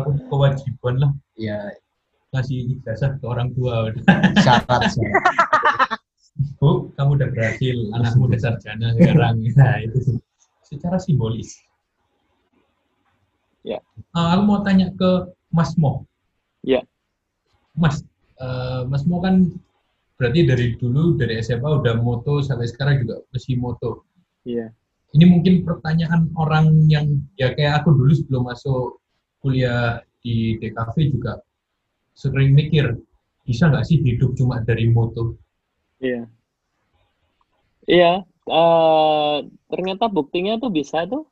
Aku 0.00 0.10
kewajiban 0.30 0.94
lah 0.96 1.12
Ya 1.36 1.58
ngasih 2.30 2.78
ijazah 2.78 3.18
ke 3.18 3.24
orang 3.26 3.50
tua. 3.58 3.90
syarat 4.40 4.82
sih. 4.94 5.02
Bu, 6.60 6.92
kamu 6.92 7.16
udah 7.16 7.28
berhasil, 7.32 7.76
anakmu 7.96 8.28
udah 8.28 8.40
sarjana 8.40 8.92
sekarang. 9.00 9.40
Nah, 9.56 9.80
itu 9.80 10.20
secara 10.60 11.00
simbolis. 11.00 11.56
Ya. 13.64 13.80
Ah, 14.12 14.36
aku 14.36 14.42
mau 14.44 14.60
tanya 14.60 14.92
ke 14.92 15.32
Mas 15.48 15.72
Mo. 15.80 16.04
Ya. 16.60 16.84
Mas, 17.72 18.04
eh, 18.36 18.82
Mas 18.84 19.08
Mo 19.08 19.24
kan 19.24 19.48
berarti 20.20 20.44
dari 20.44 20.76
dulu 20.76 21.16
dari 21.16 21.40
SMA 21.40 21.80
udah 21.80 21.96
moto 21.96 22.44
sampai 22.44 22.68
sekarang 22.68 23.08
juga 23.08 23.24
masih 23.32 23.56
moto. 23.56 24.04
Iya. 24.44 24.68
Ini 25.16 25.24
mungkin 25.26 25.64
pertanyaan 25.64 26.28
orang 26.36 26.86
yang 26.92 27.24
ya 27.40 27.56
kayak 27.56 27.82
aku 27.82 27.96
dulu 27.96 28.12
sebelum 28.12 28.44
masuk 28.46 29.00
kuliah 29.40 30.04
di 30.20 30.60
DKV 30.60 30.94
juga 31.08 31.40
sering 32.12 32.52
mikir 32.52 33.00
bisa 33.48 33.72
nggak 33.72 33.88
sih 33.88 33.96
hidup 34.04 34.36
cuma 34.36 34.60
dari 34.60 34.92
moto? 34.92 35.40
Iya. 36.04 36.28
Iya, 37.94 38.12
eh, 38.60 39.36
ternyata 39.70 40.04
buktinya 40.16 40.52
tuh 40.62 40.70
bisa 40.78 40.98
tuh 41.12 41.22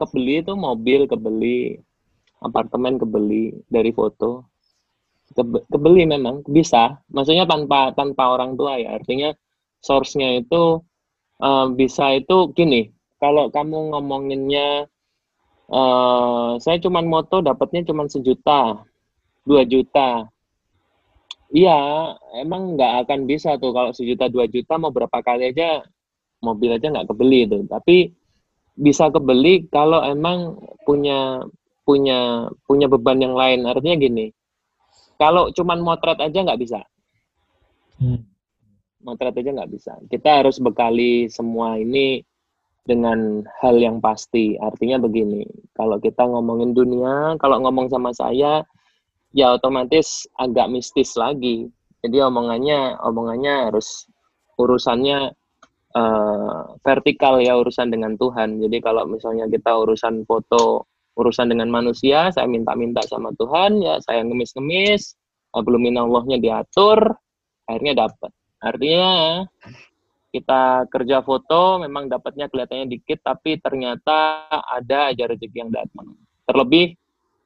kebeli 0.00 0.36
tuh 0.48 0.56
mobil 0.66 1.00
kebeli, 1.12 1.60
apartemen 2.46 2.94
kebeli 3.02 3.44
dari 3.74 3.90
foto. 3.98 4.30
Kebe- 5.36 5.64
kebeli 5.72 6.02
memang 6.14 6.36
bisa. 6.58 6.84
Maksudnya 7.14 7.44
tanpa 7.52 7.80
tanpa 7.98 8.24
orang 8.34 8.50
tua 8.58 8.72
ya. 8.82 8.88
Artinya 8.98 9.30
source-nya 9.86 10.28
itu 10.42 10.62
eh, 11.48 11.66
bisa 11.80 12.04
itu 12.20 12.36
gini. 12.58 12.82
Kalau 13.22 13.44
kamu 13.56 13.78
ngomonginnya 13.92 14.68
eh 15.80 16.50
saya 16.64 16.78
cuman 16.84 17.04
moto 17.14 17.36
dapatnya 17.48 17.82
cuman 17.88 18.06
sejuta, 18.14 18.62
dua 19.48 19.62
juta. 19.72 20.10
Iya, 21.54 21.78
emang 22.42 22.74
nggak 22.74 23.06
akan 23.06 23.20
bisa 23.30 23.54
tuh 23.62 23.70
kalau 23.70 23.94
sejuta 23.94 24.26
dua 24.26 24.50
juta 24.50 24.74
mau 24.82 24.90
berapa 24.90 25.22
kali 25.22 25.54
aja 25.54 25.86
mobil 26.42 26.74
aja 26.74 26.90
nggak 26.90 27.08
kebeli 27.10 27.46
tuh. 27.46 27.62
Tapi 27.70 28.10
bisa 28.76 29.08
kebeli 29.08 29.70
kalau 29.70 30.02
emang 30.02 30.58
punya 30.82 31.46
punya 31.86 32.50
punya 32.66 32.86
beban 32.90 33.22
yang 33.22 33.38
lain. 33.38 33.62
Artinya 33.62 33.96
gini, 33.96 34.26
kalau 35.16 35.54
cuman 35.54 35.78
motret 35.80 36.18
aja 36.18 36.42
nggak 36.42 36.60
bisa. 36.60 36.80
Hmm. 38.02 38.26
Motret 39.06 39.38
aja 39.38 39.50
nggak 39.54 39.70
bisa. 39.70 39.92
Kita 40.10 40.42
harus 40.42 40.58
bekali 40.58 41.30
semua 41.30 41.78
ini 41.78 42.26
dengan 42.86 43.46
hal 43.62 43.78
yang 43.78 44.02
pasti. 44.02 44.58
Artinya 44.58 44.98
begini, 44.98 45.46
kalau 45.78 46.02
kita 46.02 46.26
ngomongin 46.26 46.74
dunia, 46.74 47.38
kalau 47.38 47.62
ngomong 47.62 47.86
sama 47.86 48.10
saya, 48.10 48.66
ya 49.36 49.52
otomatis 49.52 50.24
agak 50.40 50.72
mistis 50.72 51.12
lagi. 51.20 51.68
Jadi 52.00 52.16
omongannya, 52.24 52.96
omongannya 53.04 53.68
harus 53.68 54.08
urusannya 54.56 55.36
eh, 55.92 56.62
vertikal 56.80 57.36
ya 57.44 57.60
urusan 57.60 57.92
dengan 57.92 58.16
Tuhan. 58.16 58.56
Jadi 58.64 58.80
kalau 58.80 59.04
misalnya 59.04 59.44
kita 59.52 59.76
urusan 59.76 60.24
foto, 60.24 60.88
urusan 61.20 61.52
dengan 61.52 61.68
manusia, 61.68 62.32
saya 62.32 62.48
minta-minta 62.48 63.04
sama 63.04 63.32
Tuhan, 63.36 63.84
ya 63.84 64.00
saya 64.00 64.24
ngemis-ngemis, 64.24 65.16
belum 65.56 65.88
minallahnya 65.88 66.36
diatur, 66.36 67.16
akhirnya 67.64 68.08
dapat. 68.08 68.30
Artinya 68.60 69.44
kita 70.32 70.84
kerja 70.92 71.24
foto 71.24 71.80
memang 71.80 72.12
dapatnya 72.12 72.52
kelihatannya 72.52 72.92
dikit, 72.92 73.24
tapi 73.24 73.56
ternyata 73.56 74.48
ada 74.52 75.12
aja 75.12 75.24
rezeki 75.28 75.56
yang 75.56 75.72
datang. 75.72 76.12
Terlebih 76.44 76.92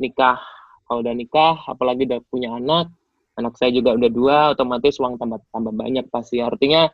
nikah, 0.03 0.43
kalau 0.91 1.07
udah 1.07 1.14
nikah, 1.14 1.55
apalagi 1.70 2.03
udah 2.11 2.18
punya 2.26 2.51
anak, 2.51 2.91
anak 3.38 3.55
saya 3.55 3.70
juga 3.70 3.95
udah 3.95 4.11
dua, 4.11 4.38
otomatis 4.59 4.99
uang 4.99 5.22
tambah 5.22 5.38
tambah 5.55 5.70
banyak 5.70 6.11
pasti. 6.11 6.43
Artinya 6.43 6.91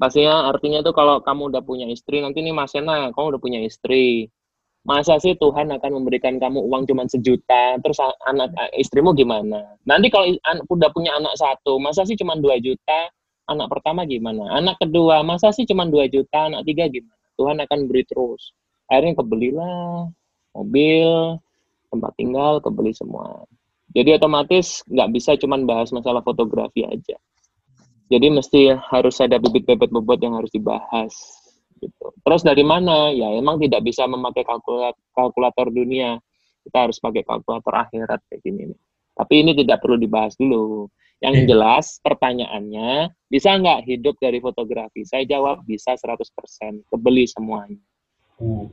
pastinya 0.00 0.48
artinya 0.48 0.80
tuh 0.80 0.96
kalau 0.96 1.20
kamu 1.20 1.52
udah 1.52 1.60
punya 1.60 1.84
istri, 1.92 2.24
nanti 2.24 2.40
nih 2.40 2.56
Mas 2.56 2.72
Ena, 2.72 3.12
kamu 3.12 3.36
udah 3.36 3.40
punya 3.44 3.60
istri, 3.60 4.32
masa 4.88 5.20
sih 5.20 5.36
Tuhan 5.36 5.68
akan 5.76 5.90
memberikan 6.00 6.40
kamu 6.40 6.56
uang 6.64 6.88
cuma 6.88 7.04
sejuta, 7.04 7.76
terus 7.84 8.00
anak 8.24 8.56
istrimu 8.80 9.12
gimana? 9.12 9.76
Nanti 9.84 10.08
kalau 10.08 10.32
udah 10.72 10.88
punya 10.96 11.12
anak 11.20 11.36
satu, 11.36 11.76
masa 11.76 12.08
sih 12.08 12.16
cuma 12.16 12.40
dua 12.40 12.56
juta, 12.56 13.12
anak 13.44 13.68
pertama 13.68 14.08
gimana? 14.08 14.56
Anak 14.56 14.80
kedua, 14.80 15.20
masa 15.20 15.52
sih 15.52 15.68
cuma 15.68 15.84
dua 15.84 16.08
juta, 16.08 16.48
anak 16.48 16.64
tiga 16.64 16.88
gimana? 16.88 17.20
Tuhan 17.36 17.60
akan 17.60 17.78
beri 17.92 18.08
terus. 18.08 18.56
Akhirnya 18.88 19.20
kebelilah 19.20 20.08
mobil, 20.56 21.38
tempat 21.94 22.12
tinggal, 22.18 22.58
kebeli 22.58 22.90
semua. 22.90 23.46
Jadi 23.94 24.18
otomatis 24.18 24.82
nggak 24.90 25.08
bisa 25.14 25.38
cuma 25.38 25.54
bahas 25.62 25.94
masalah 25.94 26.20
fotografi 26.26 26.82
aja. 26.82 27.14
Jadi 28.10 28.26
mesti 28.28 28.74
harus 28.74 29.16
ada 29.22 29.38
bibit-bibit 29.40 29.88
bobot 29.88 30.18
yang 30.20 30.36
harus 30.36 30.50
dibahas. 30.52 31.14
Gitu. 31.78 32.06
Terus 32.26 32.42
dari 32.42 32.66
mana? 32.66 33.14
Ya 33.14 33.32
emang 33.32 33.62
tidak 33.62 33.86
bisa 33.86 34.04
memakai 34.04 34.44
kalkulator, 34.44 34.98
kalkulator 35.14 35.70
dunia. 35.72 36.18
Kita 36.66 36.88
harus 36.88 36.98
pakai 37.00 37.22
kalkulator 37.24 37.72
akhirat 37.72 38.20
kayak 38.28 38.42
gini. 38.44 38.72
nih. 38.72 38.80
Tapi 39.14 39.34
ini 39.46 39.52
tidak 39.54 39.78
perlu 39.80 39.96
dibahas 39.96 40.34
dulu. 40.34 40.90
Yang 41.22 41.34
Oke. 41.40 41.46
jelas 41.48 41.86
pertanyaannya, 42.02 43.14
bisa 43.30 43.56
nggak 43.56 43.86
hidup 43.88 44.18
dari 44.20 44.42
fotografi? 44.42 45.06
Saya 45.06 45.24
jawab 45.24 45.62
bisa 45.64 45.96
100%. 45.96 46.84
Kebeli 46.90 47.24
semuanya. 47.30 47.80
Uh, 48.42 48.66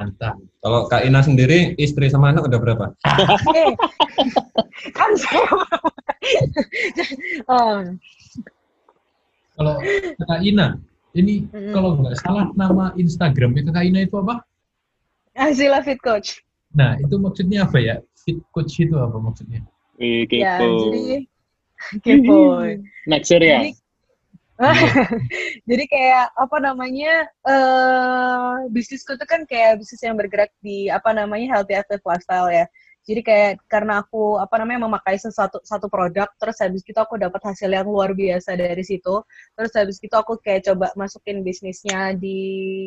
mantap. 0.00 0.40
Kalau 0.64 0.88
Kak 0.88 1.04
Ina 1.04 1.20
sendiri, 1.20 1.76
istri 1.76 2.08
sama 2.08 2.32
anak 2.32 2.48
udah 2.48 2.56
berapa? 2.58 2.86
Kan 4.96 5.12
saya 5.20 5.44
oh, 7.52 7.84
Kalau 9.60 9.74
Kak 10.24 10.40
Ina, 10.40 10.80
ini 11.12 11.44
kalau 11.76 12.00
nggak 12.00 12.16
salah 12.24 12.48
nama 12.56 12.96
Instagramnya 12.96 13.68
Kak 13.68 13.84
Ina 13.84 14.08
itu 14.08 14.16
apa? 14.16 14.40
Azila 15.36 15.84
Fit 15.84 16.00
Coach. 16.00 16.40
Nah, 16.72 16.96
itu 16.96 17.20
maksudnya 17.20 17.68
apa 17.68 17.76
ya? 17.82 18.00
Fit 18.14 18.38
coach 18.54 18.78
itu 18.78 18.94
apa 18.94 19.18
maksudnya? 19.18 19.60
Ya, 19.98 20.22
kepo. 20.24 20.66
jadi 20.86 21.04
kepo. 22.00 22.40
Naksir 23.10 23.42
ya? 23.42 23.66
Jadi, 23.66 23.79
jadi 25.68 25.84
kayak 25.88 26.24
apa 26.36 26.56
namanya 26.60 27.24
eh 27.48 28.56
bisnisku 28.68 29.16
tuh 29.16 29.24
kan 29.24 29.48
kayak 29.48 29.80
bisnis 29.80 30.04
yang 30.04 30.20
bergerak 30.20 30.52
di 30.60 30.92
apa 30.92 31.16
namanya 31.16 31.56
healthy 31.56 31.74
active 31.76 32.04
lifestyle 32.04 32.52
ya. 32.52 32.68
Jadi 33.08 33.20
kayak 33.24 33.52
karena 33.72 34.04
aku 34.04 34.36
apa 34.36 34.60
namanya 34.60 34.84
memakai 34.84 35.16
sesuatu 35.16 35.64
satu 35.64 35.88
produk, 35.88 36.28
terus 36.36 36.60
habis 36.60 36.84
itu 36.84 36.94
aku 37.00 37.16
dapat 37.16 37.40
hasil 37.40 37.72
yang 37.72 37.88
luar 37.88 38.12
biasa 38.12 38.52
dari 38.60 38.84
situ. 38.84 39.24
Terus 39.56 39.72
habis 39.72 39.96
itu 40.04 40.12
aku 40.12 40.36
kayak 40.44 40.68
coba 40.68 40.92
masukin 40.92 41.40
bisnisnya 41.40 42.12
di 42.20 42.36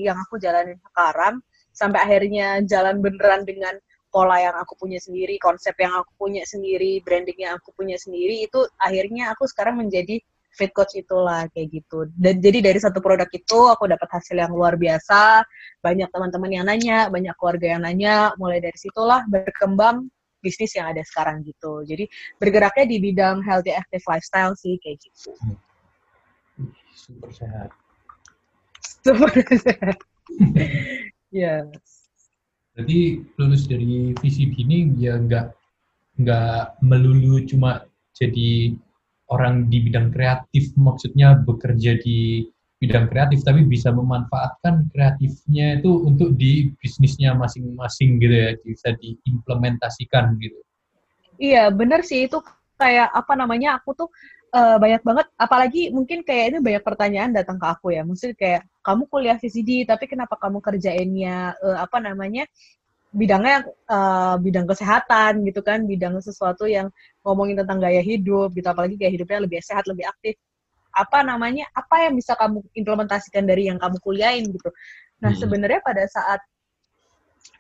yang 0.06 0.16
aku 0.22 0.38
jalanin 0.38 0.78
sekarang, 0.94 1.42
sampai 1.74 2.00
akhirnya 2.06 2.62
jalan 2.70 3.02
beneran 3.02 3.42
dengan 3.50 3.74
pola 4.14 4.38
yang 4.38 4.54
aku 4.62 4.78
punya 4.78 5.02
sendiri, 5.02 5.42
konsep 5.42 5.74
yang 5.82 5.98
aku 5.98 6.14
punya 6.22 6.46
sendiri, 6.46 7.02
branding 7.02 7.50
yang 7.50 7.58
aku 7.58 7.74
punya 7.74 7.98
sendiri, 7.98 8.46
itu 8.46 8.62
akhirnya 8.78 9.34
aku 9.34 9.50
sekarang 9.50 9.82
menjadi 9.82 10.22
fit 10.54 10.72
coach 10.72 10.94
itulah 10.94 11.50
kayak 11.52 11.82
gitu. 11.82 12.06
Dan 12.14 12.40
jadi 12.40 12.62
dari 12.62 12.80
satu 12.80 13.02
produk 13.02 13.28
itu 13.34 13.60
aku 13.70 13.90
dapat 13.90 14.10
hasil 14.10 14.38
yang 14.38 14.54
luar 14.54 14.78
biasa, 14.78 15.42
banyak 15.82 16.10
teman-teman 16.14 16.52
yang 16.54 16.66
nanya, 16.70 17.10
banyak 17.10 17.34
keluarga 17.38 17.78
yang 17.78 17.82
nanya, 17.84 18.32
mulai 18.38 18.62
dari 18.62 18.78
situlah 18.78 19.26
berkembang 19.28 20.08
bisnis 20.44 20.76
yang 20.76 20.92
ada 20.92 21.02
sekarang 21.02 21.42
gitu. 21.48 21.82
Jadi 21.88 22.06
bergeraknya 22.38 22.86
di 22.86 22.98
bidang 23.00 23.42
healthy 23.42 23.72
active 23.74 24.04
lifestyle 24.06 24.54
sih 24.60 24.78
kayak 24.84 25.00
gitu. 25.02 25.34
Super 26.94 27.32
sehat. 27.34 27.70
Super. 29.02 29.32
Ya. 31.34 31.66
Jadi 32.78 33.26
lulus 33.42 33.66
dari 33.66 34.14
VCD 34.14 34.54
ini 34.70 34.94
ya 35.02 35.18
nggak 35.18 35.50
nggak 36.22 36.78
melulu 36.86 37.42
cuma 37.50 37.90
jadi 38.14 38.78
orang 39.34 39.68
di 39.68 39.82
bidang 39.82 40.14
kreatif, 40.14 40.70
maksudnya 40.78 41.34
bekerja 41.42 41.98
di 41.98 42.46
bidang 42.78 43.10
kreatif, 43.10 43.42
tapi 43.42 43.66
bisa 43.66 43.90
memanfaatkan 43.90 44.92
kreatifnya 44.92 45.80
itu 45.82 46.04
untuk 46.06 46.36
di 46.38 46.70
bisnisnya 46.78 47.34
masing-masing 47.34 48.22
gitu 48.22 48.36
ya, 48.36 48.50
bisa 48.62 48.94
diimplementasikan 49.00 50.38
gitu. 50.38 50.60
Iya, 51.42 51.74
bener 51.74 52.06
sih 52.06 52.30
itu 52.30 52.38
kayak 52.78 53.10
apa 53.10 53.34
namanya 53.34 53.80
aku 53.80 53.96
tuh 53.96 54.10
eh, 54.54 54.78
banyak 54.78 55.02
banget 55.02 55.28
apalagi 55.40 55.82
mungkin 55.90 56.22
kayak 56.22 56.46
ini 56.54 56.60
banyak 56.62 56.84
pertanyaan 56.84 57.32
datang 57.34 57.58
ke 57.58 57.66
aku 57.66 57.96
ya. 57.96 58.06
Maksudnya 58.06 58.36
kayak 58.38 58.62
kamu 58.84 59.04
kuliah 59.10 59.38
VCD 59.40 59.88
tapi 59.88 60.06
kenapa 60.06 60.36
kamu 60.38 60.60
kerjainnya 60.62 61.58
eh, 61.58 61.78
apa 61.80 61.98
namanya 62.04 62.46
bidangnya 63.14 63.58
eh, 63.70 64.36
bidang 64.42 64.66
kesehatan 64.68 65.46
gitu 65.48 65.62
kan, 65.62 65.86
bidang 65.86 66.18
sesuatu 66.20 66.66
yang 66.66 66.90
ngomongin 67.26 67.62
tentang 67.62 67.80
gaya 67.80 68.02
hidup 68.02 68.52
gitu 68.58 68.68
apalagi 68.68 68.96
gaya 68.98 69.12
hidupnya 69.14 69.40
lebih 69.46 69.62
sehat, 69.62 69.86
lebih 69.86 70.06
aktif. 70.10 70.36
Apa 70.94 71.22
namanya? 71.26 71.66
Apa 71.74 72.10
yang 72.10 72.14
bisa 72.18 72.34
kamu 72.38 72.62
implementasikan 72.78 73.46
dari 73.46 73.70
yang 73.70 73.78
kamu 73.82 73.98
kuliahin 74.02 74.46
gitu. 74.50 74.70
Nah, 75.24 75.32
Hmm. 75.34 75.40
sebenarnya 75.42 75.82
pada 75.86 76.04
saat 76.10 76.42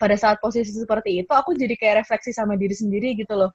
pada 0.01 0.15
saat 0.17 0.37
posisi 0.43 0.73
seperti 0.73 1.23
itu 1.23 1.31
aku 1.31 1.53
jadi 1.55 1.75
kayak 1.79 1.95
refleksi 2.05 2.33
sama 2.33 2.57
diri 2.59 2.73
sendiri 2.75 3.15
gitu 3.15 3.35
loh 3.37 3.51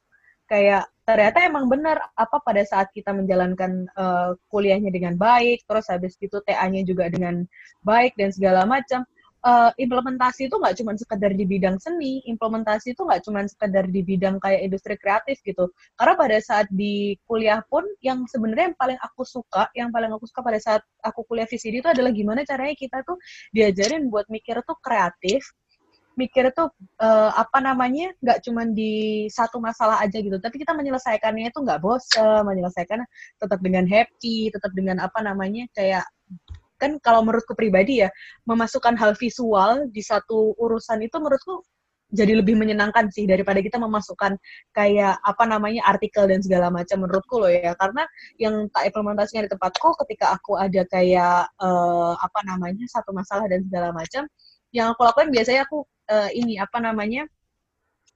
kayak 0.48 0.88
ternyata 1.04 1.44
emang 1.44 1.68
benar 1.68 2.00
apa 2.16 2.40
pada 2.40 2.64
saat 2.64 2.88
kita 2.96 3.12
menjalankan 3.12 3.84
eh, 3.84 4.30
kuliahnya 4.48 4.88
dengan 4.88 5.14
baik 5.16 5.64
terus 5.68 5.88
habis 5.92 6.16
itu 6.20 6.40
TA-nya 6.48 6.84
juga 6.88 7.12
dengan 7.12 7.44
baik 7.84 8.16
dan 8.16 8.32
segala 8.32 8.64
macam 8.64 9.04
eh, 9.44 9.70
implementasi 9.78 10.50
itu 10.50 10.56
nggak 10.58 10.76
cuma 10.82 10.92
sekedar 10.98 11.32
di 11.34 11.44
bidang 11.46 11.76
seni 11.78 12.22
implementasi 12.26 12.94
itu 12.94 13.02
nggak 13.06 13.22
cuma 13.26 13.46
sekedar 13.46 13.84
di 13.86 14.00
bidang 14.02 14.38
kayak 14.42 14.60
industri 14.66 14.94
kreatif 14.98 15.38
gitu. 15.46 15.70
Karena 15.98 16.14
pada 16.18 16.38
saat 16.42 16.66
di 16.72 17.14
kuliah 17.28 17.62
pun 17.66 17.84
yang 18.02 18.24
sebenarnya 18.26 18.72
yang 18.74 18.78
paling 18.78 18.98
aku 19.02 19.22
suka 19.26 19.70
yang 19.78 19.90
paling 19.94 20.10
aku 20.14 20.26
suka 20.26 20.40
pada 20.42 20.58
saat 20.62 20.82
aku 21.04 21.22
kuliah 21.28 21.46
VCD 21.46 21.80
itu 21.84 21.90
adalah 21.90 22.10
gimana 22.14 22.42
caranya 22.46 22.74
kita 22.74 23.02
tuh 23.06 23.16
diajarin 23.54 24.10
buat 24.10 24.26
mikir 24.30 24.60
tuh 24.66 24.76
kreatif 24.82 25.42
mikir 26.18 26.50
tuh 26.50 26.66
eh, 26.98 27.30
apa 27.30 27.58
namanya 27.62 28.10
nggak 28.18 28.42
cuman 28.42 28.74
di 28.74 29.26
satu 29.30 29.62
masalah 29.62 30.02
aja 30.02 30.18
gitu. 30.18 30.34
Tapi 30.42 30.58
kita 30.58 30.74
menyelesaikannya 30.74 31.54
itu 31.54 31.58
nggak 31.62 31.78
bosen 31.78 32.42
menyelesaikan 32.42 33.06
tetap 33.38 33.58
dengan 33.62 33.86
happy 33.86 34.50
tetap 34.50 34.74
dengan 34.74 34.98
apa 34.98 35.22
namanya 35.22 35.70
kayak 35.70 36.04
kan 36.80 36.96
kalau 37.02 37.26
menurutku 37.26 37.52
pribadi 37.58 38.06
ya 38.06 38.08
memasukkan 38.46 38.94
hal 38.96 39.12
visual 39.18 39.90
di 39.90 40.00
satu 40.00 40.54
urusan 40.56 41.02
itu 41.04 41.16
menurutku 41.18 41.66
jadi 42.08 42.40
lebih 42.40 42.56
menyenangkan 42.56 43.12
sih 43.12 43.28
daripada 43.28 43.60
kita 43.60 43.76
memasukkan 43.76 44.40
kayak 44.72 45.20
apa 45.20 45.44
namanya 45.44 45.84
artikel 45.84 46.24
dan 46.24 46.40
segala 46.40 46.72
macam 46.72 47.04
menurutku 47.04 47.36
loh 47.36 47.52
ya. 47.52 47.76
Karena 47.76 48.08
yang 48.40 48.64
tak 48.72 48.88
implementasinya 48.88 49.44
di 49.44 49.50
tempatku 49.52 49.92
ketika 50.04 50.32
aku 50.32 50.56
ada 50.56 50.88
kayak 50.88 51.52
uh, 51.60 52.16
apa 52.16 52.40
namanya 52.48 52.88
satu 52.88 53.12
masalah 53.12 53.44
dan 53.52 53.60
segala 53.68 53.92
macam 53.92 54.24
yang 54.72 54.92
aku 54.92 55.00
lakukan 55.04 55.28
biasanya 55.32 55.68
aku 55.68 55.84
uh, 56.08 56.30
ini 56.32 56.56
apa 56.56 56.80
namanya 56.80 57.28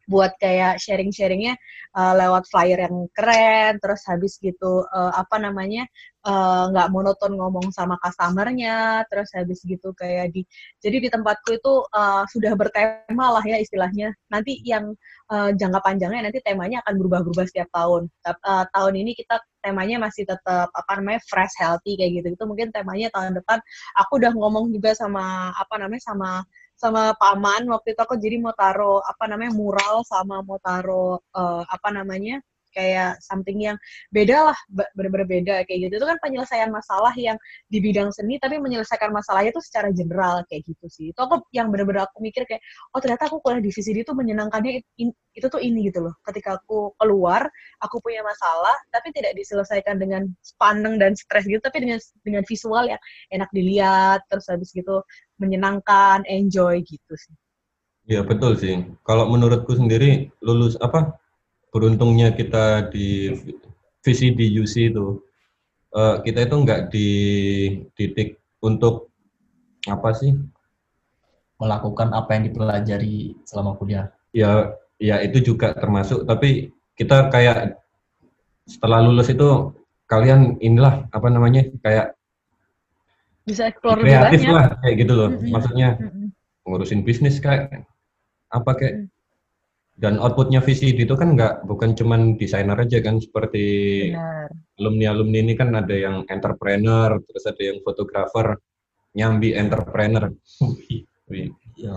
buat 0.07 0.34
kayak 0.38 0.82
sharing-sharingnya 0.82 1.55
uh, 1.94 2.14
lewat 2.18 2.44
flyer 2.50 2.86
yang 2.86 3.07
keren, 3.14 3.78
terus 3.78 4.03
habis 4.09 4.36
gitu 4.42 4.82
uh, 4.90 5.12
apa 5.14 5.38
namanya 5.38 5.86
nggak 6.22 6.86
uh, 6.86 6.92
monoton 6.94 7.34
ngomong 7.34 7.74
sama 7.74 7.98
customernya, 7.98 9.03
terus 9.11 9.34
habis 9.34 9.59
gitu 9.66 9.90
kayak 9.90 10.30
di 10.30 10.46
jadi 10.78 11.03
di 11.03 11.09
tempatku 11.11 11.50
itu 11.59 11.82
uh, 11.90 12.22
sudah 12.30 12.55
bertema 12.55 13.34
lah 13.34 13.42
ya 13.42 13.59
istilahnya. 13.59 14.14
Nanti 14.30 14.62
yang 14.62 14.94
uh, 15.34 15.50
jangka 15.50 15.82
panjangnya 15.82 16.30
nanti 16.30 16.38
temanya 16.46 16.78
akan 16.86 16.94
berubah-berubah 17.03 17.46
setiap 17.50 17.66
tahun. 17.74 18.07
Uh, 18.22 18.64
tahun 18.70 18.94
ini 19.03 19.18
kita 19.18 19.42
temanya 19.66 19.98
masih 19.98 20.22
tetap 20.22 20.70
apa 20.70 20.92
namanya 20.98 21.18
fresh 21.26 21.59
healthy 21.59 21.98
kayak 21.98 22.22
gitu. 22.22 22.38
Itu 22.38 22.44
mungkin 22.46 22.70
temanya 22.70 23.11
tahun 23.11 23.42
depan 23.42 23.59
aku 23.98 24.22
udah 24.22 24.30
ngomong 24.34 24.70
juga 24.70 24.94
sama 24.94 25.50
apa 25.59 25.74
namanya 25.74 26.07
sama 26.07 26.30
sama 26.83 27.14
paman 27.14 27.70
waktu 27.70 27.95
itu 27.95 28.01
aku 28.03 28.18
jadi 28.18 28.43
mau 28.43 28.51
taruh 28.59 28.99
apa 29.07 29.30
namanya 29.30 29.55
mural 29.55 30.03
sama 30.03 30.43
mau 30.43 30.59
taruh 30.59 31.22
uh, 31.30 31.62
apa 31.70 31.89
namanya 31.95 32.43
kayak 32.73 33.20
something 33.20 33.61
yang 33.61 33.77
beda 34.11 34.51
lah 34.51 34.59
bener-bener 34.97 35.29
beda 35.29 35.55
kayak 35.68 35.89
gitu. 35.89 35.95
Itu 36.01 36.07
kan 36.09 36.18
penyelesaian 36.18 36.73
masalah 36.73 37.12
yang 37.14 37.37
di 37.68 37.79
bidang 37.79 38.11
seni 38.11 38.41
tapi 38.41 38.59
menyelesaikan 38.59 39.12
masalahnya 39.12 39.53
itu 39.53 39.62
secara 39.62 39.93
general 39.93 40.43
kayak 40.49 40.64
gitu 40.66 40.87
sih. 40.89 41.07
Itu 41.12 41.20
aku 41.23 41.45
yang 41.53 41.68
bener-bener 41.70 42.09
aku 42.09 42.18
mikir 42.25 42.49
kayak 42.49 42.64
oh 42.97 43.01
ternyata 43.01 43.29
aku 43.29 43.39
kuliah 43.45 43.62
di 43.62 43.70
VCD 43.70 44.03
itu 44.03 44.12
menyenangkannya 44.16 44.83
itu, 45.37 45.47
tuh 45.49 45.61
ini 45.61 45.93
gitu 45.93 46.05
loh. 46.09 46.14
Ketika 46.25 46.59
aku 46.61 46.97
keluar 46.97 47.47
aku 47.85 48.01
punya 48.01 48.25
masalah 48.25 48.75
tapi 48.91 49.12
tidak 49.14 49.37
diselesaikan 49.37 50.01
dengan 50.01 50.27
paneng 50.57 50.97
dan 50.97 51.12
stres 51.14 51.45
gitu 51.45 51.61
tapi 51.61 51.85
dengan 51.85 52.01
dengan 52.25 52.43
visual 52.49 52.85
yang 52.89 53.01
enak 53.31 53.49
dilihat 53.53 54.25
terus 54.33 54.49
habis 54.49 54.73
gitu 54.73 55.05
menyenangkan 55.37 56.25
enjoy 56.27 56.81
gitu 56.83 57.14
sih. 57.14 57.37
Iya 58.11 58.27
betul 58.27 58.59
sih. 58.59 58.83
Kalau 59.07 59.31
menurutku 59.31 59.79
sendiri 59.79 60.27
lulus 60.43 60.75
apa 60.83 61.22
beruntungnya 61.73 62.37
kita 62.37 62.93
di 62.93 63.33
VCD 64.05 64.53
UC 64.61 64.93
itu 64.93 65.25
uh, 65.97 66.20
kita 66.20 66.45
itu 66.45 66.57
nggak 66.61 66.81
dididik 66.93 68.39
untuk 68.61 69.09
apa 69.89 70.14
sih 70.14 70.37
melakukan 71.57 72.12
apa 72.12 72.37
yang 72.37 72.45
dipelajari 72.51 73.39
selama 73.49 73.79
kuliah. 73.81 74.12
Ya, 74.35 74.75
ya 74.99 75.23
itu 75.25 75.41
juga 75.55 75.73
termasuk. 75.73 76.29
Tapi 76.29 76.75
kita 76.99 77.33
kayak 77.33 77.79
setelah 78.68 79.03
lulus 79.03 79.31
itu 79.31 79.73
kalian 80.11 80.59
inilah 80.59 81.09
apa 81.09 81.29
namanya 81.33 81.66
kayak 81.81 82.18
bisa 83.43 83.70
explore 83.70 84.03
kreatif 84.03 84.45
lah 84.47 84.77
kayak 84.83 84.95
gitu 85.07 85.12
loh. 85.14 85.31
Mm 85.31 85.39
-hmm. 85.39 85.51
Maksudnya 85.55 85.89
mm 85.99 86.09
-hmm. 86.11 86.27
ngurusin 86.66 87.01
bisnis 87.03 87.39
kayak 87.39 87.87
apa 88.53 88.70
kayak 88.77 88.95
mm 89.07 89.12
dan 90.03 90.18
outputnya 90.18 90.59
VCD 90.59 91.07
itu 91.07 91.14
kan 91.14 91.38
nggak 91.38 91.62
bukan 91.62 91.94
cuman 91.94 92.34
desainer 92.34 92.74
aja 92.74 92.98
kan 92.98 93.22
seperti 93.22 94.11
alumni 94.82 95.14
alumni 95.14 95.38
ini 95.38 95.55
kan 95.55 95.70
ada 95.78 95.94
yang 95.94 96.26
entrepreneur 96.26 97.22
terus 97.22 97.46
ada 97.46 97.62
yang 97.62 97.78
fotografer 97.86 98.59
nyambi 99.14 99.55
entrepreneur 99.55 100.26
ya 101.78 101.94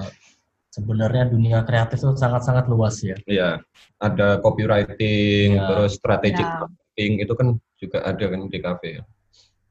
sebenarnya 0.69 1.33
dunia 1.33 1.65
kreatif 1.65 2.05
itu 2.05 2.13
sangat 2.13 2.45
sangat 2.45 2.69
luas 2.69 3.01
ya 3.01 3.17
iya 3.25 3.57
ada 3.97 4.37
copywriting 4.37 5.57
ya. 5.57 5.65
terus 5.65 5.97
strategic 5.97 6.45
ya. 6.45 6.61
marketing 6.61 7.11
itu 7.25 7.33
kan 7.33 7.47
juga 7.81 7.97
ada 8.05 8.25
kan 8.29 8.41
di 8.45 8.59
kafe 8.61 9.01
ya 9.01 9.03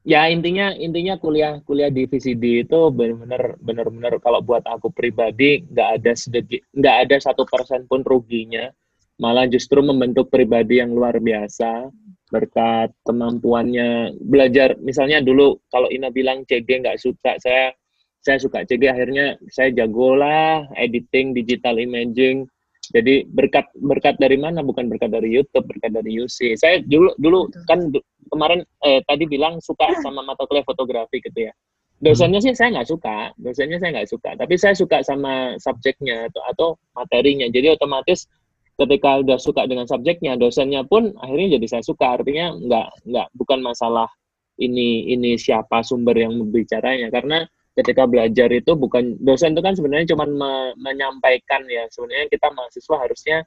ya 0.04 0.28
intinya 0.28 0.76
intinya 0.76 1.16
kuliah 1.16 1.64
kuliah 1.64 1.88
di 1.88 2.04
VCD 2.04 2.68
itu 2.68 2.80
benar-benar 2.92 3.56
benar-benar 3.64 4.12
kalau 4.20 4.44
buat 4.44 4.60
aku 4.68 4.92
pribadi 4.92 5.64
nggak 5.64 5.88
ada 6.00 6.12
sedikit 6.12 6.60
nggak 6.76 6.96
ada 7.08 7.16
satu 7.16 7.48
persen 7.48 7.88
pun 7.88 8.04
ruginya 8.04 8.68
malah 9.16 9.48
justru 9.48 9.80
membentuk 9.80 10.28
pribadi 10.28 10.84
yang 10.84 10.92
luar 10.92 11.16
biasa 11.16 11.88
berkat 12.28 12.92
kemampuannya 13.08 14.12
belajar 14.20 14.76
misalnya 14.84 15.24
dulu 15.24 15.56
kalau 15.72 15.88
Ina 15.88 16.12
bilang 16.12 16.44
CG 16.44 16.68
nggak 16.68 17.00
suka 17.00 17.40
saya 17.40 17.72
saya 18.20 18.36
suka 18.36 18.68
CG 18.68 18.84
akhirnya 18.84 19.40
saya 19.48 19.72
jago 19.72 20.20
lah 20.20 20.68
editing 20.76 21.32
digital 21.32 21.80
imaging 21.80 22.44
jadi 22.92 23.24
berkat 23.32 23.64
berkat 23.80 24.20
dari 24.20 24.36
mana? 24.36 24.60
Bukan 24.60 24.90
berkat 24.92 25.14
dari 25.14 25.32
YouTube, 25.32 25.64
berkat 25.64 25.94
dari 25.96 26.20
UC. 26.20 26.58
Saya 26.60 26.84
dulu 26.84 27.16
dulu 27.16 27.48
kan 27.64 27.88
kemarin 28.34 28.60
eh, 28.82 29.00
tadi 29.06 29.24
bilang 29.30 29.62
suka 29.62 29.94
sama 30.02 30.26
mata 30.26 30.42
kuliah 30.50 30.66
fotografi 30.66 31.22
gitu 31.22 31.48
ya. 31.48 31.54
Dosennya 32.02 32.42
sih 32.42 32.52
saya 32.52 32.74
nggak 32.74 32.90
suka, 32.90 33.32
dosennya 33.38 33.78
saya 33.78 33.90
nggak 33.94 34.10
suka. 34.10 34.30
Tapi 34.34 34.54
saya 34.58 34.74
suka 34.74 35.00
sama 35.06 35.54
subjeknya 35.62 36.28
atau 36.28 36.42
atau 36.50 36.68
materinya. 36.98 37.46
Jadi 37.48 37.72
otomatis 37.72 38.26
ketika 38.74 39.22
udah 39.22 39.38
suka 39.38 39.64
dengan 39.70 39.86
subjeknya, 39.86 40.34
dosennya 40.34 40.82
pun 40.84 41.14
akhirnya 41.22 41.56
jadi 41.56 41.66
saya 41.78 41.82
suka. 41.86 42.18
Artinya 42.20 42.52
nggak 42.58 42.88
nggak 43.08 43.26
bukan 43.38 43.62
masalah 43.62 44.10
ini 44.58 45.10
ini 45.10 45.38
siapa 45.38 45.82
sumber 45.82 46.18
yang 46.18 46.34
berbicaranya 46.38 47.10
karena 47.10 47.46
ketika 47.74 48.06
belajar 48.06 48.46
itu 48.54 48.78
bukan 48.78 49.18
dosen 49.18 49.58
itu 49.58 49.62
kan 49.62 49.74
sebenarnya 49.74 50.14
cuma 50.14 50.24
me, 50.30 50.52
menyampaikan 50.78 51.66
ya 51.66 51.90
sebenarnya 51.90 52.30
kita 52.30 52.46
mahasiswa 52.54 52.96
harusnya 53.02 53.38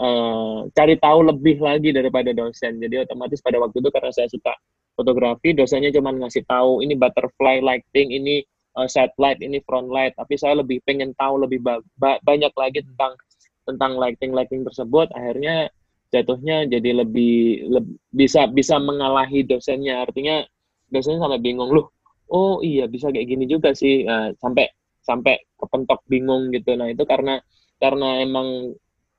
uh, 0.00 0.66
cari 0.72 0.94
tahu 0.98 1.30
lebih 1.30 1.60
lagi 1.60 1.90
daripada 1.90 2.30
dosen. 2.32 2.80
Jadi 2.80 3.04
otomatis 3.04 3.42
pada 3.44 3.60
waktu 3.60 3.78
itu 3.78 3.90
karena 3.92 4.10
saya 4.14 4.28
suka 4.30 4.52
fotografi 4.94 5.50
dosennya 5.52 5.90
cuma 5.90 6.14
ngasih 6.14 6.46
tahu 6.46 6.78
ini 6.86 6.94
butterfly 6.94 7.58
lighting 7.58 8.14
ini 8.14 8.46
uh, 8.78 8.86
satellite 8.86 9.42
ini 9.42 9.60
front 9.66 9.90
light. 9.90 10.14
Tapi 10.16 10.34
saya 10.38 10.60
lebih 10.62 10.82
pengen 10.86 11.14
tahu 11.18 11.42
lebih 11.44 11.62
ba 11.62 11.78
ba 11.98 12.18
banyak 12.22 12.52
lagi 12.54 12.82
tentang 12.82 13.18
tentang 13.64 13.92
lighting 13.98 14.32
lighting 14.34 14.62
tersebut. 14.62 15.10
Akhirnya 15.14 15.70
jatuhnya 16.14 16.70
jadi 16.70 17.02
lebih, 17.02 17.66
lebih 17.74 17.96
bisa 18.14 18.46
bisa 18.50 18.78
mengalahi 18.78 19.42
dosennya. 19.42 20.06
Artinya 20.06 20.46
dosennya 20.92 21.26
sampai 21.26 21.42
bingung 21.42 21.74
loh 21.74 21.94
oh 22.30 22.62
iya 22.64 22.88
bisa 22.88 23.12
kayak 23.12 23.28
gini 23.28 23.44
juga 23.44 23.76
sih. 23.76 24.06
Nah, 24.06 24.32
sampai 24.40 24.66
sampai 25.04 25.36
kepentok 25.60 26.00
bingung 26.08 26.48
gitu. 26.54 26.72
Nah 26.78 26.88
itu 26.88 27.04
karena 27.04 27.38
karena 27.78 28.24
emang 28.24 28.72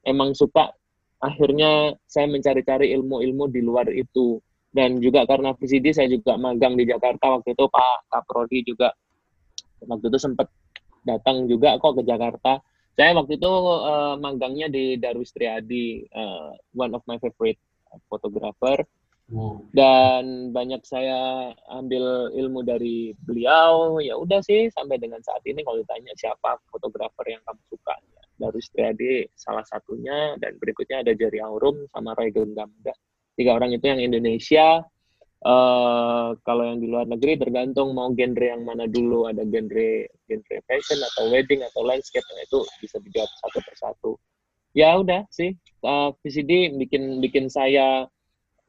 emang 0.05 0.37
suka 0.37 0.71
akhirnya 1.19 1.97
saya 2.05 2.29
mencari-cari 2.29 2.93
ilmu-ilmu 2.93 3.49
di 3.49 3.61
luar 3.65 3.89
itu. 3.91 4.39
Dan 4.75 4.99
juga 4.99 5.23
karena 5.23 5.55
VCD 5.55 5.95
saya 5.95 6.11
juga 6.11 6.35
magang 6.35 6.75
di 6.75 6.83
Jakarta. 6.83 7.39
Waktu 7.39 7.55
itu 7.55 7.63
Pak 7.71 8.11
Kaprodi 8.11 8.59
juga 8.67 8.91
waktu 9.87 10.05
itu 10.11 10.19
sempat 10.19 10.51
datang 11.07 11.47
juga 11.47 11.79
kok 11.79 11.95
ke 11.95 12.03
Jakarta. 12.03 12.59
Saya 12.95 13.15
waktu 13.15 13.39
itu 13.39 13.47
uh, 13.47 14.15
magangnya 14.19 14.67
di 14.71 14.99
Darwis 14.99 15.31
Triadi 15.31 16.03
uh, 16.11 16.55
one 16.75 16.91
of 16.91 17.03
my 17.07 17.15
favorite 17.23 17.59
photographer. 18.11 18.83
Dan 19.73 20.53
banyak 20.53 20.85
saya 20.85 21.49
ambil 21.73 22.29
ilmu 22.35 22.61
dari 22.61 23.15
beliau. 23.25 23.97
Ya 23.97 24.19
udah 24.19 24.43
sih 24.45 24.69
sampai 24.69 25.01
dengan 25.01 25.23
saat 25.25 25.41
ini 25.49 25.65
kalau 25.65 25.81
ditanya 25.81 26.13
siapa 26.13 26.61
fotografer 26.69 27.33
yang 27.33 27.41
kamu 27.47 27.74
suka, 28.63 28.79
ya, 28.79 28.91
Darus 28.91 28.95
Triadi 28.95 29.13
salah 29.35 29.65
satunya 29.67 30.39
dan 30.39 30.55
berikutnya 30.59 31.03
ada 31.03 31.11
Jerry 31.11 31.43
Aurum 31.43 31.85
sama 31.91 32.15
Roy 32.15 32.31
Genggam. 32.31 32.71
Tiga 33.35 33.51
orang 33.55 33.75
itu 33.75 33.85
yang 33.85 33.99
Indonesia. 33.99 34.83
Uh, 35.45 36.33
kalau 36.41 36.65
yang 36.65 36.81
di 36.81 36.89
luar 36.89 37.05
negeri 37.05 37.37
tergantung 37.37 37.93
mau 37.93 38.09
genre 38.17 38.47
yang 38.49 38.65
mana 38.65 38.89
dulu 38.89 39.29
ada 39.29 39.45
genre 39.45 40.09
genre 40.25 40.57
fashion 40.65 40.97
atau 40.97 41.29
wedding 41.29 41.61
atau 41.61 41.85
landscape 41.85 42.25
nah, 42.33 42.41
itu 42.41 42.65
bisa 42.81 42.97
dijawab 42.97 43.29
satu 43.45 43.59
persatu 43.61 44.11
ya 44.73 44.97
udah 44.97 45.21
sih 45.29 45.53
uh, 45.85 46.09
eh, 46.09 46.09
VCD 46.17 46.73
bikin 46.81 47.21
bikin 47.21 47.45
saya 47.45 48.09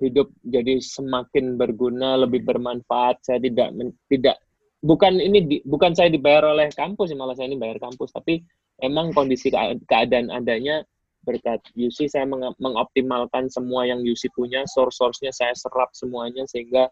hidup 0.00 0.28
jadi 0.44 0.76
semakin 0.80 1.56
berguna, 1.56 2.20
lebih 2.20 2.44
bermanfaat. 2.44 3.24
Saya 3.24 3.40
tidak 3.40 3.72
tidak 4.12 4.36
bukan 4.84 5.18
ini 5.18 5.38
di, 5.44 5.56
bukan 5.64 5.96
saya 5.96 6.12
dibayar 6.12 6.52
oleh 6.52 6.68
kampus, 6.72 7.12
malah 7.16 7.32
saya 7.32 7.48
ini 7.48 7.58
bayar 7.58 7.80
kampus, 7.80 8.12
tapi 8.12 8.44
emang 8.84 9.12
kondisi 9.16 9.52
keadaan 9.88 10.28
adanya 10.28 10.84
berkat 11.26 11.58
UC 11.74 12.06
saya 12.06 12.22
meng 12.22 12.54
mengoptimalkan 12.62 13.50
semua 13.50 13.82
yang 13.82 13.98
UC 14.06 14.30
punya, 14.32 14.62
source-source-nya 14.70 15.34
saya 15.34 15.52
serap 15.58 15.90
semuanya 15.90 16.46
sehingga 16.46 16.86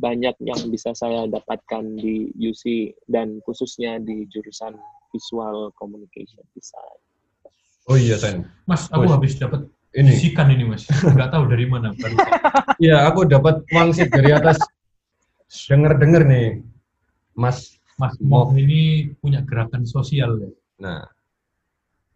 banyak 0.00 0.34
yang 0.42 0.58
bisa 0.72 0.90
saya 0.96 1.28
dapatkan 1.28 2.00
di 2.00 2.32
UC 2.40 2.96
dan 3.06 3.38
khususnya 3.44 4.00
di 4.00 4.26
jurusan 4.32 4.74
visual 5.12 5.70
communication 5.78 6.42
design. 6.56 6.98
Oh 7.86 7.94
iya, 8.00 8.16
Sen. 8.16 8.48
Mas, 8.64 8.88
aku 8.88 9.04
oh, 9.06 9.14
habis 9.14 9.36
dapat 9.36 9.68
ini. 9.94 10.16
bisikan 10.16 10.48
ini 10.50 10.64
mas. 10.66 10.88
Nggak 10.88 11.30
tahu 11.30 11.44
dari 11.46 11.68
mana 11.68 11.92
iya 12.82 13.06
aku 13.06 13.28
dapat 13.28 13.62
wangsit 13.70 14.10
dari 14.10 14.34
atas. 14.34 14.58
Denger 15.68 16.00
dengar 16.00 16.24
nih 16.26 16.64
mas. 17.36 17.78
Mas 17.94 18.18
Mom 18.18 18.50
ini 18.58 19.14
punya 19.22 19.46
gerakan 19.46 19.86
sosial 19.86 20.34
ya. 20.42 20.50
Nah 20.82 21.06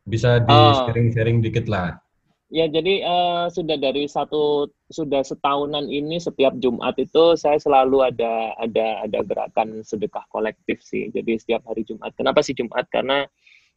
Bisa 0.08 0.40
di 0.40 0.50
Oh. 0.50 0.88
sharing-sharing 0.88 1.44
dikit 1.44 1.68
lah. 1.68 2.00
Ya, 2.48 2.64
jadi 2.64 3.04
eh, 3.04 3.44
sudah 3.52 3.76
dari 3.76 4.08
satu 4.08 4.72
sudah 4.88 5.20
setahunan 5.20 5.84
ini 5.84 6.16
setiap 6.16 6.56
Jumat 6.56 6.96
itu 6.96 7.36
saya 7.36 7.60
selalu 7.60 8.08
ada 8.08 8.56
ada 8.56 9.04
ada 9.04 9.20
gerakan 9.20 9.84
sedekah 9.84 10.24
kolektif 10.32 10.80
sih. 10.80 11.12
Jadi 11.12 11.36
setiap 11.36 11.68
hari 11.68 11.84
Jumat. 11.84 12.16
Kenapa 12.16 12.40
sih 12.40 12.56
Jumat? 12.56 12.88
Karena 12.88 13.28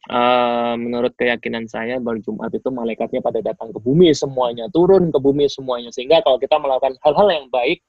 eh, 0.08 0.74
menurut 0.80 1.12
keyakinan 1.20 1.68
saya 1.68 2.00
baru 2.00 2.24
Jumat 2.24 2.48
itu 2.56 2.72
malaikatnya 2.72 3.20
pada 3.20 3.44
datang 3.44 3.76
ke 3.76 3.78
bumi 3.84 4.08
semuanya, 4.16 4.72
turun 4.72 5.12
ke 5.12 5.20
bumi 5.20 5.52
semuanya. 5.52 5.92
Sehingga 5.92 6.24
kalau 6.24 6.40
kita 6.40 6.56
melakukan 6.56 6.96
hal-hal 7.04 7.28
yang 7.28 7.46
baik, 7.52 7.84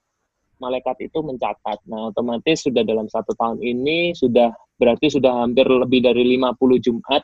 malaikat 0.60 1.00
itu 1.00 1.20
mencatat. 1.24 1.80
Nah, 1.88 2.12
otomatis 2.12 2.60
sudah 2.64 2.84
dalam 2.84 3.08
satu 3.08 3.32
tahun 3.40 3.64
ini 3.64 4.12
sudah 4.20 4.52
berarti 4.80 5.12
sudah 5.16 5.48
hampir 5.48 5.64
lebih 5.64 6.04
dari 6.04 6.24
50 6.36 6.80
Jumat. 6.84 7.24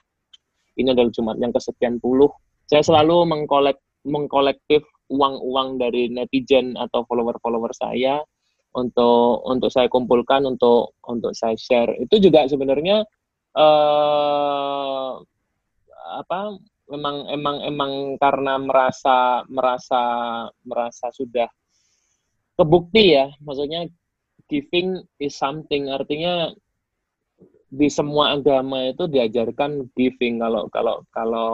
Ini 0.80 0.96
adalah 0.96 1.12
Jumat 1.12 1.36
yang 1.44 1.52
kesekian 1.52 2.00
puluh. 2.00 2.32
Saya 2.72 2.80
selalu 2.80 3.28
mengkolek 3.28 3.78
mengkolektif 4.08 4.88
uang-uang 5.12 5.76
dari 5.76 6.08
netizen 6.08 6.80
atau 6.80 7.04
follower-follower 7.04 7.76
saya 7.76 8.24
untuk 8.72 9.44
untuk 9.44 9.68
saya 9.68 9.92
kumpulkan 9.92 10.48
untuk 10.48 10.96
untuk 11.04 11.36
saya 11.36 11.60
share. 11.60 11.92
Itu 12.00 12.24
juga 12.24 12.48
sebenarnya 12.48 13.04
eh 13.60 15.12
apa 16.10 16.40
memang 16.90 17.28
emang 17.30 17.58
emang 17.66 17.92
karena 18.18 18.58
merasa 18.58 19.44
merasa 19.52 20.02
merasa 20.64 21.12
sudah 21.12 21.50
kebukti 22.56 23.20
ya. 23.20 23.28
Maksudnya 23.44 23.90
giving 24.48 25.02
is 25.20 25.36
something. 25.36 25.92
Artinya 25.92 26.54
di 27.70 27.88
semua 27.88 28.34
agama 28.34 28.90
itu 28.90 29.06
diajarkan 29.06 29.94
giving 29.94 30.42
kalau 30.42 30.66
kalau 30.74 30.96
kalau 31.14 31.50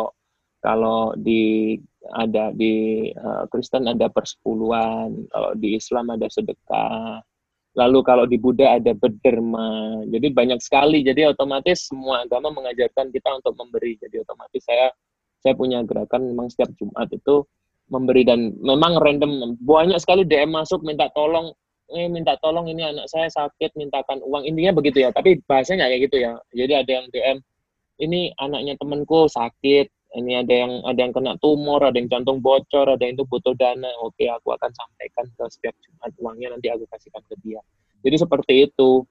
kalau 0.63 1.13
di 1.20 1.76
ada 2.16 2.49
di 2.55 3.07
eh, 3.13 3.43
Kristen 3.53 3.86
ada 3.86 4.09
persepuluhan, 4.09 5.30
kalau 5.30 5.51
di 5.59 5.78
Islam 5.78 6.09
ada 6.09 6.26
sedekah, 6.26 7.22
lalu 7.78 7.99
kalau 8.01 8.26
di 8.26 8.41
Buddha 8.41 8.82
ada 8.82 8.97
berderma. 8.97 10.01
Jadi 10.09 10.28
banyak 10.34 10.59
sekali. 10.63 11.05
Jadi 11.05 11.30
otomatis 11.30 11.86
semua 11.91 12.26
agama 12.26 12.49
mengajarkan 12.49 13.13
kita 13.13 13.30
untuk 13.38 13.53
memberi. 13.61 13.99
Jadi 14.01 14.26
otomatis 14.26 14.63
saya 14.66 14.89
saya 15.43 15.53
punya 15.53 15.86
gerakan 15.86 16.34
memang 16.34 16.49
setiap 16.49 16.74
Jumat 16.82 17.13
itu 17.13 17.45
memberi 17.93 18.26
dan 18.26 18.57
memang 18.66 18.97
random 18.97 19.61
banyak 19.61 20.01
sekali 20.01 20.26
DM 20.26 20.57
masuk 20.57 20.82
minta 20.82 21.05
tolong 21.13 21.53
eh 21.93 22.09
minta 22.09 22.33
tolong 22.41 22.65
ini 22.65 22.81
anak 22.81 23.05
saya 23.11 23.29
sakit 23.29 23.77
mintakan 23.77 24.21
uang. 24.25 24.49
Intinya 24.49 24.73
begitu 24.73 25.05
ya 25.05 25.13
tapi 25.13 25.41
bahasanya 25.45 25.86
kayak 25.89 26.01
gitu 26.09 26.17
ya. 26.23 26.33
Jadi 26.53 26.73
ada 26.73 26.91
yang 26.91 27.05
DM 27.13 27.38
ini 28.01 28.33
anaknya 28.41 28.73
temenku 28.81 29.29
sakit 29.29 29.88
ini 30.15 30.31
ada 30.39 30.53
yang 30.53 30.73
ada 30.88 30.99
yang 30.99 31.13
kena 31.13 31.36
tumor 31.43 31.83
ada 31.83 31.95
yang 31.99 32.07
jantung 32.07 32.39
bocor 32.39 32.88
ada 32.88 33.03
yang 33.03 33.19
itu 33.19 33.25
butuh 33.27 33.53
dana. 33.53 33.91
Oke 34.01 34.25
aku 34.31 34.55
akan 34.55 34.71
sampaikan 34.71 35.25
ke 35.36 35.43
setiap 35.51 35.75
Jumat 35.83 36.11
uangnya 36.19 36.47
nanti 36.57 36.67
aku 36.71 36.88
kasihkan 36.89 37.23
ke 37.27 37.36
dia. 37.43 37.61
Jadi 38.01 38.15
seperti 38.17 38.53
itu. 38.71 39.05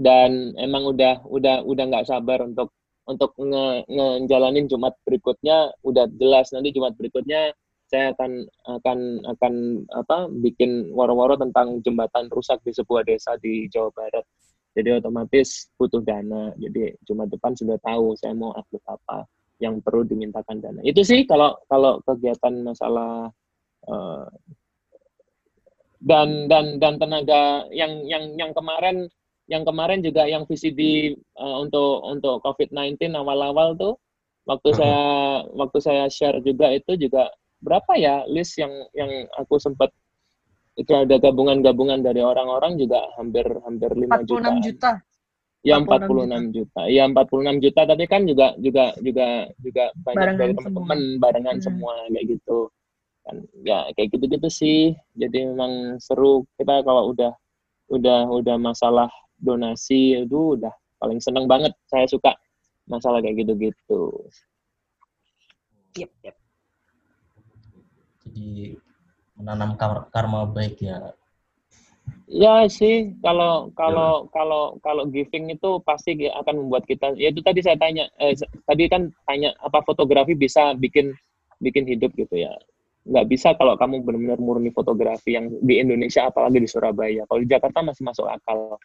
Dan 0.00 0.56
emang 0.56 0.88
udah 0.96 1.28
udah 1.28 1.60
udah 1.60 1.84
nggak 1.92 2.08
sabar 2.08 2.40
untuk 2.40 2.72
untuk 3.04 3.36
nge, 3.36 3.84
ngejalanin 3.90 4.64
Jumat 4.64 4.96
berikutnya. 5.04 5.76
Udah 5.84 6.08
jelas 6.16 6.48
nanti 6.56 6.72
Jumat 6.72 6.96
berikutnya 6.96 7.52
saya 7.90 8.14
akan 8.14 8.46
akan 8.78 8.98
akan 9.26 9.54
apa 9.98 10.30
bikin 10.38 10.94
waro-waro 10.94 11.34
tentang 11.34 11.82
jembatan 11.82 12.30
rusak 12.30 12.62
di 12.62 12.70
sebuah 12.70 13.02
desa 13.02 13.34
di 13.42 13.66
Jawa 13.66 13.90
Barat. 13.90 14.22
Jadi 14.78 15.02
otomatis 15.02 15.66
butuh 15.74 15.98
dana. 16.06 16.54
Jadi 16.54 16.94
Jumat 17.02 17.26
depan 17.34 17.58
sudah 17.58 17.74
tahu 17.82 18.14
saya 18.14 18.30
mau 18.38 18.54
upload 18.54 18.84
apa 18.86 19.26
yang 19.58 19.82
perlu 19.82 20.06
dimintakan 20.06 20.62
dana. 20.62 20.80
Itu 20.86 21.02
sih 21.02 21.26
kalau 21.26 21.58
kalau 21.66 21.98
kegiatan 22.06 22.62
masalah 22.62 23.34
eh, 23.90 24.26
dan 26.00 26.46
dan 26.46 26.78
dan 26.78 26.94
tenaga 27.02 27.66
yang 27.74 28.06
yang 28.06 28.38
yang 28.38 28.54
kemarin 28.54 29.10
yang 29.50 29.66
kemarin 29.66 29.98
juga 29.98 30.30
yang 30.30 30.46
VCD 30.46 31.12
eh, 31.18 31.56
untuk 31.58 32.06
untuk 32.06 32.38
COVID-19 32.46 33.18
awal-awal 33.18 33.74
tuh 33.74 33.98
waktu 34.46 34.70
saya 34.78 35.02
waktu 35.50 35.78
saya 35.82 36.06
share 36.06 36.38
juga 36.46 36.70
itu 36.70 36.94
juga 36.94 37.26
berapa 37.60 37.92
ya 37.96 38.24
list 38.26 38.56
yang 38.56 38.72
yang 38.96 39.28
aku 39.36 39.60
sempat 39.60 39.92
itu 40.80 40.92
ada 40.96 41.20
gabungan-gabungan 41.20 42.00
dari 42.00 42.24
orang-orang 42.24 42.80
juga 42.80 43.04
hampir 43.20 43.44
hampir 43.68 43.92
5 43.92 44.24
juta. 44.24 44.48
46 44.48 44.66
juta. 44.66 44.90
Ya 45.60 45.76
46 45.76 46.24
46 46.48 46.56
juta. 46.56 46.80
Ya 46.88 47.04
46 47.04 47.60
juta 47.60 47.80
tapi 47.84 48.04
kan 48.08 48.22
juga 48.24 48.46
juga 48.56 48.84
juga 49.04 49.26
juga 49.60 49.84
banyak 49.92 50.16
Barengan 50.16 50.40
dari 50.40 50.52
teman-teman 50.56 50.98
barengan 51.20 51.56
Hmm. 51.60 51.64
semua 51.68 51.92
kayak 52.08 52.26
gitu. 52.32 52.58
Kan 53.28 53.36
ya 53.60 53.78
kayak 53.92 54.08
gitu-gitu 54.16 54.48
sih. 54.48 54.80
Jadi 55.20 55.52
memang 55.52 56.00
seru 56.00 56.48
kita 56.56 56.80
kalau 56.80 57.12
udah 57.12 57.36
udah 57.92 58.32
udah 58.32 58.56
masalah 58.56 59.12
donasi 59.36 60.24
itu 60.24 60.56
udah 60.56 60.72
paling 60.96 61.20
seneng 61.20 61.44
banget. 61.44 61.76
Saya 61.92 62.08
suka 62.08 62.32
masalah 62.88 63.20
kayak 63.20 63.44
gitu-gitu. 63.44 64.16
Yep, 66.00 66.08
yep. 66.24 66.39
Jadi 68.30 68.78
menanam 69.34 69.74
kar- 69.74 70.06
karma 70.14 70.46
baik 70.46 70.78
ya. 70.78 71.10
Ya 72.30 72.62
sih, 72.70 73.10
kalau 73.26 73.74
kalau 73.74 74.30
kalau 74.30 74.78
kalau 74.86 75.02
giving 75.10 75.50
itu 75.50 75.82
pasti 75.82 76.14
akan 76.30 76.62
membuat 76.62 76.86
kita. 76.86 77.18
Ya 77.18 77.34
itu 77.34 77.42
tadi 77.42 77.58
saya 77.58 77.74
tanya, 77.74 78.06
eh, 78.22 78.38
tadi 78.38 78.86
kan 78.86 79.10
tanya 79.26 79.50
apa 79.58 79.82
fotografi 79.82 80.38
bisa 80.38 80.78
bikin 80.78 81.10
bikin 81.58 81.90
hidup 81.90 82.14
gitu 82.14 82.38
ya. 82.38 82.54
Nggak 83.02 83.26
bisa 83.26 83.50
kalau 83.58 83.74
kamu 83.74 84.06
benar-benar 84.06 84.38
murni 84.38 84.70
fotografi 84.70 85.34
yang 85.34 85.50
di 85.58 85.82
Indonesia, 85.82 86.30
apalagi 86.30 86.62
di 86.62 86.70
Surabaya. 86.70 87.26
Kalau 87.26 87.40
di 87.42 87.50
Jakarta 87.50 87.82
masih 87.82 88.06
masuk 88.06 88.30
akal. 88.30 88.78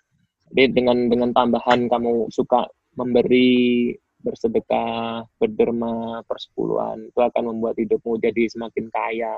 Jadi 0.49 0.73
dengan 0.73 0.97
dengan 1.05 1.29
tambahan 1.29 1.85
kamu 1.85 2.33
suka 2.33 2.65
memberi, 2.97 3.93
bersedekah, 4.25 5.29
berderma, 5.37 6.25
persepuluhan, 6.25 7.13
itu 7.13 7.19
akan 7.21 7.53
membuat 7.53 7.77
hidupmu 7.77 8.17
jadi 8.17 8.49
semakin 8.49 8.89
kaya 8.89 9.37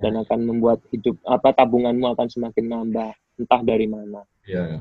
dan 0.00 0.16
akan 0.16 0.40
membuat 0.48 0.80
hidup 0.88 1.16
apa 1.28 1.52
tabunganmu 1.52 2.08
akan 2.16 2.28
semakin 2.32 2.64
nambah 2.72 3.12
entah 3.36 3.60
dari 3.60 3.84
mana. 3.84 4.24
Iya. 4.48 4.80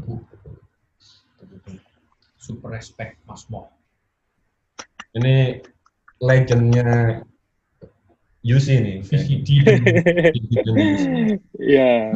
Super 2.40 2.72
respect 2.80 3.20
Mas 3.28 3.44
Mo. 3.52 3.68
Ini 5.16 5.60
legendnya 6.24 7.20
Yusi 8.46 8.78
nih. 8.78 8.98
VCD 9.02 9.50
Iya. 11.60 12.14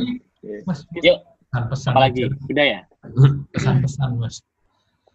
Mas 0.63 0.85
Yuk, 1.01 1.17
pesan-pesan 1.49 1.91
apalagi 1.91 2.19
aja. 2.29 2.35
udah 2.47 2.65
ya. 2.67 2.81
pesan-pesan 3.55 4.09
Mas. 4.21 4.35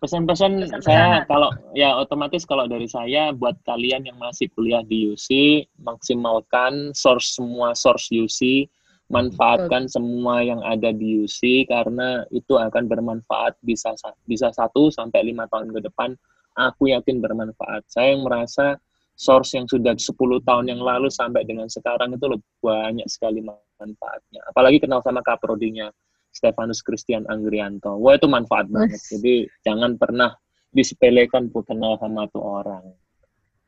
Pesan-pesan 0.05 0.69
saya 0.85 1.25
kalau 1.25 1.49
ya 1.73 1.97
otomatis 1.97 2.45
kalau 2.45 2.69
dari 2.69 2.85
saya 2.85 3.33
buat 3.33 3.57
kalian 3.65 4.05
yang 4.05 4.21
masih 4.21 4.53
kuliah 4.53 4.85
di 4.85 5.09
UC 5.09 5.65
maksimalkan 5.81 6.93
source 6.93 7.41
semua 7.41 7.73
source 7.73 8.13
UC 8.13 8.69
manfaatkan 9.09 9.89
semua 9.89 10.45
yang 10.45 10.61
ada 10.61 10.93
di 10.93 11.25
UC 11.25 11.73
karena 11.73 12.21
itu 12.37 12.53
akan 12.53 12.85
bermanfaat 12.85 13.57
bisa 13.65 13.97
sa- 13.97 14.13
bisa 14.29 14.53
satu 14.53 14.93
sampai 14.93 15.25
lima 15.25 15.49
tahun 15.49 15.73
ke 15.73 15.81
depan 15.89 16.13
aku 16.53 16.93
yakin 16.93 17.25
bermanfaat. 17.25 17.89
Saya 17.89 18.13
yang 18.13 18.29
merasa 18.29 18.77
source 19.15 19.55
yang 19.55 19.67
sudah 19.71 19.95
10 19.95 20.43
tahun 20.43 20.67
yang 20.69 20.83
lalu 20.83 21.09
sampai 21.09 21.47
dengan 21.47 21.71
sekarang 21.71 22.13
itu 22.13 22.27
lebih 22.27 22.51
banyak 22.61 23.07
sekali 23.07 23.41
manfaatnya. 23.41 24.43
Apalagi 24.51 24.83
kenal 24.83 25.01
sama 25.01 25.23
kaprodinya 25.23 25.91
Stefanus 26.35 26.83
Christian 26.83 27.23
Anggrianto. 27.31 27.95
Wah 28.03 28.19
itu 28.19 28.27
manfaat 28.27 28.67
banget. 28.67 28.99
Jadi 29.07 29.47
jangan 29.63 29.95
pernah 29.95 30.35
disepelekan 30.75 31.47
bu 31.55 31.63
kenal 31.63 31.95
sama 32.03 32.27
tuh 32.35 32.43
orang. 32.43 32.85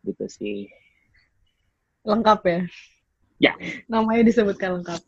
Gitu 0.03 0.27
sih. 0.27 0.59
Lengkap 2.03 2.41
ya? 2.43 2.61
Ya. 3.39 3.53
Namanya 3.87 4.27
disebutkan 4.27 4.83
lengkap. 4.83 5.01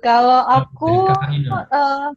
Kalau 0.00 0.46
aku, 0.48 1.10
Dari 1.12 1.18
KKI 1.18 1.38
dong. 1.44 1.66
eh, 1.68 2.08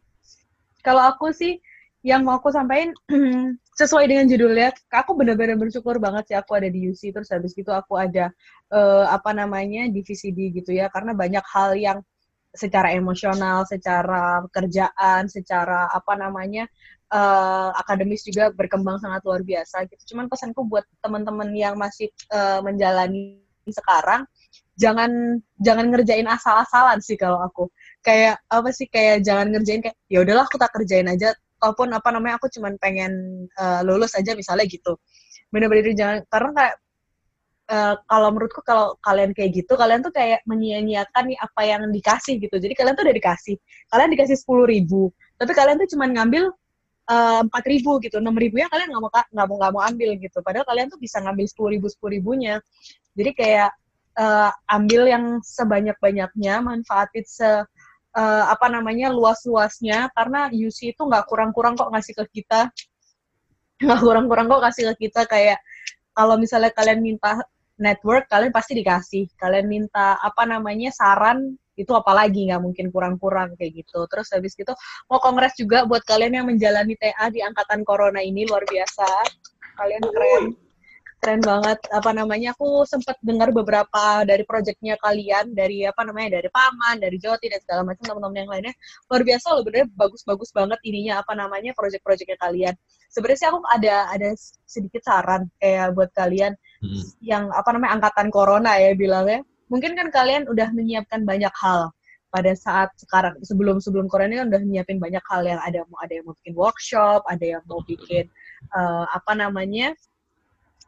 kalau 0.80 1.02
aku 1.10 1.26
sih 1.34 1.60
yang 2.02 2.26
mau 2.26 2.38
aku 2.40 2.50
sampaikan 2.50 2.90
sesuai 3.80 4.10
dengan 4.10 4.26
judulnya, 4.26 4.74
aku 4.90 5.14
benar-benar 5.14 5.54
bersyukur 5.54 6.02
banget 6.02 6.32
sih 6.32 6.36
aku 6.38 6.58
ada 6.58 6.66
di 6.66 6.90
UC 6.90 7.14
terus 7.14 7.30
habis 7.30 7.54
itu 7.54 7.70
aku 7.70 7.94
ada 7.98 8.30
eh, 8.74 9.04
apa 9.06 9.30
namanya 9.30 9.86
di 9.90 10.02
VCD 10.02 10.50
gitu 10.58 10.74
ya 10.74 10.90
karena 10.90 11.14
banyak 11.14 11.44
hal 11.46 11.78
yang 11.78 11.98
secara 12.52 12.92
emosional, 12.92 13.64
secara 13.64 14.44
pekerjaan, 14.48 15.26
secara 15.28 15.88
apa 15.88 16.12
namanya 16.20 16.68
eh, 17.12 17.70
akademis 17.80 18.24
juga 18.28 18.52
berkembang 18.52 19.00
sangat 19.00 19.24
luar 19.24 19.40
biasa 19.44 19.88
gitu. 19.88 20.14
Cuman 20.14 20.28
pesanku 20.28 20.64
buat 20.68 20.84
teman-teman 21.00 21.48
yang 21.56 21.74
masih 21.80 22.12
eh, 22.32 22.60
menjalani 22.60 23.40
sekarang 23.68 24.26
jangan 24.74 25.38
jangan 25.62 25.86
ngerjain 25.92 26.26
asal-asalan 26.28 26.98
sih 27.00 27.16
kalau 27.16 27.40
aku. 27.44 27.68
Kayak 28.02 28.42
apa 28.50 28.68
sih 28.74 28.86
kayak 28.90 29.22
jangan 29.24 29.52
ngerjain 29.54 29.80
kayak 29.84 29.96
ya 30.10 30.18
udahlah 30.24 30.44
aku 30.48 30.56
tak 30.60 30.72
kerjain 30.76 31.08
aja. 31.08 31.32
Ataupun 31.62 31.94
apa 31.94 32.10
namanya 32.10 32.42
aku 32.42 32.50
cuman 32.52 32.76
pengen 32.82 33.12
eh, 33.48 33.80
lulus 33.86 34.12
aja 34.18 34.36
misalnya 34.36 34.66
gitu. 34.68 34.98
Bener-bener 35.52 35.94
jangan 35.96 36.18
karena 36.28 36.50
kayak 36.56 36.74
eh, 37.70 37.94
kalau 38.06 38.28
menurutku 38.34 38.60
kalau 38.64 38.96
kalian 39.04 39.30
kayak 39.36 39.62
gitu, 39.62 39.72
kalian 39.78 40.00
tuh 40.02 40.10
kayak 40.14 40.42
menyia-nyiakan 40.48 41.22
nih 41.30 41.38
apa 41.38 41.60
yang 41.62 41.82
dikasih 41.90 42.34
gitu. 42.42 42.56
Jadi 42.58 42.74
kalian 42.74 42.94
tuh 42.98 43.04
udah 43.06 43.16
dikasih, 43.16 43.56
kalian 43.92 44.08
dikasih 44.14 44.36
sepuluh 44.38 44.64
ribu, 44.66 45.10
tapi 45.38 45.52
kalian 45.54 45.76
tuh 45.78 45.88
cuman 45.96 46.08
ngambil 46.16 46.44
eh, 47.10 47.40
empat 47.46 47.64
ribu 47.68 47.98
gitu, 48.02 48.18
enam 48.22 48.34
ribunya 48.34 48.66
kalian 48.72 48.88
nggak 48.90 49.02
mau 49.02 49.10
nggak 49.10 49.46
mau 49.48 49.56
nggak 49.60 49.72
mau 49.74 49.82
ambil 49.86 50.10
gitu. 50.18 50.38
Padahal 50.42 50.66
kalian 50.66 50.86
tuh 50.90 50.98
bisa 51.02 51.18
ngambil 51.22 51.46
sepuluh 51.50 51.70
ribu 51.76 51.86
sepuluh 51.90 52.12
ribunya. 52.18 52.54
Jadi 53.18 53.30
kayak 53.36 53.70
eh, 54.18 54.50
ambil 54.72 55.02
yang 55.08 55.24
sebanyak-banyaknya, 55.44 56.54
manfaatin 56.64 57.24
se 57.26 57.50
eh, 58.12 58.44
apa 58.44 58.66
namanya 58.68 59.08
luas-luasnya 59.12 60.12
karena 60.12 60.52
UC 60.52 60.92
itu 60.96 61.02
nggak 61.02 61.24
kurang-kurang 61.30 61.74
kok 61.80 61.88
ngasih 61.92 62.14
ke 62.20 62.24
kita 62.40 62.68
nggak 63.82 64.00
kurang-kurang 64.00 64.46
kok 64.46 64.62
kasih 64.62 64.94
ke 64.94 65.08
kita 65.08 65.26
kayak 65.26 65.58
kalau 66.12 66.36
misalnya 66.36 66.72
kalian 66.72 67.00
minta 67.00 67.40
network 67.80 68.28
kalian 68.28 68.52
pasti 68.52 68.78
dikasih. 68.78 69.24
Kalian 69.36 69.66
minta 69.66 70.16
apa 70.20 70.46
namanya 70.46 70.92
saran 70.94 71.56
itu 71.74 71.90
apalagi 71.96 72.52
nggak 72.52 72.62
mungkin 72.62 72.92
kurang-kurang 72.92 73.56
kayak 73.56 73.82
gitu. 73.84 74.04
Terus 74.06 74.28
habis 74.30 74.52
gitu 74.54 74.72
mau 75.08 75.18
kongres 75.18 75.56
juga 75.58 75.88
buat 75.88 76.04
kalian 76.04 76.38
yang 76.38 76.46
menjalani 76.46 76.94
TA 77.00 77.32
di 77.32 77.40
angkatan 77.42 77.82
corona 77.82 78.20
ini 78.20 78.44
luar 78.46 78.62
biasa. 78.68 79.08
Kalian 79.80 80.02
keren 80.04 80.44
keren 81.22 81.38
banget. 81.38 81.78
Apa 81.94 82.10
namanya 82.10 82.50
aku 82.50 82.82
sempat 82.82 83.14
dengar 83.22 83.54
beberapa 83.54 84.26
dari 84.26 84.42
proyeknya 84.42 84.98
kalian 84.98 85.54
dari 85.54 85.86
apa 85.86 86.02
namanya 86.02 86.42
dari 86.42 86.50
paman 86.50 86.98
dari 86.98 87.14
Joti 87.22 87.46
dan 87.46 87.62
segala 87.62 87.86
macam 87.86 88.02
teman-teman 88.02 88.42
yang 88.42 88.50
lainnya. 88.50 88.74
Luar 89.06 89.22
biasa 89.22 89.46
loh 89.54 89.62
bener 89.62 89.86
bagus-bagus 89.94 90.50
banget 90.50 90.82
ininya 90.82 91.22
apa 91.22 91.38
namanya 91.38 91.70
proyek-proyeknya 91.78 92.34
kalian. 92.42 92.74
Sebenarnya 93.14 93.38
sih 93.38 93.48
aku 93.54 93.62
ada 93.70 94.10
ada 94.10 94.28
sedikit 94.66 95.06
saran 95.06 95.46
kayak 95.62 95.94
buat 95.94 96.10
kalian 96.18 96.58
Hmm. 96.82 96.98
yang 97.22 97.44
apa 97.54 97.70
namanya 97.70 97.94
angkatan 97.94 98.28
corona 98.34 98.74
ya 98.74 98.90
bilangnya. 98.98 99.46
Mungkin 99.70 99.94
kan 99.94 100.10
kalian 100.10 100.50
udah 100.50 100.74
menyiapkan 100.74 101.22
banyak 101.22 101.54
hal 101.54 101.94
pada 102.34 102.52
saat 102.58 102.90
sekarang. 102.98 103.38
Sebelum 103.46 103.78
sebelum 103.78 104.10
corona 104.10 104.42
kan 104.42 104.50
udah 104.50 104.62
nyiapin 104.66 104.98
banyak 104.98 105.22
hal 105.30 105.46
yang 105.46 105.62
ada 105.62 105.86
mau 105.86 106.02
ada 106.02 106.18
yang 106.18 106.26
mau 106.26 106.34
bikin 106.42 106.58
workshop 106.58 107.22
ada 107.30 107.44
yang 107.46 107.62
mau 107.70 107.78
bikin 107.86 108.26
eh, 108.74 109.04
apa 109.14 109.32
namanya 109.38 109.94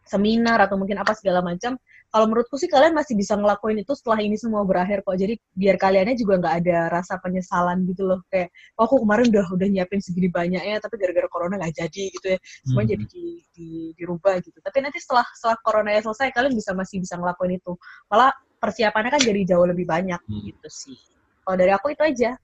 seminar 0.05 0.61
atau 0.61 0.77
mungkin 0.77 1.01
apa 1.01 1.17
segala 1.17 1.41
macam 1.41 1.81
kalau 2.15 2.31
menurutku 2.31 2.55
sih 2.55 2.71
kalian 2.71 2.95
masih 2.95 3.19
bisa 3.19 3.35
ngelakuin 3.35 3.83
itu 3.83 3.91
setelah 3.99 4.23
ini 4.23 4.39
semua 4.39 4.63
berakhir 4.63 5.03
kok. 5.03 5.19
Jadi 5.19 5.35
biar 5.51 5.75
kaliannya 5.75 6.15
juga 6.15 6.39
nggak 6.39 6.55
ada 6.63 6.79
rasa 6.87 7.19
penyesalan 7.19 7.83
gitu 7.91 8.07
loh. 8.07 8.23
Kayak 8.31 8.55
oh 8.79 8.87
aku 8.87 9.03
kemarin 9.03 9.35
udah 9.35 9.47
udah 9.51 9.67
nyiapin 9.67 9.99
segini 9.99 10.31
banyaknya 10.31 10.79
tapi 10.79 10.95
gara-gara 10.95 11.27
corona 11.27 11.59
nggak 11.59 11.75
jadi 11.75 12.03
gitu 12.15 12.27
ya. 12.31 12.39
Semua 12.63 12.87
Hmm. 12.87 12.91
jadi 12.95 13.05
di, 13.11 13.25
di- 13.51 13.93
dirubah 13.99 14.39
gitu. 14.47 14.55
Tapi 14.63 14.79
nanti 14.79 15.03
setelah 15.03 15.27
setelah 15.35 15.59
corona 15.59 15.91
ya 15.91 16.07
selesai 16.07 16.31
kalian 16.31 16.55
bisa 16.55 16.71
masih 16.79 17.03
bisa 17.03 17.19
ngelakuin 17.19 17.59
itu. 17.59 17.73
Malah 18.07 18.31
persiapannya 18.63 19.11
kan 19.11 19.23
jadi 19.27 19.41
jauh 19.51 19.67
lebih 19.67 19.83
banyak 19.89 20.21
Hmm. 20.23 20.39
gitu 20.47 20.69
sih. 20.71 20.99
Kalau 21.43 21.57
dari 21.59 21.75
aku 21.75 21.91
itu 21.99 22.03
aja. 22.07 22.39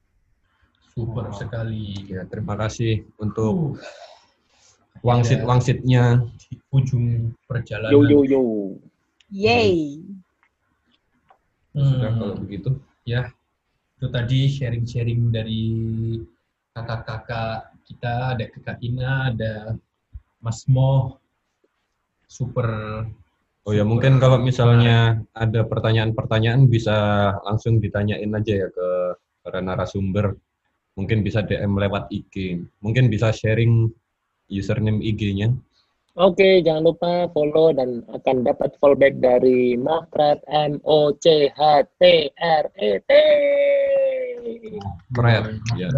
Super 0.91 1.31
sekali. 1.31 2.11
Ya, 2.11 2.27
terima 2.27 2.59
kasih 2.59 3.07
untuk 3.23 3.79
Uh, 3.79 4.10
wangsit 5.01 5.41
wangsitnya. 5.45 6.25
di 6.37 6.57
ujung 6.73 7.35
perjalanan. 7.49 7.93
Yo 7.93 8.01
yo 8.07 8.19
yo. 8.27 8.43
yay 9.31 10.01
Hmm. 11.71 11.87
Sudah 11.87 12.11
kalau 12.19 12.35
begitu. 12.43 12.71
ya 13.07 13.31
itu 13.97 14.07
tadi 14.13 14.39
sharing-sharing 14.49 15.33
dari 15.33 15.63
kakak-kakak 16.77 17.73
kita 17.87 18.37
ada 18.37 18.45
kakak 18.49 18.79
Ina 18.81 19.33
ada 19.35 19.55
Mas 20.41 20.67
Mo 20.67 21.21
super 22.31 22.67
Oh 23.69 23.77
ya, 23.77 23.85
mungkin 23.85 24.17
kalau 24.17 24.41
misalnya 24.41 25.21
ada 25.37 25.69
pertanyaan-pertanyaan 25.69 26.65
bisa 26.65 27.29
langsung 27.45 27.77
ditanyain 27.77 28.33
aja 28.33 28.67
ya 28.67 28.69
ke 28.73 28.89
para 29.45 29.61
narasumber. 29.61 30.33
Mungkin 30.97 31.21
bisa 31.21 31.45
DM 31.45 31.77
lewat 31.77 32.09
IG. 32.09 32.65
Mungkin 32.81 33.13
bisa 33.13 33.29
sharing 33.37 33.93
username 34.51 35.01
IG-nya. 35.01 35.55
Oke, 36.19 36.59
jangan 36.67 36.91
lupa 36.91 37.31
follow 37.31 37.71
dan 37.71 38.03
akan 38.11 38.43
dapat 38.43 38.75
fallback 38.83 39.23
dari 39.23 39.79
Mokret 39.79 40.43
M 40.51 40.83
O 40.83 41.15
C 41.17 41.49
H 41.55 41.87
T 42.03 42.29
R 42.35 42.67
E 42.77 42.99
T. 43.07 43.11
Keren, 45.15 45.63
ya. 45.79 45.89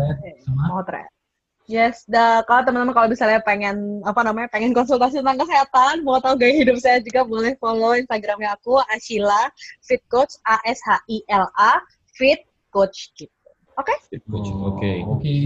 Yes, 1.71 2.05
dah 2.05 2.45
kalau 2.45 2.69
teman-teman 2.69 2.93
kalau 2.93 3.09
misalnya 3.09 3.41
pengen 3.41 4.05
apa 4.05 4.21
namanya 4.21 4.53
pengen 4.53 4.77
konsultasi 4.77 5.25
tentang 5.25 5.41
kesehatan, 5.41 6.05
mau 6.05 6.21
tahu 6.21 6.37
gaya 6.37 6.61
hidup 6.61 6.77
saya 6.77 7.01
juga 7.01 7.25
boleh 7.25 7.57
follow 7.57 7.97
Instagramnya 7.97 8.53
aku 8.59 8.83
Ashila 8.93 9.49
Fit 9.81 10.05
Coach 10.13 10.37
A 10.45 10.61
S 10.69 10.83
H 10.85 11.01
I 11.09 11.25
L 11.33 11.49
A 11.57 11.81
Fit 12.13 12.45
Coach 12.69 13.17
gitu. 13.17 13.42
Oke, 13.73 13.95
Oke. 14.29 14.93
oke 15.09 15.37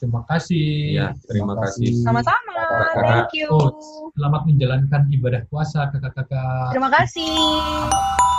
terima 0.00 0.20
kasih 0.24 0.96
Ya, 0.96 1.06
terima 1.28 1.52
kasih. 1.60 1.92
sama-sama. 2.00 2.56
Thank 3.04 3.36
you. 3.36 3.52
Coach. 3.52 3.84
selamat 4.16 4.42
menjalankan 4.48 5.02
ibadah 5.12 5.42
puasa 5.52 5.92
kakak-kakak 5.92 6.72
Terima 6.72 6.88
kasih. 6.88 8.29